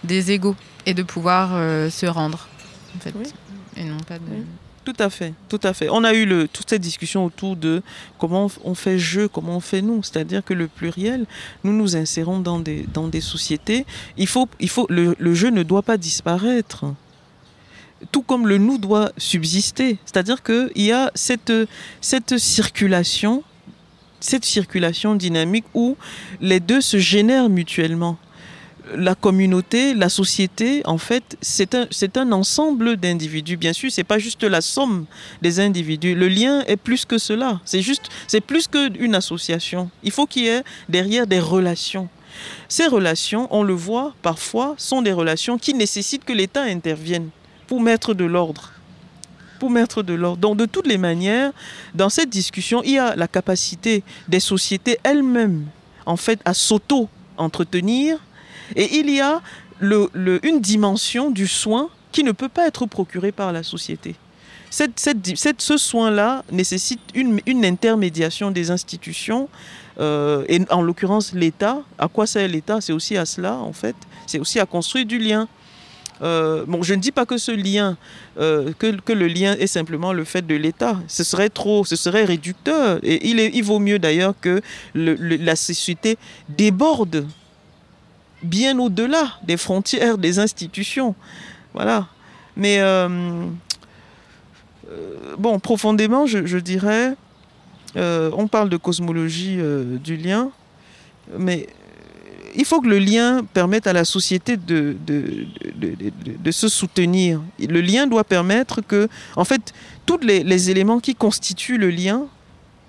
des 0.04 0.32
égaux 0.32 0.56
et 0.84 0.92
de 0.92 1.02
pouvoir 1.02 1.50
se 1.90 2.06
rendre, 2.06 2.48
en 2.96 3.00
fait, 3.00 3.14
et 3.78 3.84
non 3.84 3.98
pas 3.98 4.18
de... 4.18 4.44
Tout 4.84 4.94
à 4.98 5.10
fait, 5.10 5.32
tout 5.48 5.60
à 5.62 5.72
fait. 5.72 5.88
On 5.90 6.02
a 6.02 6.12
eu 6.12 6.26
le, 6.26 6.48
toute 6.48 6.68
cette 6.68 6.82
discussion 6.82 7.24
autour 7.24 7.54
de 7.54 7.82
comment 8.18 8.50
on 8.64 8.74
fait 8.74 8.98
jeu, 8.98 9.28
comment 9.28 9.56
on 9.56 9.60
fait 9.60 9.80
nous. 9.80 10.02
C'est-à-dire 10.02 10.44
que 10.44 10.54
le 10.54 10.66
pluriel, 10.66 11.26
nous 11.62 11.72
nous 11.72 11.94
insérons 11.96 12.40
dans 12.40 12.58
des, 12.58 13.20
sociétés. 13.20 13.86
Il 14.16 14.26
faut, 14.26 14.48
il 14.58 14.68
faut, 14.68 14.86
le, 14.90 15.34
jeu 15.34 15.50
ne 15.50 15.62
doit 15.62 15.82
pas 15.82 15.96
disparaître. 15.96 16.86
Tout 18.10 18.22
comme 18.22 18.48
le 18.48 18.58
nous 18.58 18.78
doit 18.78 19.12
subsister. 19.16 19.98
C'est-à-dire 20.04 20.42
qu'il 20.42 20.70
y 20.74 20.90
a 20.90 21.12
cette 21.14 21.52
circulation, 22.36 23.44
cette 24.18 24.44
circulation 24.44 25.14
dynamique 25.14 25.66
où 25.74 25.96
les 26.40 26.58
deux 26.58 26.80
se 26.80 26.98
génèrent 26.98 27.48
mutuellement 27.48 28.18
la 28.96 29.14
communauté, 29.14 29.94
la 29.94 30.08
société, 30.08 30.82
en 30.84 30.98
fait, 30.98 31.36
c'est 31.40 31.74
un, 31.74 31.86
un 32.16 32.32
ensemble 32.32 32.96
d'individus. 32.96 33.56
Bien 33.56 33.72
sûr, 33.72 33.90
c'est 33.90 34.04
pas 34.04 34.18
juste 34.18 34.44
la 34.44 34.60
somme 34.60 35.06
des 35.40 35.60
individus. 35.60 36.14
Le 36.14 36.28
lien 36.28 36.62
est 36.66 36.76
plus 36.76 37.04
que 37.04 37.18
cela. 37.18 37.60
C'est 37.64 37.82
juste, 37.82 38.08
c'est 38.26 38.40
plus 38.40 38.68
qu'une 38.68 39.14
association. 39.14 39.90
Il 40.02 40.10
faut 40.10 40.26
qu'il 40.26 40.44
y 40.44 40.48
ait 40.48 40.62
derrière 40.88 41.26
des 41.26 41.40
relations. 41.40 42.08
Ces 42.68 42.86
relations, 42.86 43.46
on 43.50 43.62
le 43.62 43.74
voit 43.74 44.14
parfois, 44.22 44.74
sont 44.78 45.02
des 45.02 45.12
relations 45.12 45.58
qui 45.58 45.74
nécessitent 45.74 46.24
que 46.24 46.32
l'État 46.32 46.62
intervienne 46.62 47.28
pour 47.66 47.80
mettre 47.80 48.14
de 48.14 48.24
l'ordre. 48.24 48.72
Pour 49.58 49.70
mettre 49.70 50.02
de 50.02 50.14
l'ordre. 50.14 50.38
Donc, 50.38 50.56
de 50.56 50.66
toutes 50.66 50.86
les 50.86 50.98
manières, 50.98 51.52
dans 51.94 52.08
cette 52.08 52.30
discussion, 52.30 52.82
il 52.84 52.92
y 52.92 52.98
a 52.98 53.14
la 53.14 53.28
capacité 53.28 54.02
des 54.28 54.40
sociétés 54.40 54.98
elles-mêmes, 55.02 55.66
en 56.04 56.16
fait, 56.16 56.40
à 56.44 56.54
s'auto-entretenir 56.54 58.18
et 58.76 58.98
il 58.98 59.10
y 59.10 59.20
a 59.20 59.40
une 59.80 60.60
dimension 60.60 61.30
du 61.30 61.46
soin 61.46 61.88
qui 62.12 62.22
ne 62.22 62.32
peut 62.32 62.48
pas 62.48 62.66
être 62.66 62.86
procurée 62.86 63.32
par 63.32 63.52
la 63.52 63.62
société. 63.62 64.14
ce 64.70 65.76
soin-là 65.76 66.44
nécessite 66.52 67.00
une, 67.14 67.64
intermédiation 67.64 68.50
des 68.50 68.70
institutions, 68.70 69.48
euh, 70.00 70.44
et 70.48 70.60
en 70.70 70.82
l'occurrence 70.82 71.32
l'État. 71.32 71.82
À 71.98 72.08
quoi 72.08 72.26
sert 72.26 72.48
l'État? 72.48 72.80
C'est 72.80 72.92
aussi 72.92 73.16
à 73.16 73.26
cela, 73.26 73.56
en 73.56 73.72
fait. 73.72 73.96
C'est 74.26 74.38
aussi 74.38 74.60
à 74.60 74.66
construire 74.66 75.04
du 75.04 75.18
lien. 75.18 75.48
Euh, 76.22 76.64
bon, 76.66 76.82
je 76.82 76.94
ne 76.94 77.00
dis 77.00 77.10
pas 77.10 77.26
que 77.26 77.36
ce 77.36 77.50
lien, 77.50 77.96
euh, 78.38 78.72
que, 78.78 79.12
le 79.12 79.26
lien 79.26 79.54
est 79.58 79.66
simplement 79.66 80.12
le 80.12 80.24
fait 80.24 80.46
de 80.46 80.54
l'État. 80.54 80.96
Ce 81.08 81.24
serait 81.24 81.50
trop, 81.50 81.84
ce 81.84 81.96
serait 81.96 82.24
réducteur. 82.24 83.00
Et 83.02 83.28
il, 83.28 83.64
vaut 83.64 83.80
mieux 83.80 83.98
d'ailleurs 83.98 84.34
que 84.40 84.62
la 84.94 85.56
société 85.56 86.16
déborde 86.48 87.26
bien 88.42 88.78
au-delà 88.78 89.38
des 89.44 89.56
frontières 89.56 90.18
des 90.18 90.38
institutions. 90.38 91.14
Voilà. 91.74 92.06
Mais 92.56 92.78
euh, 92.80 93.46
bon, 95.38 95.58
profondément, 95.58 96.26
je, 96.26 96.58
dirais, 96.58 97.14
on 97.96 98.48
parle 98.48 98.68
de 98.68 98.76
cosmologie 98.76 99.58
du 100.02 100.16
lien, 100.16 100.50
mais 101.38 101.68
il 102.54 102.64
faut 102.64 102.80
que 102.80 102.88
le 102.88 102.98
lien 102.98 103.42
permette 103.54 103.86
à 103.86 103.92
la 103.92 104.04
société 104.04 104.56
de, 104.56 104.96
se 106.50 106.68
soutenir. 106.68 107.40
Le 107.58 107.80
lien 107.80 108.06
doit 108.06 108.24
permettre 108.24 108.80
que, 108.82 109.08
en 109.36 109.44
fait, 109.44 109.72
tous 110.04 110.18
les 110.20 110.70
éléments 110.70 111.00
qui 111.00 111.14
constituent 111.14 111.78
le 111.78 111.90
lien, 111.90 112.26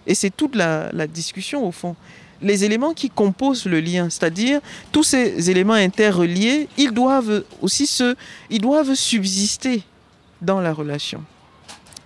et 0.07 0.15
c'est 0.15 0.29
toute 0.29 0.55
la, 0.55 0.91
discussion 1.07 1.65
au 1.67 1.71
fond, 1.71 1.95
les 2.41 2.65
éléments 2.65 2.93
qui 2.93 3.09
composent 3.09 3.65
le 3.65 3.79
lien, 3.79 4.09
c'est-à-dire 4.09 4.59
tous 4.91 5.03
ces 5.03 5.49
éléments 5.49 5.73
interreliés, 5.73 6.67
ils 6.77 6.91
doivent 6.91 7.43
aussi 7.61 7.87
se, 7.87 8.15
ils 8.49 8.61
doivent 8.61 8.95
subsister 8.95 9.83
dans 10.41 10.59
la 10.59 10.73
relation. 10.73 11.23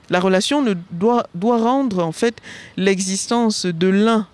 La 0.10 0.20
relation 0.20 0.62
ne 0.62 0.74
doit, 0.92 1.28
doit 1.34 1.58
rendre 1.58 2.04
en 2.04 2.12
fait 2.12 2.38
l'existence 2.78 3.66
de 3.66 3.88
l'un 3.88 4.28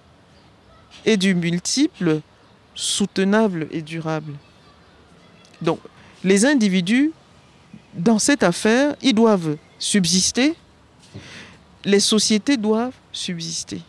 et 1.05 1.17
du 1.17 1.35
multiple 1.35 2.21
soutenable 2.75 3.67
et 3.71 3.81
durable. 3.81 4.33
Donc, 5.61 5.79
les 6.23 6.45
individus, 6.45 7.11
dans 7.93 8.19
cette 8.19 8.43
affaire, 8.43 8.95
ils 9.01 9.13
doivent 9.13 9.57
subsister, 9.79 10.55
les 11.85 11.99
sociétés 11.99 12.57
doivent 12.57 12.93
subsister. 13.11 13.81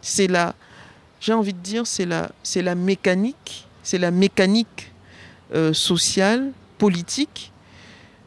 C'est 0.00 0.26
la, 0.26 0.54
j'ai 1.20 1.32
envie 1.32 1.52
de 1.52 1.58
dire, 1.58 1.86
c'est 1.86 2.06
la, 2.06 2.30
c'est 2.42 2.62
la 2.62 2.74
mécanique, 2.74 3.66
c'est 3.82 3.98
la 3.98 4.10
mécanique 4.10 4.92
euh, 5.54 5.72
sociale, 5.72 6.52
politique, 6.78 7.52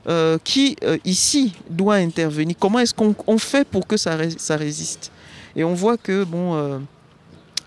euh, 0.07 0.37
qui 0.43 0.75
euh, 0.83 0.97
ici 1.05 1.53
doit 1.69 1.95
intervenir. 1.95 2.55
Comment 2.59 2.79
est-ce 2.79 2.93
qu'on 2.93 3.37
fait 3.37 3.67
pour 3.67 3.87
que 3.87 3.97
ça, 3.97 4.15
résiste? 4.15 5.11
Et 5.55 5.63
on 5.63 5.73
voit 5.73 5.97
que, 5.97 6.25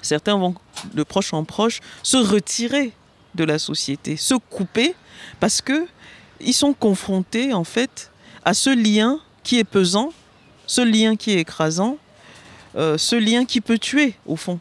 certains 0.03 0.37
vont 0.37 0.55
de 0.95 1.03
proche 1.03 1.33
en 1.33 1.45
proche 1.45 1.81
se 2.03 2.17
retirer 2.17 2.93
de 3.35 3.45
la 3.45 3.59
société, 3.59 4.17
se 4.17 4.35
couper 4.35 4.95
parce 5.41 5.61
que 5.61 5.87
ils 6.41 6.55
sont 6.55 6.75
confrontés 6.75 7.53
en 7.53 7.65
fait 7.65 8.11
à 8.45 8.55
ce 8.55 8.71
lien 8.71 9.19
qui 9.43 9.59
est 9.59 9.65
pesant, 9.65 10.13
ce 10.67 10.81
lien 10.81 11.17
qui 11.17 11.33
est 11.33 11.41
écrasant, 11.41 11.99
euh, 12.77 12.99
ce 12.99 13.17
lien 13.17 13.45
qui 13.45 13.61
peut 13.61 13.79
tuer 13.79 14.15
au 14.27 14.37
fond. 14.37 14.59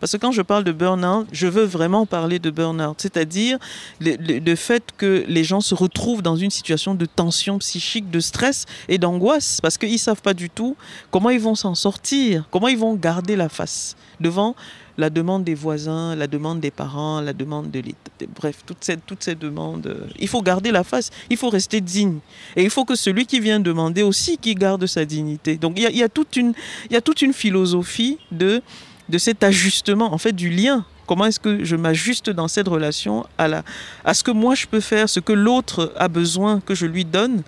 Parce 0.00 0.12
que 0.12 0.16
quand 0.16 0.32
je 0.32 0.42
parle 0.42 0.64
de 0.64 0.72
burn-out, 0.72 1.26
je 1.32 1.46
veux 1.46 1.64
vraiment 1.64 2.06
parler 2.06 2.38
de 2.38 2.50
burn-out, 2.50 2.96
c'est-à-dire 2.98 3.58
le, 4.00 4.54
fait 4.54 4.84
que 4.96 5.24
les 5.28 5.44
gens 5.44 5.60
se 5.60 5.74
retrouvent 5.74 6.22
dans 6.22 6.36
une 6.36 6.50
situation 6.50 6.94
de 6.94 7.06
tension 7.06 7.58
psychique, 7.58 8.10
de 8.10 8.20
stress 8.20 8.66
et 8.88 8.98
d'angoisse, 8.98 9.60
parce 9.60 9.78
qu'ils 9.78 9.92
ne 9.92 9.98
savent 9.98 10.22
pas 10.22 10.34
du 10.34 10.50
tout 10.50 10.76
comment 11.10 11.30
ils 11.30 11.40
vont 11.40 11.54
s'en 11.54 11.74
sortir, 11.74 12.46
comment 12.50 12.68
ils 12.68 12.78
vont 12.78 12.94
garder 12.94 13.36
la 13.36 13.48
face 13.48 13.96
devant 14.20 14.54
la 14.98 15.10
demande 15.10 15.44
des 15.44 15.54
voisins, 15.54 16.16
la 16.16 16.26
demande 16.26 16.58
des 16.58 16.72
parents, 16.72 17.20
la 17.20 17.32
demande 17.32 17.70
de 17.70 17.78
l'État. 17.78 18.10
Bref, 18.34 18.64
toutes 18.66 18.82
ces, 18.82 18.96
toutes 18.96 19.22
ces 19.22 19.36
demandes. 19.36 19.86
Euh, 19.86 20.08
il 20.18 20.26
faut 20.26 20.42
garder 20.42 20.72
la 20.72 20.82
face, 20.82 21.10
il 21.30 21.36
faut 21.36 21.50
rester 21.50 21.80
digne. 21.80 22.18
Et 22.56 22.64
il 22.64 22.70
faut 22.70 22.84
que 22.84 22.96
celui 22.96 23.24
qui 23.24 23.38
vient 23.38 23.60
demander 23.60 24.02
aussi 24.02 24.38
qu'il 24.38 24.58
garde 24.58 24.84
sa 24.86 25.04
dignité. 25.04 25.56
Donc 25.56 25.78
y 25.78 25.86
a, 25.86 25.90
il 25.90 25.96
y 25.96 26.02
a 26.02 26.08
toute 26.08 27.22
une 27.22 27.32
philosophie 27.32 28.18
de, 28.32 28.60
de 29.08 29.18
cet 29.18 29.42
ajustement, 29.42 30.12
en 30.12 30.18
fait, 30.18 30.32
du 30.32 30.50
lien 30.50 30.84
comment 31.08 31.24
est-ce 31.24 31.40
que 31.40 31.64
je 31.64 31.74
m'ajuste 31.74 32.30
dans 32.30 32.46
cette 32.46 32.68
relation 32.68 33.26
à, 33.38 33.48
la, 33.48 33.64
à 34.04 34.14
ce 34.14 34.22
que 34.22 34.30
moi 34.30 34.54
je 34.54 34.66
peux 34.66 34.80
faire, 34.80 35.08
ce 35.08 35.18
que 35.18 35.32
l'autre 35.32 35.92
a 35.96 36.06
besoin 36.06 36.60
que 36.60 36.74
je 36.74 36.86
lui 36.86 37.04
donne, 37.04 37.42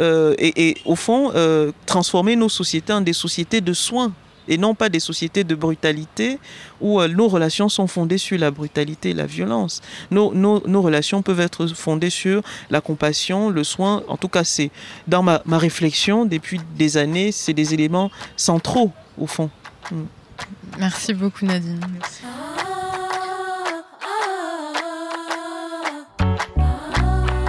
euh, 0.00 0.34
et, 0.38 0.78
au 0.86 0.96
fond, 0.96 1.30
euh, 1.34 1.70
transformer 1.86 2.34
nos 2.34 2.48
sociétés 2.48 2.92
en 2.92 3.02
des 3.02 3.12
sociétés 3.12 3.60
de 3.60 3.74
soins 3.74 4.12
et 4.48 4.58
non 4.58 4.74
pas 4.74 4.88
des 4.88 4.98
sociétés 4.98 5.44
de 5.44 5.54
brutalité 5.54 6.38
où 6.80 7.00
euh, 7.00 7.06
nos 7.06 7.28
relations 7.28 7.68
sont 7.68 7.86
fondées 7.86 8.18
sur 8.18 8.38
la 8.38 8.50
brutalité 8.50 9.10
et 9.10 9.14
la 9.14 9.26
violence. 9.26 9.82
Nos, 10.10 10.34
nos, 10.34 10.82
relations 10.82 11.22
peuvent 11.22 11.40
être 11.40 11.66
fondées 11.68 12.10
sur 12.10 12.42
la 12.70 12.80
compassion, 12.80 13.50
le 13.50 13.62
soin. 13.62 14.02
En 14.08 14.16
tout 14.16 14.28
cas, 14.28 14.42
c'est 14.42 14.70
dans 15.06 15.22
ma, 15.22 15.42
ma, 15.44 15.58
réflexion 15.58 16.24
depuis 16.24 16.60
des 16.76 16.96
années, 16.96 17.30
c'est 17.30 17.52
des 17.52 17.72
éléments 17.74 18.10
centraux 18.36 18.90
au 19.16 19.26
fond. 19.26 19.50
Mm. 19.92 20.02
Merci 20.78 21.14
beaucoup 21.14 21.44
Nadine. 21.44 21.80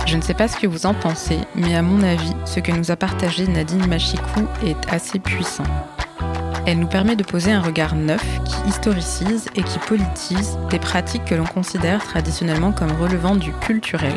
Je 0.06 0.18
ne 0.18 0.22
sais 0.22 0.36
pas 0.36 0.48
ce 0.48 0.58
que 0.58 0.68
vous 0.68 0.86
en 0.86 0.94
pensez, 0.94 1.39
mais 1.56 1.76
à 1.76 1.82
mon 1.82 2.04
avis, 2.04 2.34
ce 2.46 2.60
que 2.60 2.72
nous 2.72 2.91
a 2.91 2.96
partagé 2.96 3.48
Nadine 3.48 3.88
Machikou 3.88 4.48
est 4.64 4.94
assez 4.94 5.18
puissant. 5.18 5.64
Elle 6.68 6.78
nous 6.78 6.88
permet 6.88 7.16
de 7.16 7.24
poser 7.24 7.52
un 7.52 7.62
regard 7.62 7.96
neuf 7.96 8.24
qui 8.46 8.70
historicise 8.70 9.50
et 9.56 9.64
qui 9.64 9.80
politise 9.80 10.58
des 10.70 10.78
pratiques 10.78 11.26
que 11.26 11.36
l'on 11.36 11.46
considère 11.46 12.04
traditionnellement 12.04 12.72
comme 12.72 12.91
relevant 12.91 13.36
du 13.36 13.52
culturel, 13.54 14.14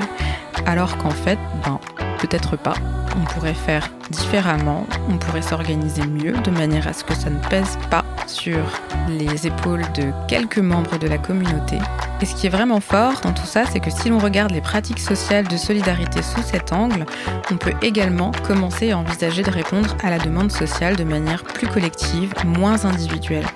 alors 0.66 0.98
qu'en 0.98 1.10
fait, 1.10 1.38
ben, 1.64 1.80
peut-être 2.18 2.56
pas. 2.56 2.74
On 3.16 3.24
pourrait 3.32 3.54
faire 3.54 3.88
différemment, 4.10 4.86
on 5.08 5.16
pourrait 5.16 5.40
s'organiser 5.40 6.06
mieux 6.06 6.32
de 6.32 6.50
manière 6.50 6.86
à 6.86 6.92
ce 6.92 7.04
que 7.04 7.14
ça 7.14 7.30
ne 7.30 7.40
pèse 7.48 7.78
pas 7.90 8.04
sur 8.26 8.58
les 9.08 9.46
épaules 9.46 9.84
de 9.94 10.12
quelques 10.28 10.58
membres 10.58 10.98
de 10.98 11.06
la 11.06 11.18
communauté. 11.18 11.78
Et 12.20 12.26
ce 12.26 12.34
qui 12.34 12.46
est 12.46 12.50
vraiment 12.50 12.80
fort 12.80 13.20
dans 13.22 13.32
tout 13.32 13.46
ça, 13.46 13.64
c'est 13.66 13.80
que 13.80 13.90
si 13.90 14.08
l'on 14.08 14.18
regarde 14.18 14.52
les 14.52 14.60
pratiques 14.60 15.00
sociales 15.00 15.46
de 15.48 15.56
solidarité 15.56 16.22
sous 16.22 16.42
cet 16.42 16.72
angle, 16.72 17.04
on 17.50 17.56
peut 17.56 17.74
également 17.82 18.32
commencer 18.46 18.92
à 18.92 18.98
envisager 18.98 19.42
de 19.42 19.50
répondre 19.50 19.96
à 20.02 20.10
la 20.10 20.18
demande 20.18 20.50
sociale 20.50 20.96
de 20.96 21.04
manière 21.04 21.44
plus 21.44 21.66
collective, 21.66 22.32
moins 22.44 22.84
individuelle. 22.84 23.46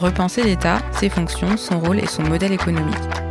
Repenser 0.00 0.42
l'État, 0.42 0.78
ses 0.92 1.08
fonctions, 1.08 1.56
son 1.56 1.78
rôle 1.78 2.00
et 2.00 2.06
son 2.06 2.22
modèle 2.22 2.52
économique. 2.52 3.21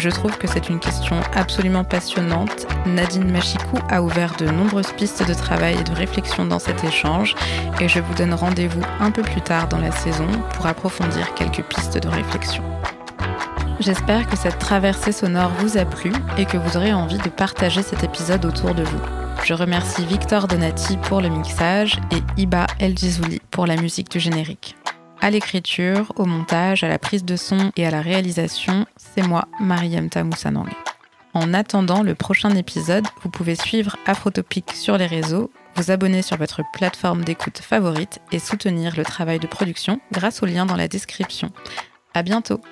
Je 0.00 0.08
trouve 0.08 0.38
que 0.38 0.46
c'est 0.46 0.70
une 0.70 0.80
question 0.80 1.20
absolument 1.34 1.84
passionnante. 1.84 2.66
Nadine 2.86 3.30
Machikou 3.30 3.76
a 3.90 4.00
ouvert 4.00 4.34
de 4.38 4.46
nombreuses 4.46 4.92
pistes 4.96 5.28
de 5.28 5.34
travail 5.34 5.76
et 5.78 5.84
de 5.84 5.92
réflexion 5.92 6.46
dans 6.46 6.58
cet 6.58 6.82
échange 6.84 7.34
et 7.82 7.86
je 7.86 8.00
vous 8.00 8.14
donne 8.14 8.32
rendez-vous 8.32 8.80
un 8.98 9.10
peu 9.10 9.20
plus 9.20 9.42
tard 9.42 9.68
dans 9.68 9.76
la 9.76 9.92
saison 9.92 10.26
pour 10.54 10.64
approfondir 10.64 11.34
quelques 11.34 11.62
pistes 11.64 11.98
de 11.98 12.08
réflexion. 12.08 12.62
J'espère 13.78 14.26
que 14.26 14.38
cette 14.38 14.58
traversée 14.58 15.12
sonore 15.12 15.50
vous 15.58 15.76
a 15.76 15.84
plu 15.84 16.12
et 16.38 16.46
que 16.46 16.56
vous 16.56 16.78
aurez 16.78 16.94
envie 16.94 17.18
de 17.18 17.28
partager 17.28 17.82
cet 17.82 18.02
épisode 18.02 18.46
autour 18.46 18.74
de 18.74 18.84
vous. 18.84 19.00
Je 19.44 19.52
remercie 19.52 20.06
Victor 20.06 20.48
Donati 20.48 20.96
pour 20.96 21.20
le 21.20 21.28
mixage 21.28 22.00
et 22.10 22.40
Iba 22.40 22.66
El 22.78 22.96
Gizouli 22.96 23.42
pour 23.50 23.66
la 23.66 23.76
musique 23.76 24.10
du 24.10 24.18
générique. 24.18 24.76
À 25.22 25.28
l'écriture, 25.28 26.12
au 26.16 26.24
montage, 26.24 26.82
à 26.82 26.88
la 26.88 26.98
prise 26.98 27.26
de 27.26 27.36
son 27.36 27.72
et 27.76 27.86
à 27.86 27.90
la 27.90 28.00
réalisation, 28.00 28.86
c'est 28.96 29.26
moi, 29.26 29.48
Mariam 29.60 30.08
Tamoussanang. 30.08 30.70
En 31.34 31.52
attendant 31.52 32.02
le 32.02 32.14
prochain 32.14 32.56
épisode, 32.56 33.04
vous 33.22 33.28
pouvez 33.28 33.54
suivre 33.54 33.96
Afrotopic 34.06 34.72
sur 34.72 34.96
les 34.96 35.06
réseaux, 35.06 35.50
vous 35.76 35.90
abonner 35.90 36.22
sur 36.22 36.38
votre 36.38 36.62
plateforme 36.72 37.22
d'écoute 37.22 37.58
favorite 37.58 38.18
et 38.32 38.38
soutenir 38.38 38.96
le 38.96 39.04
travail 39.04 39.38
de 39.38 39.46
production 39.46 40.00
grâce 40.10 40.42
au 40.42 40.46
lien 40.46 40.64
dans 40.64 40.76
la 40.76 40.88
description. 40.88 41.50
À 42.14 42.22
bientôt! 42.22 42.62